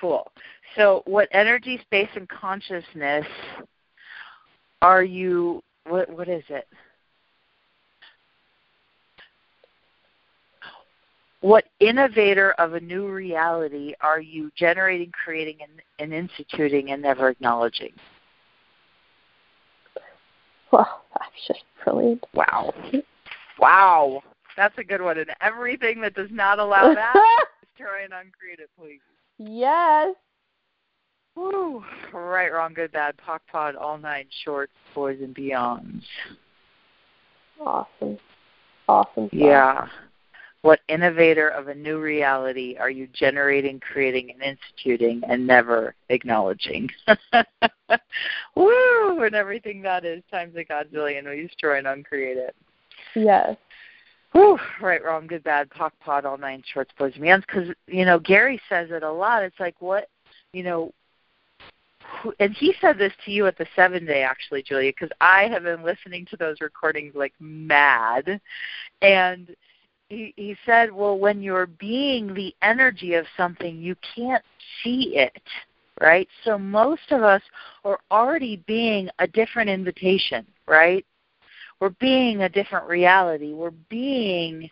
Cool. 0.00 0.30
So, 0.76 1.02
what 1.06 1.28
energy, 1.32 1.78
space, 1.82 2.08
and 2.14 2.28
consciousness 2.28 3.26
are 4.80 5.04
you? 5.04 5.62
What 5.86 6.08
what 6.10 6.28
is 6.28 6.44
it? 6.48 6.66
What 11.42 11.64
innovator 11.80 12.52
of 12.52 12.74
a 12.74 12.80
new 12.80 13.08
reality 13.08 13.94
are 14.00 14.20
you 14.20 14.52
generating, 14.56 15.10
creating, 15.10 15.58
and, 15.60 15.82
and 15.98 16.14
instituting, 16.14 16.92
and 16.92 17.02
never 17.02 17.28
acknowledging? 17.28 17.92
Well, 20.70 21.02
that's 21.18 21.46
just 21.48 21.64
brilliant. 21.84 22.24
Wow, 22.32 22.72
wow, 23.58 24.22
that's 24.56 24.78
a 24.78 24.84
good 24.84 25.02
one. 25.02 25.18
And 25.18 25.30
everything 25.40 26.00
that 26.02 26.14
does 26.14 26.30
not 26.30 26.60
allow 26.60 26.94
that, 26.94 27.44
destroy 27.76 28.04
and 28.04 28.12
uncreate 28.12 28.60
it, 28.60 28.70
please. 28.78 29.00
yes. 29.38 30.14
Woo. 31.34 31.82
Right, 32.12 32.52
wrong, 32.52 32.74
good, 32.74 32.92
bad, 32.92 33.14
POC 33.16 33.40
POD, 33.50 33.76
all 33.76 33.98
nine 33.98 34.26
shorts, 34.44 34.72
boys 34.94 35.18
and 35.22 35.34
beyonds. 35.34 36.02
Awesome. 37.58 38.18
Awesome. 38.86 39.30
Yeah. 39.32 39.88
What 40.62 40.80
innovator 40.88 41.48
of 41.48 41.68
a 41.68 41.74
new 41.74 41.98
reality 42.00 42.76
are 42.78 42.90
you 42.90 43.08
generating, 43.12 43.80
creating, 43.80 44.30
and 44.30 44.42
instituting 44.42 45.22
and 45.28 45.44
never 45.44 45.96
acknowledging? 46.08 46.88
Woo! 48.54 49.22
And 49.24 49.34
everything 49.34 49.82
that 49.82 50.04
is 50.04 50.22
times 50.30 50.54
a 50.56 50.64
godzillion. 50.64 51.28
We 51.28 51.46
destroy 51.46 51.78
and 51.78 51.88
uncreate 51.88 52.36
it. 52.36 52.54
Yes. 53.16 53.56
Whew, 54.32 54.58
right, 54.80 55.04
wrong, 55.04 55.26
good, 55.26 55.42
bad, 55.42 55.68
POC, 55.70 55.90
POD, 56.00 56.24
all 56.24 56.38
nine 56.38 56.62
shorts, 56.72 56.92
boys 56.96 57.12
and 57.16 57.24
beyonds. 57.24 57.44
Because, 57.46 57.68
you 57.88 58.04
know, 58.04 58.18
Gary 58.18 58.60
says 58.68 58.90
it 58.90 59.02
a 59.02 59.12
lot. 59.12 59.42
It's 59.42 59.60
like, 59.60 59.74
what, 59.80 60.08
you 60.52 60.62
know, 60.62 60.92
who- 62.22 62.34
and 62.38 62.52
he 62.52 62.74
said 62.80 62.98
this 62.98 63.12
to 63.24 63.30
you 63.32 63.46
at 63.46 63.58
the 63.58 63.66
seven 63.74 64.04
day 64.04 64.22
actually 64.22 64.62
julia 64.62 64.90
because 64.90 65.10
i 65.20 65.44
have 65.44 65.62
been 65.62 65.82
listening 65.82 66.26
to 66.26 66.36
those 66.36 66.60
recordings 66.60 67.14
like 67.14 67.32
mad 67.40 68.40
and 69.00 69.54
he 70.12 70.34
he 70.36 70.56
said 70.66 70.92
well 70.92 71.18
when 71.18 71.42
you're 71.42 71.66
being 71.66 72.34
the 72.34 72.54
energy 72.62 73.14
of 73.14 73.24
something 73.36 73.78
you 73.78 73.96
can't 74.14 74.44
see 74.82 75.16
it 75.16 75.42
right? 76.00 76.26
So 76.44 76.58
most 76.58 77.02
of 77.10 77.22
us 77.22 77.42
are 77.84 77.98
already 78.10 78.62
being 78.66 79.08
a 79.18 79.26
different 79.26 79.70
invitation 79.70 80.46
right? 80.66 81.04
We're 81.80 81.90
being 81.90 82.42
a 82.42 82.48
different 82.48 82.86
reality. 82.86 83.52
We're 83.52 83.72
being 83.88 84.70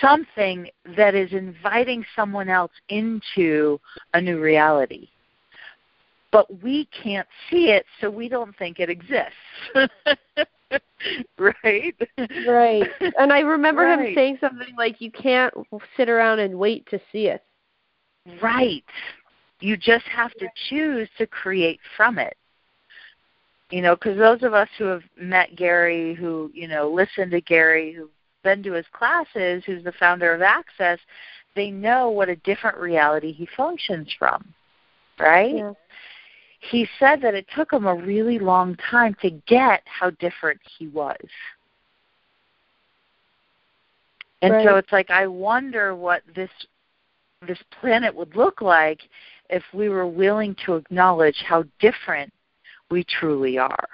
something 0.00 0.68
that 0.96 1.14
is 1.14 1.32
inviting 1.32 2.04
someone 2.16 2.48
else 2.48 2.72
into 2.88 3.78
a 4.14 4.20
new 4.20 4.40
reality. 4.40 5.08
But 6.32 6.62
we 6.62 6.86
can't 6.86 7.28
see 7.50 7.66
it, 7.70 7.84
so 8.00 8.10
we 8.10 8.30
don't 8.30 8.56
think 8.56 8.80
it 8.80 8.88
exists. 8.88 9.36
right? 11.38 11.94
Right. 12.46 12.90
And 13.18 13.32
I 13.32 13.40
remember 13.40 13.86
him 13.86 14.14
saying 14.14 14.38
something 14.40 14.74
like, 14.76 15.00
"You 15.00 15.10
can't 15.10 15.54
sit 15.96 16.08
around 16.08 16.40
and 16.40 16.58
wait 16.58 16.86
to 16.90 17.00
see 17.12 17.26
it." 17.26 17.42
Right. 18.42 18.84
You 19.60 19.76
just 19.76 20.04
have 20.06 20.32
to 20.34 20.48
choose 20.68 21.08
to 21.18 21.26
create 21.26 21.80
from 21.96 22.18
it. 22.18 22.36
You 23.70 23.82
know, 23.82 23.96
because 23.96 24.18
those 24.18 24.42
of 24.42 24.54
us 24.54 24.68
who 24.78 24.84
have 24.84 25.02
met 25.18 25.56
Gary, 25.56 26.14
who, 26.14 26.50
you 26.54 26.68
know, 26.68 26.90
listen 26.90 27.30
to 27.30 27.40
Gary, 27.40 27.92
who've 27.92 28.10
been 28.42 28.62
to 28.62 28.72
his 28.72 28.86
classes, 28.92 29.64
who's 29.64 29.82
the 29.84 29.92
founder 29.92 30.32
of 30.34 30.42
Access, 30.42 30.98
they 31.56 31.70
know 31.70 32.10
what 32.10 32.28
a 32.28 32.36
different 32.36 32.76
reality 32.78 33.32
he 33.32 33.48
functions 33.56 34.08
from. 34.18 34.44
Right? 35.18 35.56
Yeah. 35.56 35.72
He 36.70 36.88
said 36.98 37.20
that 37.22 37.34
it 37.34 37.46
took 37.54 37.72
him 37.72 37.86
a 37.86 37.94
really 37.94 38.38
long 38.38 38.76
time 38.90 39.16
to 39.20 39.30
get 39.46 39.82
how 39.84 40.10
different 40.10 40.60
he 40.78 40.86
was. 40.88 41.16
And 44.42 44.52
right. 44.52 44.66
so 44.66 44.76
it's 44.76 44.92
like 44.92 45.10
I 45.10 45.26
wonder 45.26 45.94
what 45.94 46.22
this 46.34 46.50
this 47.46 47.58
planet 47.80 48.14
would 48.14 48.34
look 48.36 48.60
like 48.62 49.00
if 49.50 49.62
we 49.72 49.88
were 49.88 50.06
willing 50.06 50.56
to 50.64 50.74
acknowledge 50.74 51.42
how 51.46 51.64
different 51.80 52.32
we 52.90 53.04
truly 53.04 53.58
are. 53.58 53.88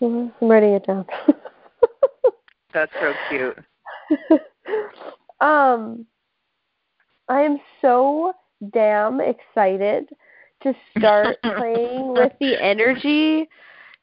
I'm 0.00 0.32
writing 0.40 0.74
it 0.74 0.86
down. 0.86 1.06
That's 2.74 2.92
so 3.00 3.12
cute. 3.30 3.58
um, 5.40 6.06
I 7.28 7.40
am 7.40 7.58
so 7.80 8.34
damn 8.72 9.20
excited 9.20 10.08
to 10.62 10.74
start 10.96 11.36
playing 11.42 12.12
with 12.12 12.32
the 12.40 12.60
energy 12.60 13.48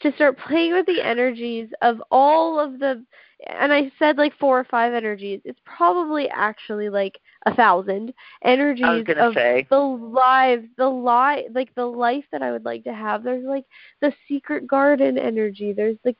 to 0.02 0.12
start 0.16 0.38
playing 0.38 0.74
with 0.74 0.86
the 0.86 1.02
energies 1.02 1.70
of 1.82 2.02
all 2.12 2.60
of 2.60 2.80
the 2.80 3.04
and 3.48 3.74
I 3.74 3.92
said 4.00 4.18
like 4.18 4.34
four 4.40 4.60
or 4.60 4.64
five 4.64 4.94
energies. 4.94 5.42
It's 5.46 5.60
probably 5.66 6.30
actually 6.30 6.90
like 6.90 7.20
a 7.46 7.54
thousand 7.56 8.14
energies 8.44 9.06
of 9.18 9.34
say. 9.34 9.68
the 9.70 9.78
lives, 9.78 10.66
the 10.78 10.88
life, 10.88 11.46
like 11.54 11.74
the 11.76 11.86
life 11.86 12.26
that 12.32 12.42
I 12.42 12.52
would 12.52 12.66
like 12.66 12.84
to 12.86 12.94
have. 12.94 13.24
There's 13.24 13.46
like 13.46 13.66
the 14.02 14.14
secret 14.28 14.68
garden 14.68 15.18
energy. 15.18 15.74
There's 15.74 15.98
like 16.06 16.18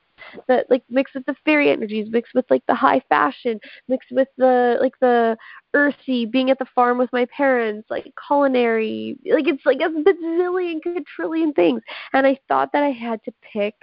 the 0.48 0.64
like 0.70 0.82
mixed 0.88 1.14
with 1.14 1.26
the 1.26 1.36
fairy 1.44 1.70
energies, 1.70 2.08
mixed 2.10 2.34
with 2.34 2.44
like 2.50 2.62
the 2.66 2.74
high 2.74 3.02
fashion, 3.08 3.58
mixed 3.88 4.10
with 4.10 4.28
the 4.36 4.78
like 4.80 4.98
the 5.00 5.36
earthy 5.72 6.26
being 6.26 6.50
at 6.50 6.58
the 6.58 6.66
farm 6.74 6.98
with 6.98 7.12
my 7.12 7.26
parents, 7.26 7.88
like 7.90 8.12
culinary. 8.26 9.16
Like 9.24 9.48
it's 9.48 9.64
like 9.66 9.80
a 9.80 9.88
bazillion, 9.88 10.80
quadrillion 10.82 11.52
things. 11.52 11.82
And 12.12 12.26
I 12.26 12.38
thought 12.48 12.72
that 12.72 12.82
I 12.82 12.90
had 12.90 13.22
to 13.24 13.32
pick 13.52 13.74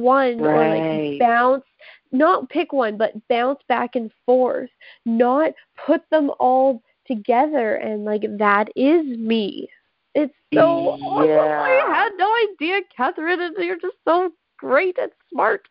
one 0.00 0.38
right. 0.38 0.76
or 0.76 1.10
like 1.10 1.20
bounce 1.20 1.64
not 2.12 2.48
pick 2.48 2.72
one 2.72 2.96
but 2.96 3.12
bounce 3.28 3.60
back 3.68 3.96
and 3.96 4.10
forth 4.24 4.70
not 5.04 5.52
put 5.86 6.02
them 6.10 6.30
all 6.38 6.82
together 7.06 7.76
and 7.76 8.04
like 8.04 8.24
that 8.38 8.68
is 8.76 9.04
me. 9.18 9.68
It's 10.14 10.34
so 10.52 10.96
yeah. 11.00 11.04
awesome. 11.04 11.90
I 11.90 11.94
had 11.94 12.12
no 12.16 12.32
idea 12.52 12.80
catherine 12.96 13.40
and 13.40 13.54
you're 13.58 13.78
just 13.78 13.96
so 14.04 14.30
great 14.58 14.96
and 14.98 15.12
smart. 15.32 15.68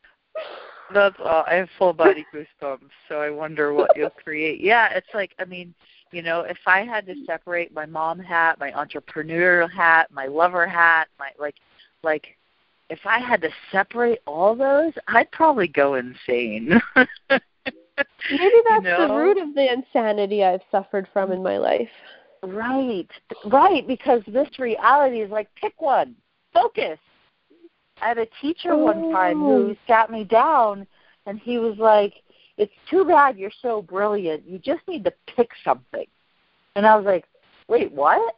That's 0.94 1.20
uh, 1.20 1.44
i 1.48 1.56
have 1.56 1.70
full 1.80 1.94
body 1.94 2.26
goosebumps 2.34 2.92
so 3.10 3.20
i 3.20 3.30
wonder 3.30 3.74
what 3.74 3.90
you'll 3.96 4.12
create. 4.12 4.62
Yeah 4.62 4.90
it's 4.94 5.08
like 5.14 5.34
i 5.40 5.46
mean 5.46 5.74
you 6.12 6.22
know 6.22 6.42
if 6.42 6.60
i 6.68 6.82
had 6.82 7.08
to 7.08 7.16
separate 7.26 7.74
my 7.74 7.88
mom 7.88 8.20
hat 8.20 8.60
my 8.60 8.72
entrepreneurial 8.72 9.72
hat 9.72 10.12
my 10.12 10.28
lover 10.28 10.68
hat 10.68 11.08
my 11.18 11.32
like 11.40 11.56
like 12.04 12.35
if 12.90 13.00
I 13.06 13.20
had 13.20 13.42
to 13.42 13.50
separate 13.72 14.20
all 14.28 14.56
those, 14.56 14.94
I'd 15.08 15.32
probably 15.32 15.68
go 15.68 15.96
insane. 15.96 16.80
Maybe 16.96 18.62
that's 18.70 18.84
you 18.84 18.92
know? 18.92 19.08
the 19.08 19.14
root 19.14 19.38
of 19.38 19.56
the 19.56 19.72
insanity 19.72 20.44
I've 20.44 20.62
suffered 20.72 21.08
from 21.14 21.32
in 21.32 21.42
my 21.42 21.58
life. 21.58 21.90
Right, 22.44 23.08
right, 23.46 23.88
because 23.88 24.22
this 24.28 24.60
reality 24.60 25.22
is 25.22 25.32
like 25.32 25.48
pick 25.56 25.82
one, 25.82 26.16
focus. 26.54 27.00
I 28.02 28.10
had 28.10 28.18
a 28.18 28.28
teacher 28.42 28.74
oh. 28.74 28.78
one 28.78 29.12
time 29.12 29.40
who 29.40 29.72
oh. 29.72 29.76
sat 29.88 30.12
me 30.12 30.24
down 30.24 30.86
and 31.26 31.40
he 31.40 31.58
was 31.58 31.78
like, 31.78 32.14
It's 32.58 32.74
too 32.90 33.06
bad 33.06 33.38
you're 33.38 33.52
so 33.62 33.82
brilliant. 33.82 34.48
You 34.48 34.60
just 34.60 34.88
need 34.88 35.04
to 35.06 35.14
pick 35.36 35.50
something. 35.64 36.06
And 36.76 36.86
I 36.86 36.96
was 36.96 37.06
like, 37.06 37.26
Wait, 37.68 37.92
what? 37.92 38.36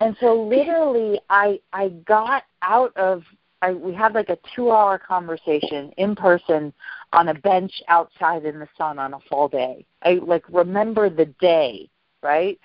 And 0.00 0.16
so 0.20 0.40
literally 0.48 1.20
I 1.30 1.58
I 1.72 1.88
got 1.88 2.44
out 2.60 2.96
of 2.96 3.22
I, 3.62 3.72
we 3.72 3.94
had 3.94 4.12
like 4.12 4.28
a 4.28 4.38
two-hour 4.54 4.98
conversation 4.98 5.92
in 5.96 6.16
person 6.16 6.72
on 7.12 7.28
a 7.28 7.34
bench 7.34 7.72
outside 7.88 8.44
in 8.44 8.58
the 8.58 8.68
sun 8.76 8.98
on 8.98 9.14
a 9.14 9.20
fall 9.30 9.48
day. 9.48 9.86
I 10.02 10.14
like 10.14 10.44
remember 10.48 11.08
the 11.08 11.26
day, 11.40 11.88
right? 12.22 12.58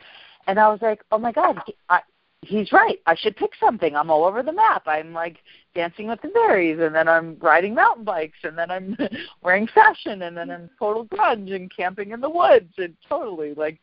And 0.47 0.59
I 0.59 0.69
was 0.69 0.79
like, 0.81 1.01
oh 1.11 1.19
my 1.19 1.31
god, 1.31 1.59
he, 1.67 1.75
I, 1.87 2.01
he's 2.41 2.71
right. 2.71 2.97
I 3.05 3.15
should 3.15 3.35
pick 3.35 3.51
something. 3.59 3.95
I'm 3.95 4.09
all 4.09 4.25
over 4.25 4.41
the 4.41 4.51
map. 4.51 4.83
I'm 4.87 5.13
like 5.13 5.37
dancing 5.75 6.07
with 6.07 6.21
the 6.23 6.29
fairies, 6.29 6.79
and 6.79 6.95
then 6.95 7.07
I'm 7.07 7.37
riding 7.39 7.75
mountain 7.75 8.03
bikes, 8.03 8.39
and 8.43 8.57
then 8.57 8.71
I'm 8.71 8.97
wearing 9.43 9.67
fashion, 9.67 10.23
and 10.23 10.35
then 10.35 10.49
I'm 10.49 10.69
total 10.79 11.05
grunge 11.05 11.53
and 11.53 11.71
camping 11.73 12.11
in 12.11 12.21
the 12.21 12.29
woods, 12.29 12.73
and 12.77 12.95
totally 13.07 13.53
like. 13.53 13.79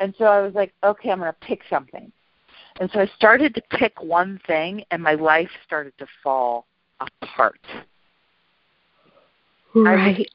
And 0.00 0.14
so 0.18 0.24
I 0.24 0.42
was 0.42 0.54
like, 0.54 0.74
okay, 0.82 1.10
I'm 1.10 1.20
gonna 1.20 1.34
pick 1.40 1.60
something. 1.70 2.12
And 2.78 2.90
so 2.92 3.00
I 3.00 3.06
started 3.16 3.54
to 3.54 3.62
pick 3.78 4.02
one 4.02 4.40
thing, 4.46 4.84
and 4.90 5.02
my 5.02 5.14
life 5.14 5.50
started 5.64 5.94
to 5.98 6.06
fall 6.22 6.66
apart. 7.00 7.60
Right. 9.74 10.30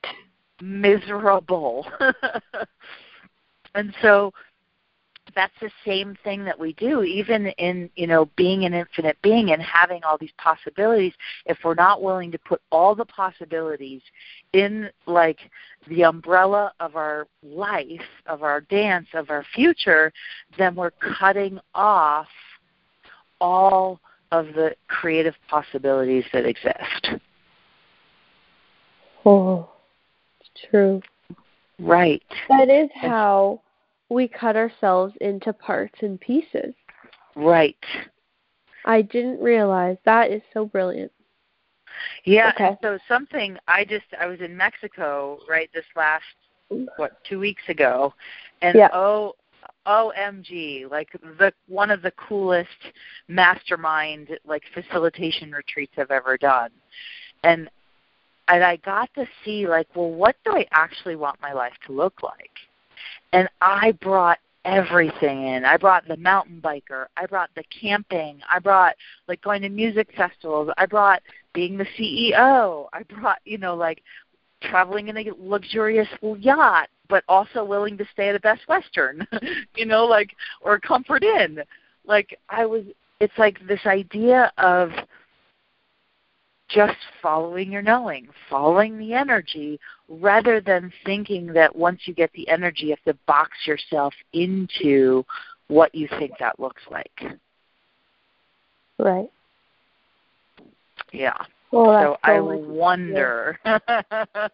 miserable. 0.61 1.87
and 3.75 3.93
so 4.01 4.31
that's 5.35 5.53
the 5.61 5.71
same 5.85 6.15
thing 6.23 6.43
that 6.45 6.59
we 6.59 6.73
do 6.73 7.03
even 7.03 7.47
in 7.57 7.89
you 7.95 8.07
know 8.07 8.29
being 8.35 8.65
an 8.65 8.73
infinite 8.73 9.17
being 9.21 9.51
and 9.51 9.61
having 9.61 10.03
all 10.03 10.17
these 10.17 10.31
possibilities. 10.37 11.13
If 11.45 11.57
we're 11.63 11.73
not 11.73 12.01
willing 12.01 12.31
to 12.31 12.39
put 12.39 12.61
all 12.71 12.95
the 12.95 13.05
possibilities 13.05 14.01
in 14.53 14.89
like 15.05 15.39
the 15.87 16.03
umbrella 16.03 16.73
of 16.79 16.95
our 16.95 17.27
life 17.43 18.01
of 18.25 18.43
our 18.43 18.61
dance 18.61 19.07
of 19.13 19.29
our 19.29 19.45
future 19.55 20.11
then 20.57 20.75
we're 20.75 20.91
cutting 21.19 21.59
off 21.73 22.27
all 23.39 23.99
of 24.31 24.47
the 24.53 24.75
creative 24.87 25.35
possibilities 25.49 26.23
that 26.31 26.45
exist. 26.45 27.19
Oh 29.25 29.69
it's 30.39 30.49
true. 30.69 31.01
Right. 31.79 32.23
That 32.49 32.69
is 32.69 32.89
how 32.95 33.61
we 34.11 34.27
cut 34.27 34.57
ourselves 34.57 35.13
into 35.21 35.53
parts 35.53 35.95
and 36.01 36.19
pieces. 36.19 36.73
Right. 37.35 37.77
I 38.83 39.01
didn't 39.01 39.39
realize 39.41 39.97
that 40.03 40.31
is 40.31 40.41
so 40.53 40.65
brilliant. 40.65 41.11
Yeah, 42.25 42.51
okay. 42.55 42.77
so 42.81 42.97
something 43.07 43.57
I 43.67 43.85
just 43.85 44.05
I 44.19 44.25
was 44.25 44.41
in 44.41 44.55
Mexico 44.55 45.39
right 45.47 45.69
this 45.73 45.85
last 45.95 46.23
what 46.97 47.23
two 47.23 47.39
weeks 47.39 47.61
ago, 47.69 48.13
and 48.61 48.75
yeah. 48.75 48.89
oh 48.93 49.35
OMG, 49.85 50.89
like 50.89 51.09
the 51.37 51.53
one 51.67 51.91
of 51.91 52.01
the 52.01 52.11
coolest 52.11 52.69
mastermind 53.27 54.29
like 54.45 54.63
facilitation 54.73 55.51
retreats 55.51 55.93
I've 55.97 56.11
ever 56.11 56.37
done, 56.37 56.71
and 57.43 57.69
and 58.47 58.63
I 58.63 58.77
got 58.77 59.13
to 59.15 59.27
see 59.45 59.67
like 59.67 59.87
well 59.95 60.11
what 60.11 60.37
do 60.43 60.53
I 60.53 60.65
actually 60.71 61.17
want 61.17 61.41
my 61.41 61.53
life 61.53 61.73
to 61.87 61.93
look 61.93 62.23
like 62.23 62.51
and 63.33 63.49
I 63.61 63.93
brought 63.93 64.39
everything 64.65 65.47
in. 65.47 65.65
I 65.65 65.77
brought 65.77 66.07
the 66.07 66.17
mountain 66.17 66.61
biker. 66.63 67.07
I 67.17 67.25
brought 67.25 67.49
the 67.55 67.63
camping. 67.63 68.41
I 68.49 68.59
brought 68.59 68.95
like 69.27 69.41
going 69.41 69.61
to 69.63 69.69
music 69.69 70.09
festivals. 70.15 70.69
I 70.77 70.85
brought 70.85 71.21
being 71.53 71.77
the 71.77 71.87
CEO. 71.97 72.87
I 72.93 73.03
brought, 73.03 73.39
you 73.45 73.57
know, 73.57 73.75
like 73.75 74.03
traveling 74.61 75.07
in 75.07 75.17
a 75.17 75.25
luxurious 75.39 76.07
yacht, 76.37 76.89
but 77.09 77.23
also 77.27 77.63
willing 77.63 77.97
to 77.97 78.05
stay 78.13 78.29
at 78.29 78.35
a 78.35 78.39
Best 78.39 78.67
Western, 78.67 79.27
you 79.75 79.85
know, 79.85 80.05
like 80.05 80.31
or 80.61 80.79
Comfort 80.79 81.23
Inn. 81.23 81.59
Like 82.05 82.37
I 82.49 82.65
was 82.65 82.83
it's 83.19 83.37
like 83.37 83.65
this 83.67 83.81
idea 83.85 84.51
of 84.57 84.91
just 86.73 86.97
following 87.21 87.71
your 87.71 87.81
knowing, 87.81 88.27
following 88.49 88.97
the 88.97 89.13
energy, 89.13 89.79
rather 90.07 90.61
than 90.61 90.91
thinking 91.05 91.47
that 91.53 91.75
once 91.75 92.01
you 92.05 92.13
get 92.13 92.31
the 92.33 92.47
energy, 92.49 92.85
you 92.85 92.89
have 92.91 93.13
to 93.13 93.19
box 93.25 93.51
yourself 93.65 94.13
into 94.33 95.23
what 95.67 95.93
you 95.95 96.07
think 96.19 96.31
that 96.39 96.59
looks 96.59 96.81
like. 96.89 97.37
Right. 98.99 99.29
Yeah. 101.11 101.37
Well, 101.71 102.17
so 102.23 102.29
I 102.29 102.39
wonder. 102.39 103.57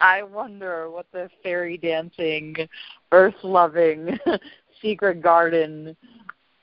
I 0.00 0.22
wonder 0.22 0.90
what 0.90 1.06
the 1.12 1.30
fairy 1.42 1.78
dancing, 1.78 2.56
earth 3.12 3.34
loving, 3.42 4.18
secret 4.82 5.22
garden 5.22 5.96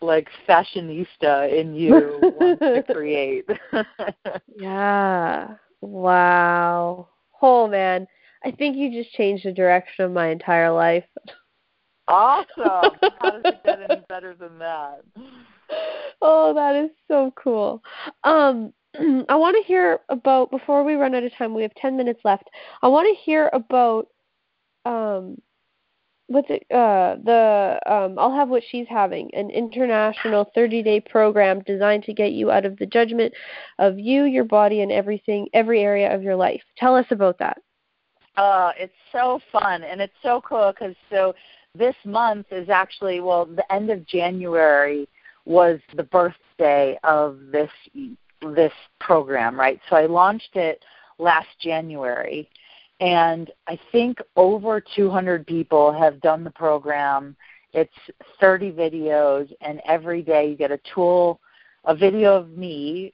like 0.01 0.29
fashionista 0.47 1.51
in 1.51 1.73
you 1.73 2.19
wants 2.21 2.59
to 2.59 2.83
create. 2.93 3.47
yeah. 4.55 5.55
Wow. 5.81 7.09
Oh 7.41 7.67
man. 7.67 8.07
I 8.43 8.51
think 8.51 8.75
you 8.75 8.91
just 8.91 9.15
changed 9.15 9.45
the 9.45 9.51
direction 9.51 10.05
of 10.05 10.11
my 10.11 10.29
entire 10.29 10.71
life. 10.71 11.05
Awesome. 12.07 12.47
How 13.19 13.31
does 13.31 13.43
it 13.45 13.63
get 13.63 13.79
any 13.89 14.01
better 14.09 14.33
than 14.33 14.57
that? 14.59 15.03
Oh, 16.21 16.53
that 16.53 16.75
is 16.75 16.89
so 17.07 17.31
cool. 17.35 17.83
Um, 18.23 18.73
I 19.29 19.35
want 19.35 19.55
to 19.55 19.67
hear 19.67 19.99
about 20.09 20.51
before 20.51 20.83
we 20.83 20.95
run 20.95 21.15
out 21.15 21.23
of 21.23 21.31
time. 21.37 21.53
We 21.53 21.61
have 21.61 21.73
ten 21.75 21.95
minutes 21.95 22.21
left. 22.23 22.49
I 22.81 22.87
want 22.87 23.07
to 23.07 23.23
hear 23.23 23.49
about 23.53 24.07
um, 24.85 25.39
what's 26.31 26.49
it? 26.49 26.65
Uh, 26.71 27.15
the 27.23 27.79
um, 27.85 28.17
I'll 28.17 28.35
have 28.35 28.49
what 28.49 28.63
she's 28.69 28.87
having 28.89 29.29
an 29.33 29.49
international 29.49 30.51
30-day 30.55 31.01
program 31.01 31.61
designed 31.61 32.03
to 32.03 32.13
get 32.13 32.31
you 32.31 32.51
out 32.51 32.65
of 32.65 32.77
the 32.77 32.85
judgment 32.85 33.33
of 33.79 33.99
you, 33.99 34.23
your 34.23 34.45
body, 34.45 34.81
and 34.81 34.91
everything, 34.91 35.47
every 35.53 35.81
area 35.81 36.13
of 36.13 36.23
your 36.23 36.35
life. 36.35 36.61
Tell 36.77 36.95
us 36.95 37.05
about 37.11 37.37
that. 37.39 37.57
Uh, 38.37 38.71
it's 38.77 38.93
so 39.11 39.39
fun 39.51 39.83
and 39.83 39.99
it's 39.99 40.13
so 40.23 40.41
cool 40.47 40.71
because 40.71 40.95
so 41.09 41.35
this 41.75 41.95
month 42.05 42.47
is 42.51 42.69
actually 42.69 43.19
well 43.19 43.45
the 43.45 43.71
end 43.71 43.89
of 43.89 44.05
January 44.07 45.07
was 45.45 45.79
the 45.95 46.03
birthday 46.03 46.97
of 47.03 47.39
this 47.51 47.69
this 48.41 48.73
program, 48.99 49.59
right? 49.59 49.79
So 49.89 49.95
I 49.95 50.05
launched 50.05 50.55
it 50.55 50.83
last 51.19 51.49
January 51.59 52.49
and 53.01 53.51
I 53.67 53.77
think 53.91 54.19
over 54.35 54.81
200 54.95 55.45
people 55.45 55.91
have 55.91 56.21
done 56.21 56.43
the 56.43 56.51
program. 56.51 57.35
It's 57.73 57.91
30 58.39 58.71
videos 58.71 59.51
and 59.61 59.81
every 59.85 60.21
day 60.21 60.49
you 60.49 60.55
get 60.55 60.71
a 60.71 60.79
tool, 60.93 61.41
a 61.85 61.95
video 61.95 62.35
of 62.35 62.51
me 62.51 63.11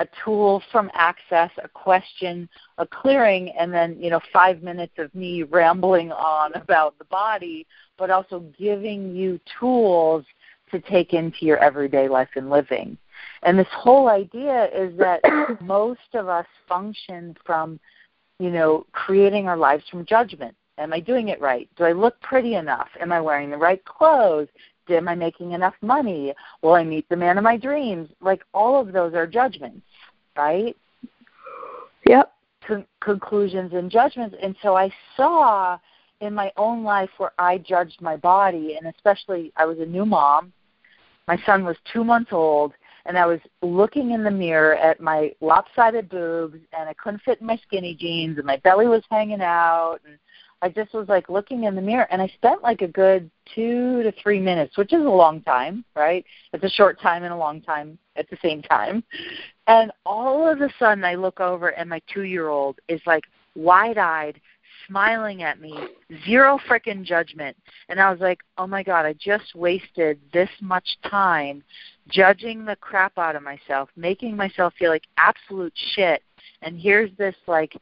a 0.00 0.08
tool 0.24 0.62
from 0.72 0.90
Access, 0.94 1.50
a 1.62 1.68
question, 1.68 2.48
a 2.78 2.86
clearing, 2.86 3.50
and 3.50 3.72
then 3.72 3.96
you 4.00 4.08
know 4.08 4.20
five 4.32 4.62
minutes 4.62 4.94
of 4.96 5.14
me 5.14 5.42
rambling 5.42 6.10
on 6.10 6.52
about 6.54 6.98
the 6.98 7.04
body, 7.04 7.66
but 7.98 8.10
also 8.10 8.40
giving 8.58 9.14
you 9.14 9.38
tools 9.60 10.24
to 10.72 10.80
take 10.80 11.12
into 11.12 11.44
your 11.44 11.58
everyday 11.58 12.08
life 12.08 12.30
and 12.34 12.48
living. 12.48 12.96
And 13.42 13.58
this 13.58 13.66
whole 13.72 14.08
idea 14.08 14.68
is 14.74 14.96
that 14.98 15.20
most 15.60 16.14
of 16.14 16.28
us 16.28 16.46
function 16.66 17.36
from, 17.44 17.78
you 18.40 18.50
know, 18.50 18.86
creating 18.92 19.46
our 19.46 19.56
lives 19.56 19.84
from 19.88 20.04
judgment. 20.04 20.56
Am 20.78 20.92
I 20.92 20.98
doing 21.00 21.28
it 21.28 21.40
right? 21.40 21.68
Do 21.76 21.84
I 21.84 21.92
look 21.92 22.20
pretty 22.20 22.54
enough? 22.54 22.88
Am 23.00 23.12
I 23.12 23.20
wearing 23.20 23.50
the 23.50 23.56
right 23.56 23.84
clothes? 23.84 24.48
Am 24.88 25.06
I 25.06 25.14
making 25.14 25.52
enough 25.52 25.74
money? 25.82 26.34
Will 26.62 26.72
I 26.72 26.82
meet 26.82 27.08
the 27.08 27.16
man 27.16 27.38
of 27.38 27.44
my 27.44 27.56
dreams? 27.56 28.08
Like 28.20 28.42
all 28.52 28.80
of 28.80 28.92
those 28.92 29.14
are 29.14 29.26
judgments 29.26 29.82
right? 30.36 30.76
Yep. 32.06 32.32
Con- 32.66 32.86
conclusions 33.00 33.72
and 33.72 33.90
judgments. 33.90 34.36
And 34.42 34.56
so 34.62 34.76
I 34.76 34.90
saw 35.16 35.78
in 36.20 36.34
my 36.34 36.52
own 36.56 36.84
life 36.84 37.10
where 37.18 37.32
I 37.38 37.58
judged 37.58 38.00
my 38.00 38.16
body, 38.16 38.76
and 38.76 38.92
especially 38.94 39.52
I 39.56 39.64
was 39.64 39.78
a 39.78 39.86
new 39.86 40.04
mom. 40.04 40.52
My 41.26 41.38
son 41.46 41.64
was 41.64 41.76
two 41.92 42.04
months 42.04 42.32
old, 42.32 42.72
and 43.06 43.18
I 43.18 43.26
was 43.26 43.40
looking 43.62 44.12
in 44.12 44.24
the 44.24 44.30
mirror 44.30 44.74
at 44.76 45.00
my 45.00 45.32
lopsided 45.40 46.08
boobs, 46.08 46.58
and 46.76 46.88
I 46.88 46.94
couldn't 46.94 47.22
fit 47.22 47.40
in 47.40 47.46
my 47.46 47.58
skinny 47.66 47.94
jeans, 47.94 48.38
and 48.38 48.46
my 48.46 48.58
belly 48.58 48.86
was 48.86 49.02
hanging 49.10 49.42
out, 49.42 49.98
and 50.06 50.18
I 50.62 50.68
just 50.68 50.92
was 50.92 51.08
like 51.08 51.28
looking 51.28 51.64
in 51.64 51.74
the 51.74 51.80
mirror, 51.80 52.06
and 52.10 52.20
I 52.20 52.28
spent 52.28 52.62
like 52.62 52.82
a 52.82 52.88
good 52.88 53.30
two 53.54 54.02
to 54.02 54.12
three 54.22 54.40
minutes, 54.40 54.76
which 54.76 54.92
is 54.92 55.04
a 55.04 55.08
long 55.08 55.42
time, 55.42 55.84
right? 55.96 56.24
It's 56.52 56.64
a 56.64 56.68
short 56.68 57.00
time 57.00 57.24
and 57.24 57.32
a 57.32 57.36
long 57.36 57.62
time 57.62 57.98
at 58.16 58.28
the 58.28 58.36
same 58.42 58.62
time. 58.62 59.02
And 59.66 59.90
all 60.04 60.46
of 60.46 60.60
a 60.60 60.68
sudden, 60.78 61.04
I 61.04 61.14
look 61.14 61.40
over, 61.40 61.68
and 61.68 61.88
my 61.88 62.00
two 62.12 62.22
year 62.22 62.48
old 62.48 62.78
is 62.88 63.00
like 63.06 63.24
wide 63.54 63.98
eyed, 63.98 64.40
smiling 64.90 65.42
at 65.42 65.60
me, 65.60 65.72
zero 66.26 66.58
frickin' 66.68 67.04
judgment. 67.04 67.56
And 67.88 68.00
I 68.00 68.10
was 68.10 68.20
like, 68.20 68.40
oh 68.58 68.66
my 68.66 68.82
God, 68.82 69.06
I 69.06 69.14
just 69.14 69.54
wasted 69.54 70.18
this 70.32 70.50
much 70.60 70.98
time 71.08 71.62
judging 72.08 72.64
the 72.64 72.76
crap 72.76 73.16
out 73.16 73.36
of 73.36 73.42
myself, 73.42 73.88
making 73.96 74.36
myself 74.36 74.74
feel 74.78 74.90
like 74.90 75.04
absolute 75.16 75.72
shit. 75.94 76.22
And 76.62 76.78
here's 76.78 77.10
this 77.16 77.36
like 77.46 77.76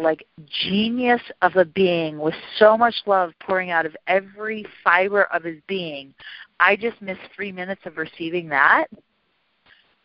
like 0.00 0.24
genius 0.46 1.20
of 1.42 1.56
a 1.56 1.64
being 1.64 2.20
with 2.20 2.34
so 2.60 2.78
much 2.78 2.94
love 3.06 3.32
pouring 3.40 3.72
out 3.72 3.84
of 3.84 3.96
every 4.06 4.64
fiber 4.84 5.24
of 5.24 5.42
his 5.42 5.58
being. 5.66 6.14
I 6.60 6.76
just 6.76 7.02
missed 7.02 7.20
three 7.34 7.50
minutes 7.50 7.80
of 7.84 7.96
receiving 7.96 8.48
that. 8.50 8.86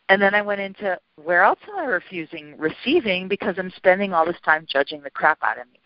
And 0.08 0.20
then 0.20 0.34
I 0.34 0.42
went 0.42 0.60
into 0.60 0.98
where 1.22 1.44
else 1.44 1.60
am 1.68 1.78
I 1.78 1.84
refusing 1.84 2.56
receiving 2.58 3.28
because 3.28 3.54
I'm 3.56 3.72
spending 3.76 4.12
all 4.12 4.26
this 4.26 4.40
time 4.44 4.66
judging 4.68 5.00
the 5.00 5.10
crap 5.10 5.38
out 5.42 5.60
of 5.60 5.66
me. 5.72 5.78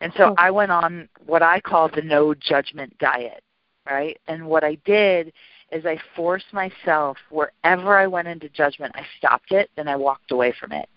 And 0.00 0.12
so 0.16 0.30
oh. 0.30 0.34
I 0.38 0.50
went 0.50 0.70
on 0.70 1.08
what 1.26 1.42
I 1.42 1.60
call 1.60 1.88
the 1.88 2.02
no 2.02 2.34
judgment 2.34 2.96
diet, 2.98 3.42
right? 3.88 4.16
And 4.28 4.46
what 4.46 4.64
I 4.64 4.76
did 4.84 5.32
is 5.72 5.84
I 5.84 5.98
forced 6.16 6.52
myself 6.52 7.16
wherever 7.30 7.98
I 7.98 8.06
went 8.06 8.28
into 8.28 8.48
judgment, 8.48 8.92
I 8.94 9.02
stopped 9.18 9.52
it 9.52 9.70
and 9.76 9.88
I 9.88 9.96
walked 9.96 10.30
away 10.30 10.54
from 10.58 10.72
it. 10.72 10.88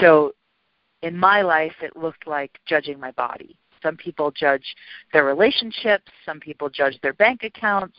So 0.00 0.32
in 1.02 1.16
my 1.16 1.42
life, 1.42 1.74
it 1.82 1.96
looked 1.96 2.26
like 2.26 2.58
judging 2.66 2.98
my 2.98 3.12
body. 3.12 3.56
Some 3.82 3.96
people 3.96 4.32
judge 4.32 4.74
their 5.12 5.24
relationships. 5.24 6.10
Some 6.26 6.40
people 6.40 6.68
judge 6.68 6.98
their 7.00 7.12
bank 7.12 7.44
accounts. 7.44 7.96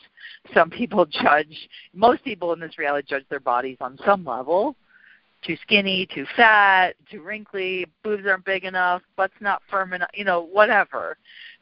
Some 0.53 0.69
people 0.69 1.05
judge, 1.23 1.69
most 1.93 2.23
people 2.23 2.53
in 2.53 2.59
this 2.59 2.77
reality 2.77 3.07
judge 3.09 3.25
their 3.29 3.39
bodies 3.39 3.77
on 3.79 3.97
some 4.05 4.25
level. 4.25 4.75
Too 5.41 5.55
skinny, 5.61 6.05
too 6.13 6.25
fat, 6.35 6.95
too 7.09 7.21
wrinkly, 7.21 7.85
boobs 8.03 8.25
aren't 8.27 8.43
big 8.43 8.65
enough, 8.65 9.01
butt's 9.15 9.33
not 9.39 9.61
firm 9.69 9.93
enough, 9.93 10.09
you 10.13 10.25
know, 10.25 10.41
whatever. 10.41 11.17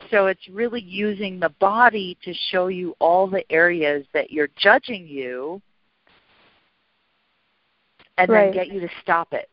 So 0.09 0.25
it's 0.25 0.47
really 0.49 0.81
using 0.81 1.39
the 1.39 1.49
body 1.59 2.17
to 2.23 2.33
show 2.49 2.67
you 2.67 2.95
all 2.99 3.27
the 3.27 3.49
areas 3.51 4.05
that 4.13 4.31
you're 4.31 4.49
judging 4.55 5.05
you 5.07 5.61
and 8.17 8.29
right. 8.29 8.45
then 8.45 8.53
get 8.53 8.73
you 8.73 8.79
to 8.79 8.89
stop 9.03 9.31
it 9.31 9.47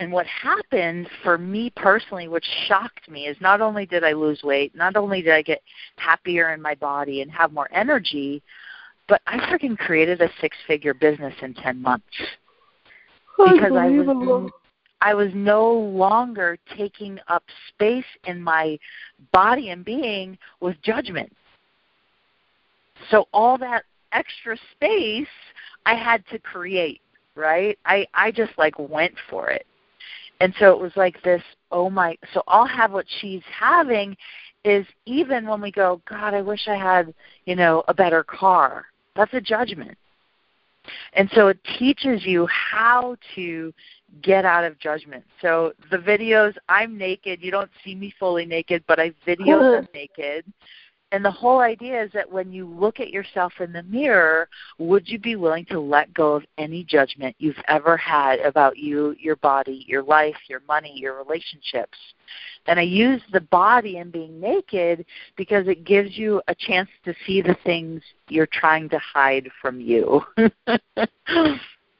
and 0.00 0.10
what 0.10 0.26
happened 0.26 1.08
for 1.22 1.38
me 1.38 1.70
personally, 1.76 2.28
which 2.28 2.44
shocked 2.66 3.08
me, 3.08 3.26
is 3.26 3.36
not 3.40 3.60
only 3.60 3.86
did 3.86 4.02
I 4.02 4.12
lose 4.12 4.42
weight, 4.42 4.74
not 4.74 4.96
only 4.96 5.22
did 5.22 5.32
I 5.32 5.42
get 5.42 5.62
happier 5.96 6.52
in 6.52 6.60
my 6.60 6.74
body 6.74 7.22
and 7.22 7.30
have 7.30 7.52
more 7.52 7.68
energy, 7.72 8.42
but 9.08 9.22
I 9.26 9.38
freaking 9.38 9.78
created 9.78 10.20
a 10.20 10.28
six 10.40 10.56
figure 10.66 10.94
business 10.94 11.34
in 11.42 11.54
10 11.54 11.80
months. 11.80 12.04
Because 13.36 13.72
I 13.76 13.88
was 13.88 14.50
I 15.00 15.14
was 15.14 15.30
no 15.34 15.72
longer 15.72 16.56
taking 16.76 17.18
up 17.28 17.44
space 17.68 18.04
in 18.24 18.40
my 18.40 18.78
body 19.32 19.70
and 19.70 19.84
being 19.84 20.38
with 20.60 20.80
judgment. 20.82 21.30
So 23.10 23.28
all 23.32 23.58
that 23.58 23.84
extra 24.12 24.56
space 24.72 25.26
I 25.84 25.94
had 25.94 26.26
to 26.28 26.38
create, 26.38 27.00
right? 27.34 27.78
I 27.84 28.06
I 28.14 28.30
just 28.30 28.52
like 28.56 28.78
went 28.78 29.14
for 29.28 29.50
it. 29.50 29.66
And 30.40 30.54
so 30.58 30.72
it 30.72 30.80
was 30.80 30.92
like 30.96 31.22
this, 31.22 31.42
oh 31.70 31.88
my, 31.88 32.16
so 32.32 32.42
I'll 32.48 32.66
have 32.66 32.92
what 32.92 33.06
she's 33.20 33.42
having 33.50 34.16
is 34.64 34.86
even 35.06 35.46
when 35.46 35.60
we 35.60 35.70
go, 35.70 36.00
God, 36.08 36.34
I 36.34 36.40
wish 36.40 36.66
I 36.66 36.76
had, 36.76 37.14
you 37.44 37.54
know, 37.54 37.84
a 37.88 37.94
better 37.94 38.24
car. 38.24 38.86
That's 39.14 39.32
a 39.34 39.40
judgment. 39.40 39.96
And 41.14 41.30
so 41.34 41.48
it 41.48 41.58
teaches 41.78 42.24
you 42.24 42.46
how 42.46 43.16
to 43.34 43.72
get 44.22 44.44
out 44.44 44.64
of 44.64 44.78
judgment. 44.78 45.24
So 45.40 45.72
the 45.90 45.96
videos, 45.96 46.54
I'm 46.68 46.96
naked. 46.96 47.42
You 47.42 47.50
don't 47.50 47.70
see 47.84 47.94
me 47.94 48.14
fully 48.18 48.46
naked, 48.46 48.84
but 48.86 49.00
I 49.00 49.12
video 49.24 49.60
them 49.72 49.88
naked. 49.94 50.44
And 51.14 51.24
the 51.24 51.30
whole 51.30 51.60
idea 51.60 52.02
is 52.02 52.10
that 52.10 52.28
when 52.28 52.50
you 52.50 52.66
look 52.66 52.98
at 52.98 53.10
yourself 53.10 53.52
in 53.60 53.72
the 53.72 53.84
mirror, 53.84 54.48
would 54.78 55.08
you 55.08 55.20
be 55.20 55.36
willing 55.36 55.64
to 55.66 55.78
let 55.78 56.12
go 56.12 56.32
of 56.34 56.42
any 56.58 56.82
judgment 56.82 57.36
you've 57.38 57.54
ever 57.68 57.96
had 57.96 58.40
about 58.40 58.78
you, 58.78 59.14
your 59.20 59.36
body, 59.36 59.84
your 59.86 60.02
life, 60.02 60.34
your 60.48 60.60
money, 60.66 60.92
your 60.92 61.16
relationships? 61.16 61.96
And 62.66 62.80
I 62.80 62.82
use 62.82 63.22
the 63.32 63.42
body 63.42 63.98
and 63.98 64.10
being 64.10 64.40
naked 64.40 65.06
because 65.36 65.68
it 65.68 65.84
gives 65.84 66.18
you 66.18 66.42
a 66.48 66.54
chance 66.56 66.88
to 67.04 67.14
see 67.24 67.40
the 67.40 67.56
things 67.62 68.02
you're 68.28 68.48
trying 68.50 68.88
to 68.88 68.98
hide 68.98 69.48
from 69.62 69.80
you. 69.80 70.20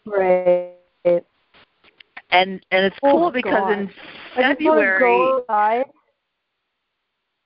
right. 0.06 0.72
And 1.04 2.66
and 2.72 2.84
it's 2.84 2.98
cool 2.98 3.26
oh, 3.26 3.30
because 3.30 3.52
God. 3.52 3.78
in 3.78 3.90
February 4.34 5.44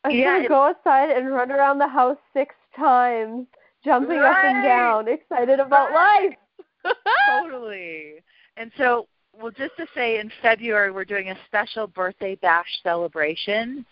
I'm 0.09 0.17
yeah, 0.17 0.37
gonna 0.37 0.49
go 0.49 0.63
outside 0.63 1.11
and 1.11 1.31
run 1.31 1.51
around 1.51 1.79
the 1.79 1.89
house 1.89 2.17
six 2.33 2.55
times, 2.77 3.47
jumping 3.85 4.19
right. 4.19 4.31
up 4.31 4.45
and 4.45 4.65
down, 4.65 5.09
excited 5.09 5.61
about 5.61 5.91
right. 5.91 6.37
life. 6.85 6.95
totally. 7.29 8.15
And 8.57 8.71
so, 8.77 9.07
well, 9.41 9.51
just 9.51 9.77
to 9.77 9.87
say, 9.95 10.19
in 10.19 10.31
February 10.43 10.91
we're 10.91 11.05
doing 11.05 11.31
a 11.31 11.37
special 11.47 11.87
birthday 11.87 12.37
bash 12.37 12.67
celebration. 12.83 13.85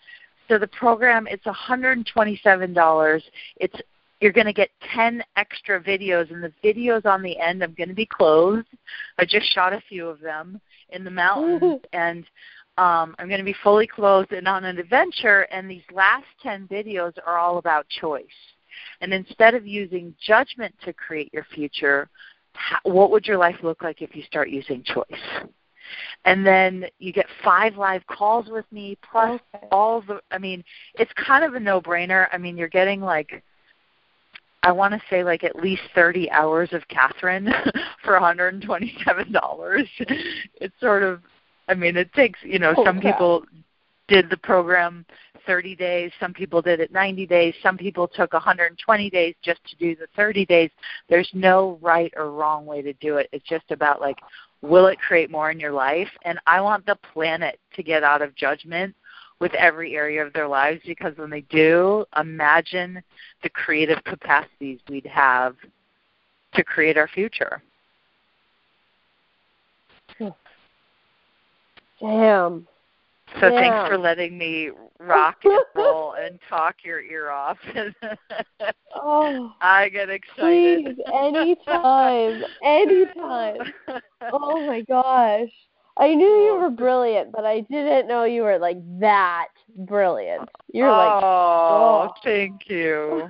So 0.47 0.57
the 0.57 0.67
program 0.67 1.27
it's 1.29 1.45
$127. 1.45 3.21
It's 3.57 3.81
you're 4.19 4.31
going 4.31 4.47
to 4.47 4.53
get 4.53 4.69
10 4.95 5.23
extra 5.35 5.79
videos, 5.79 6.31
and 6.31 6.43
the 6.43 6.51
videos 6.63 7.05
on 7.05 7.21
the 7.21 7.37
end 7.37 7.63
I'm 7.63 7.73
going 7.73 7.89
to 7.89 7.95
be 7.95 8.07
closed. 8.07 8.67
I 9.19 9.25
just 9.25 9.53
shot 9.53 9.73
a 9.73 9.81
few 9.87 10.07
of 10.07 10.19
them 10.19 10.59
in 10.89 11.03
the 11.03 11.11
mountains, 11.11 11.81
and 11.93 12.25
um, 12.77 13.15
I'm 13.17 13.27
going 13.27 13.39
to 13.39 13.45
be 13.45 13.55
fully 13.63 13.87
clothed 13.87 14.33
and 14.33 14.47
on 14.47 14.63
an 14.63 14.77
adventure, 14.77 15.41
and 15.51 15.69
these 15.69 15.83
last 15.91 16.25
10 16.43 16.67
videos 16.67 17.13
are 17.25 17.37
all 17.37 17.57
about 17.57 17.87
choice. 17.89 18.25
And 19.01 19.13
instead 19.13 19.55
of 19.55 19.65
using 19.65 20.13
judgment 20.23 20.75
to 20.85 20.93
create 20.93 21.33
your 21.33 21.45
future, 21.55 22.09
how, 22.53 22.77
what 22.83 23.09
would 23.11 23.25
your 23.25 23.37
life 23.37 23.57
look 23.63 23.81
like 23.81 24.01
if 24.01 24.15
you 24.15 24.23
start 24.23 24.49
using 24.49 24.83
choice? 24.83 25.05
And 26.25 26.45
then 26.45 26.85
you 26.99 27.13
get 27.13 27.25
five 27.43 27.77
live 27.77 28.05
calls 28.07 28.47
with 28.49 28.65
me, 28.71 28.97
plus 29.09 29.39
okay. 29.55 29.67
all 29.71 30.01
the, 30.01 30.19
I 30.31 30.37
mean, 30.37 30.63
it's 30.95 31.11
kind 31.13 31.43
of 31.43 31.55
a 31.55 31.59
no 31.59 31.81
brainer. 31.81 32.27
I 32.31 32.37
mean, 32.37 32.57
you're 32.57 32.67
getting 32.67 33.01
like, 33.01 33.41
I 34.63 34.71
want 34.71 34.93
to 34.93 35.01
say 35.09 35.23
like 35.23 35.43
at 35.43 35.55
least 35.55 35.83
30 35.95 36.29
hours 36.29 36.69
of 36.73 36.87
Catherine 36.89 37.47
for 38.03 38.19
$127. 38.19 39.87
It's 40.59 40.79
sort 40.81 41.03
of 41.03 41.21
I 41.67 41.73
mean, 41.73 41.97
it 41.97 42.13
takes, 42.13 42.39
you 42.43 42.59
know, 42.59 42.73
oh, 42.77 42.85
some 42.85 43.01
crap. 43.01 43.15
people 43.15 43.45
did 44.07 44.29
the 44.29 44.37
program 44.37 45.05
30 45.45 45.75
days, 45.75 46.11
some 46.19 46.33
people 46.33 46.61
did 46.61 46.79
it 46.79 46.91
90 46.91 47.25
days, 47.25 47.53
some 47.61 47.77
people 47.77 48.07
took 48.07 48.33
120 48.33 49.09
days 49.09 49.35
just 49.41 49.59
to 49.69 49.75
do 49.77 49.95
the 49.95 50.07
30 50.15 50.45
days. 50.45 50.69
There's 51.09 51.29
no 51.33 51.77
right 51.81 52.13
or 52.15 52.31
wrong 52.31 52.65
way 52.65 52.81
to 52.81 52.93
do 52.93 53.17
it. 53.17 53.29
It's 53.31 53.47
just 53.47 53.69
about 53.71 54.01
like 54.01 54.17
will 54.61 54.87
it 54.87 54.99
create 54.99 55.29
more 55.29 55.51
in 55.51 55.59
your 55.59 55.71
life? 55.71 56.09
And 56.23 56.39
I 56.47 56.61
want 56.61 56.85
the 56.85 56.97
planet 57.13 57.59
to 57.75 57.83
get 57.83 58.03
out 58.03 58.21
of 58.21 58.35
judgment 58.35 58.95
with 59.39 59.53
every 59.53 59.95
area 59.95 60.25
of 60.25 60.33
their 60.33 60.47
lives 60.47 60.81
because 60.85 61.15
when 61.17 61.29
they 61.29 61.41
do, 61.41 62.05
imagine 62.17 63.01
the 63.43 63.49
creative 63.49 64.03
capacities 64.03 64.79
we'd 64.89 65.05
have 65.05 65.55
to 66.55 66.63
create 66.63 66.97
our 66.97 67.07
future. 67.07 67.61
Hmm. 70.17 70.29
Damn. 71.99 72.67
So 73.41 73.49
thanks 73.49 73.89
for 73.89 73.97
letting 73.97 74.37
me 74.37 74.71
rock 74.99 75.37
and 75.43 75.59
roll 75.75 76.13
and 76.13 76.39
talk 76.49 76.75
your 76.83 77.01
ear 77.01 77.29
off. 77.29 77.57
oh, 78.95 79.51
I 79.61 79.89
get 79.89 80.09
excited. 80.09 80.95
Please, 80.95 80.97
anytime, 81.13 82.43
anytime. 82.63 83.73
Oh 84.33 84.65
my 84.67 84.81
gosh. 84.81 85.49
I 85.99 86.13
knew 86.13 86.25
you 86.25 86.55
oh. 86.55 86.59
were 86.61 86.69
brilliant, 86.69 87.31
but 87.31 87.43
I 87.43 87.61
didn't 87.61 88.07
know 88.07 88.23
you 88.23 88.43
were 88.43 88.59
like 88.59 88.77
that 88.99 89.47
brilliant. 89.75 90.47
You're 90.71 90.91
like, 90.91 91.23
oh, 91.23 92.09
oh. 92.09 92.13
thank 92.23 92.69
you. 92.69 93.29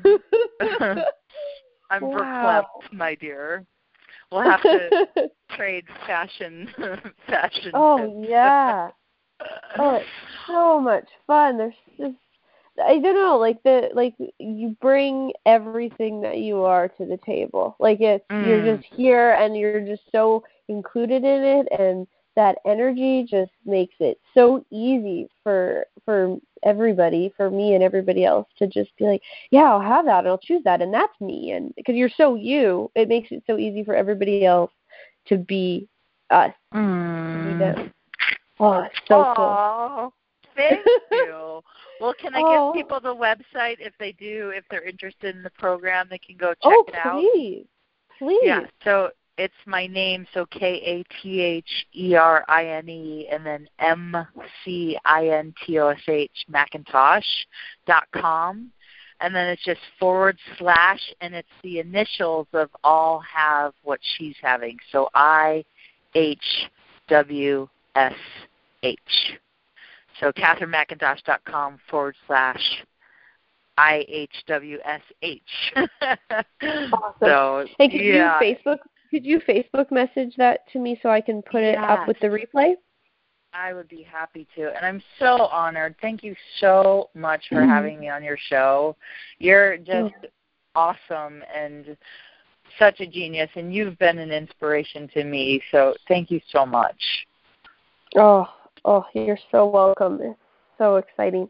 I'm 1.89 2.01
wow. 2.01 2.17
perplexed, 2.17 2.93
my 2.93 3.15
dear. 3.15 3.65
We'll 4.31 4.41
have 4.41 4.61
to 4.61 5.07
trade 5.55 5.85
fashion 6.05 6.69
fashion. 7.27 7.71
Oh 7.73 8.23
yeah. 8.27 8.89
oh, 9.79 9.95
it's 9.95 10.05
so 10.47 10.79
much 10.79 11.07
fun. 11.25 11.57
There's 11.57 11.73
just 11.97 12.15
I 12.83 12.99
don't 12.99 13.15
know, 13.15 13.37
like 13.37 13.61
the 13.63 13.89
like 13.93 14.15
you 14.39 14.75
bring 14.81 15.33
everything 15.45 16.21
that 16.21 16.37
you 16.37 16.61
are 16.61 16.87
to 16.89 17.05
the 17.05 17.19
table. 17.25 17.75
Like 17.79 18.01
it's 18.01 18.25
mm. 18.29 18.45
you're 18.45 18.75
just 18.75 18.87
here 18.93 19.31
and 19.31 19.55
you're 19.55 19.81
just 19.81 20.03
so 20.11 20.43
included 20.67 21.23
in 21.23 21.43
it 21.43 21.67
and 21.79 22.07
that 22.35 22.59
energy 22.65 23.25
just 23.27 23.51
makes 23.65 23.95
it 23.99 24.19
so 24.33 24.63
easy 24.71 25.27
for 25.43 25.85
for 26.05 26.37
everybody, 26.63 27.33
for 27.35 27.49
me 27.49 27.73
and 27.73 27.83
everybody 27.83 28.25
else 28.25 28.47
to 28.57 28.67
just 28.67 28.95
be 28.97 29.05
like, 29.05 29.21
yeah, 29.51 29.63
I'll 29.63 29.81
have 29.81 30.05
that 30.05 30.19
and 30.19 30.27
I'll 30.27 30.37
choose 30.37 30.63
that 30.63 30.81
and 30.81 30.93
that's 30.93 31.19
me 31.21 31.51
and 31.51 31.73
because 31.75 31.95
you're 31.95 32.09
so 32.09 32.35
you, 32.35 32.91
it 32.95 33.07
makes 33.07 33.31
it 33.31 33.43
so 33.47 33.57
easy 33.57 33.83
for 33.83 33.95
everybody 33.95 34.45
else 34.45 34.71
to 35.27 35.37
be 35.37 35.87
us. 36.29 36.53
Mm. 36.73 37.59
To 37.59 37.83
be 37.83 37.91
oh, 38.59 38.87
so 39.07 39.15
Aww, 39.15 39.35
cool. 39.35 40.13
Thank 40.55 40.85
you. 41.11 41.61
Well, 41.99 42.13
can 42.19 42.35
I 42.35 42.41
oh. 42.43 42.73
give 42.73 42.83
people 42.83 42.99
the 42.99 43.15
website 43.15 43.77
if 43.79 43.93
they 43.99 44.11
do, 44.11 44.51
if 44.55 44.63
they're 44.69 44.87
interested 44.87 45.35
in 45.35 45.43
the 45.43 45.49
program, 45.51 46.07
they 46.09 46.19
can 46.19 46.37
go 46.37 46.49
check 46.49 46.57
oh, 46.65 46.85
it 46.87 46.95
out. 46.95 47.19
Please. 47.19 47.65
Please. 48.19 48.41
Yeah. 48.43 48.61
So 48.83 49.09
it's 49.37 49.53
my 49.65 49.87
name, 49.87 50.25
so 50.33 50.45
K 50.47 50.81
A 50.83 51.21
T 51.21 51.41
H 51.41 51.87
E 51.95 52.15
R 52.15 52.43
I 52.47 52.65
N 52.65 52.89
E, 52.89 53.27
and 53.31 53.45
then 53.45 53.67
M 53.79 54.15
C 54.63 54.97
I 55.05 55.27
N 55.27 55.53
T 55.65 55.79
O 55.79 55.89
S 55.89 55.99
H 56.07 56.45
McIntosh 56.51 57.25
dot 57.85 58.07
com, 58.11 58.71
and 59.21 59.35
then 59.35 59.47
it's 59.47 59.63
just 59.63 59.81
forward 59.99 60.37
slash, 60.57 60.99
and 61.21 61.35
it's 61.35 61.47
the 61.63 61.79
initials 61.79 62.47
of 62.53 62.69
all 62.83 63.19
have 63.19 63.73
what 63.83 63.99
she's 64.17 64.35
having, 64.41 64.77
so 64.91 65.09
I 65.13 65.63
H 66.15 66.69
W 67.09 67.67
S 67.95 68.15
H. 68.83 68.99
So 70.19 70.31
CatherineMcIntosh.com 70.31 71.77
forward 71.89 72.15
slash 72.25 72.83
I 73.77 74.03
H 74.07 74.31
W 74.47 74.79
S 74.83 75.01
H. 75.21 75.41
Awesome. 76.59 77.13
So, 77.21 77.65
hey, 77.77 77.87
can 77.87 77.99
yeah. 77.99 78.39
you 78.41 78.55
Facebook 78.55 78.79
could 79.09 79.25
you 79.25 79.39
Facebook 79.39 79.91
message 79.91 80.35
that 80.37 80.61
to 80.73 80.79
me 80.79 80.99
so 81.01 81.09
I 81.09 81.21
can 81.21 81.41
put 81.41 81.63
it 81.63 81.77
up 81.77 82.07
with 82.07 82.19
the 82.19 82.27
replay? 82.27 82.75
I 83.53 83.73
would 83.73 83.87
be 83.87 84.03
happy 84.03 84.47
to. 84.55 84.75
And 84.75 84.85
I'm 84.85 85.01
so 85.19 85.47
honored. 85.47 85.95
Thank 86.01 86.23
you 86.23 86.35
so 86.59 87.09
much 87.15 87.43
for 87.49 87.55
mm-hmm. 87.55 87.69
having 87.69 87.99
me 87.99 88.09
on 88.09 88.23
your 88.23 88.37
show. 88.49 88.95
You're 89.39 89.77
just 89.77 90.13
awesome 90.75 91.43
and 91.53 91.97
such 92.77 92.99
a 92.99 93.07
genius 93.07 93.49
and 93.55 93.73
you've 93.73 93.97
been 93.97 94.19
an 94.19 94.31
inspiration 94.31 95.07
to 95.13 95.23
me. 95.23 95.61
So 95.71 95.95
thank 96.07 96.29
you 96.29 96.39
so 96.51 96.65
much. 96.65 97.01
Oh, 98.15 98.47
oh, 98.85 99.05
you're 99.13 99.39
so 99.51 99.65
welcome. 99.65 100.19
It's 100.21 100.39
so 100.77 100.97
exciting. 100.97 101.49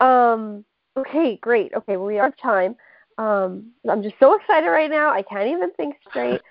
Um 0.00 0.64
okay, 0.96 1.38
great. 1.40 1.72
Okay, 1.74 1.96
well, 1.96 2.06
we 2.06 2.18
are 2.18 2.32
time. 2.42 2.76
Um, 3.20 3.72
I'm 3.88 4.02
just 4.02 4.14
so 4.18 4.34
excited 4.34 4.66
right 4.68 4.90
now. 4.90 5.10
I 5.10 5.20
can't 5.20 5.48
even 5.48 5.70
think 5.72 5.96
straight. 6.08 6.40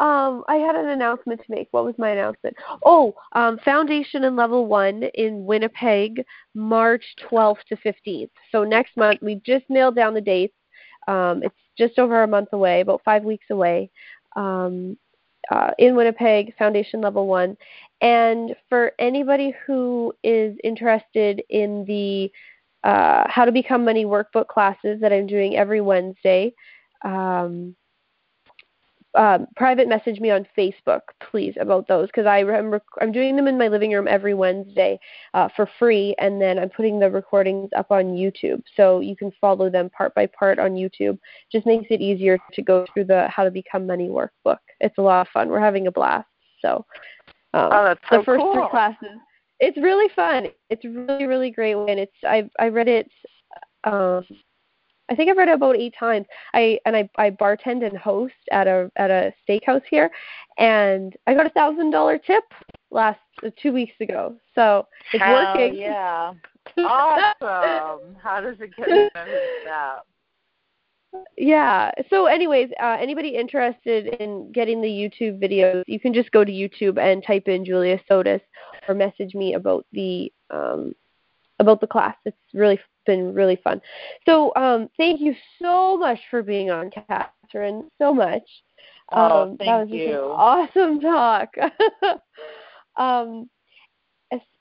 um, 0.00 0.42
I 0.48 0.56
had 0.56 0.74
an 0.74 0.88
announcement 0.88 1.40
to 1.40 1.46
make. 1.50 1.68
What 1.70 1.84
was 1.84 1.94
my 1.98 2.10
announcement? 2.10 2.56
Oh, 2.82 3.14
um, 3.32 3.58
Foundation 3.62 4.24
and 4.24 4.36
Level 4.36 4.66
1 4.66 5.02
in 5.14 5.44
Winnipeg, 5.44 6.24
March 6.54 7.04
12th 7.30 7.62
to 7.68 7.76
15th. 7.76 8.30
So 8.50 8.64
next 8.64 8.96
month, 8.96 9.20
we 9.20 9.42
just 9.44 9.66
nailed 9.68 9.96
down 9.96 10.14
the 10.14 10.20
dates. 10.22 10.54
Um, 11.06 11.42
it's 11.42 11.54
just 11.76 11.98
over 11.98 12.22
a 12.22 12.26
month 12.26 12.48
away, 12.52 12.80
about 12.80 13.02
five 13.04 13.22
weeks 13.22 13.46
away. 13.50 13.90
Um, 14.34 14.96
uh, 15.50 15.72
in 15.78 15.94
Winnipeg, 15.94 16.54
Foundation 16.56 17.02
Level 17.02 17.26
1. 17.26 17.54
And 18.00 18.56
for 18.70 18.92
anybody 18.98 19.54
who 19.66 20.14
is 20.24 20.56
interested 20.64 21.42
in 21.50 21.84
the 21.84 22.32
uh, 22.86 23.24
how 23.28 23.44
to 23.44 23.50
become 23.50 23.84
money 23.84 24.04
workbook 24.04 24.46
classes 24.46 25.00
that 25.00 25.12
I'm 25.12 25.26
doing 25.26 25.56
every 25.56 25.80
Wednesday. 25.80 26.54
Um, 27.04 27.74
um, 29.16 29.48
private 29.56 29.88
message 29.88 30.20
me 30.20 30.30
on 30.30 30.46
Facebook, 30.56 31.00
please, 31.30 31.54
about 31.58 31.88
those 31.88 32.06
because 32.08 32.26
I 32.26 32.40
remember 32.40 32.80
I'm 33.00 33.10
doing 33.10 33.34
them 33.34 33.48
in 33.48 33.58
my 33.58 33.66
living 33.66 33.90
room 33.90 34.06
every 34.06 34.34
Wednesday 34.34 35.00
uh, 35.34 35.48
for 35.56 35.68
free, 35.80 36.14
and 36.20 36.40
then 36.40 36.60
I'm 36.60 36.68
putting 36.68 37.00
the 37.00 37.10
recordings 37.10 37.70
up 37.74 37.90
on 37.90 38.14
YouTube, 38.14 38.62
so 38.76 39.00
you 39.00 39.16
can 39.16 39.32
follow 39.40 39.68
them 39.68 39.90
part 39.90 40.14
by 40.14 40.26
part 40.26 40.60
on 40.60 40.74
YouTube. 40.74 41.18
Just 41.50 41.66
makes 41.66 41.86
it 41.90 42.00
easier 42.00 42.38
to 42.52 42.62
go 42.62 42.86
through 42.92 43.06
the 43.06 43.26
How 43.28 43.42
to 43.42 43.50
Become 43.50 43.86
Money 43.86 44.08
workbook. 44.08 44.58
It's 44.80 44.98
a 44.98 45.02
lot 45.02 45.26
of 45.26 45.32
fun. 45.32 45.48
We're 45.48 45.60
having 45.60 45.88
a 45.88 45.92
blast. 45.92 46.28
So, 46.60 46.84
um, 47.54 47.70
oh, 47.72 47.84
that's 47.84 48.00
so 48.10 48.18
the 48.18 48.24
first 48.24 48.40
cool. 48.42 48.52
three 48.52 48.68
classes 48.70 49.18
it's 49.60 49.76
really 49.78 50.08
fun. 50.14 50.48
It's 50.70 50.84
really 50.84 51.26
really 51.26 51.50
great 51.50 51.74
and 51.74 52.00
it's 52.00 52.16
I 52.24 52.48
I 52.58 52.68
read 52.68 52.88
it 52.88 53.10
um 53.84 54.24
I 55.08 55.14
think 55.14 55.30
I've 55.30 55.36
read 55.36 55.48
it 55.48 55.54
about 55.54 55.76
eight 55.76 55.94
times. 55.98 56.26
I 56.52 56.78
and 56.84 56.96
I 56.96 57.08
I 57.16 57.30
bartend 57.30 57.86
and 57.86 57.96
host 57.96 58.34
at 58.50 58.66
a 58.66 58.90
at 58.96 59.10
a 59.10 59.32
steakhouse 59.48 59.82
here, 59.88 60.10
and 60.58 61.14
I 61.26 61.34
got 61.34 61.46
a 61.46 61.50
thousand 61.50 61.90
dollar 61.90 62.18
tip 62.18 62.44
last 62.90 63.20
uh, 63.44 63.50
two 63.60 63.72
weeks 63.72 63.94
ago. 64.00 64.36
So 64.54 64.86
it's 65.12 65.22
Hell 65.22 65.54
working. 65.54 65.76
Yeah, 65.76 66.32
awesome. 66.78 68.16
How 68.20 68.40
does 68.40 68.56
it 68.60 68.74
get 68.76 68.88
that? 69.64 69.98
yeah. 71.36 71.92
So, 72.10 72.26
anyways, 72.26 72.70
uh, 72.82 72.96
anybody 72.98 73.36
interested 73.36 74.08
in 74.20 74.50
getting 74.52 74.80
the 74.80 74.88
YouTube 74.88 75.40
videos, 75.40 75.84
you 75.86 76.00
can 76.00 76.14
just 76.14 76.32
go 76.32 76.44
to 76.44 76.50
YouTube 76.50 76.98
and 76.98 77.22
type 77.24 77.46
in 77.46 77.64
Julia 77.64 78.00
Sotis 78.10 78.40
or 78.88 78.94
message 78.94 79.34
me 79.34 79.54
about 79.54 79.86
the 79.92 80.32
um, 80.50 80.94
about 81.58 81.80
the 81.80 81.86
class. 81.86 82.16
It's 82.24 82.36
really 82.52 82.78
been 83.06 83.34
really 83.34 83.56
fun. 83.62 83.80
So, 84.26 84.52
um, 84.56 84.88
thank 84.96 85.20
you 85.20 85.34
so 85.60 85.96
much 85.96 86.18
for 86.30 86.42
being 86.42 86.70
on, 86.70 86.90
Catherine. 86.90 87.88
So 87.98 88.12
much. 88.12 88.42
Oh, 89.12 89.42
um, 89.42 89.56
thank 89.56 89.68
that 89.68 89.88
was 89.88 89.90
you. 89.90 90.14
awesome 90.14 91.00
talk. 91.00 91.54
um, 92.96 93.48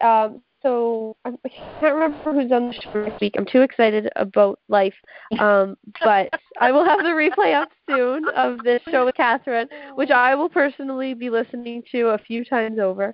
um, 0.01 0.41
so 0.65 1.15
I 1.23 1.31
can't 1.79 1.93
remember 1.93 2.33
who's 2.33 2.51
on 2.51 2.69
the 2.69 2.73
show 2.73 3.03
next 3.03 3.21
week. 3.21 3.35
I'm 3.37 3.45
too 3.45 3.61
excited 3.61 4.09
about 4.15 4.59
life. 4.67 4.95
Um, 5.39 5.77
but 6.03 6.29
I 6.59 6.71
will 6.71 6.83
have 6.83 7.03
the 7.03 7.09
replay 7.09 7.53
up 7.53 7.69
soon 7.87 8.27
of 8.35 8.63
this 8.63 8.81
show 8.89 9.05
with 9.05 9.15
Catherine, 9.15 9.67
which 9.93 10.09
I 10.09 10.33
will 10.33 10.49
personally 10.49 11.13
be 11.13 11.29
listening 11.29 11.83
to 11.91 12.09
a 12.09 12.17
few 12.17 12.43
times 12.43 12.79
over. 12.79 13.13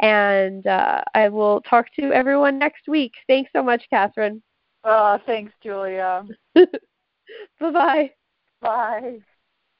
And 0.00 0.64
uh, 0.66 1.02
I 1.14 1.28
will 1.28 1.60
talk 1.62 1.86
to 1.98 2.12
everyone 2.12 2.58
next 2.58 2.86
week. 2.86 3.12
Thanks 3.26 3.50
so 3.54 3.62
much, 3.62 3.82
Catherine. 3.90 4.40
Oh, 4.84 5.18
thanks, 5.26 5.52
Julia. 5.62 6.24
Bye-bye. 6.54 8.10
Bye. 8.60 9.18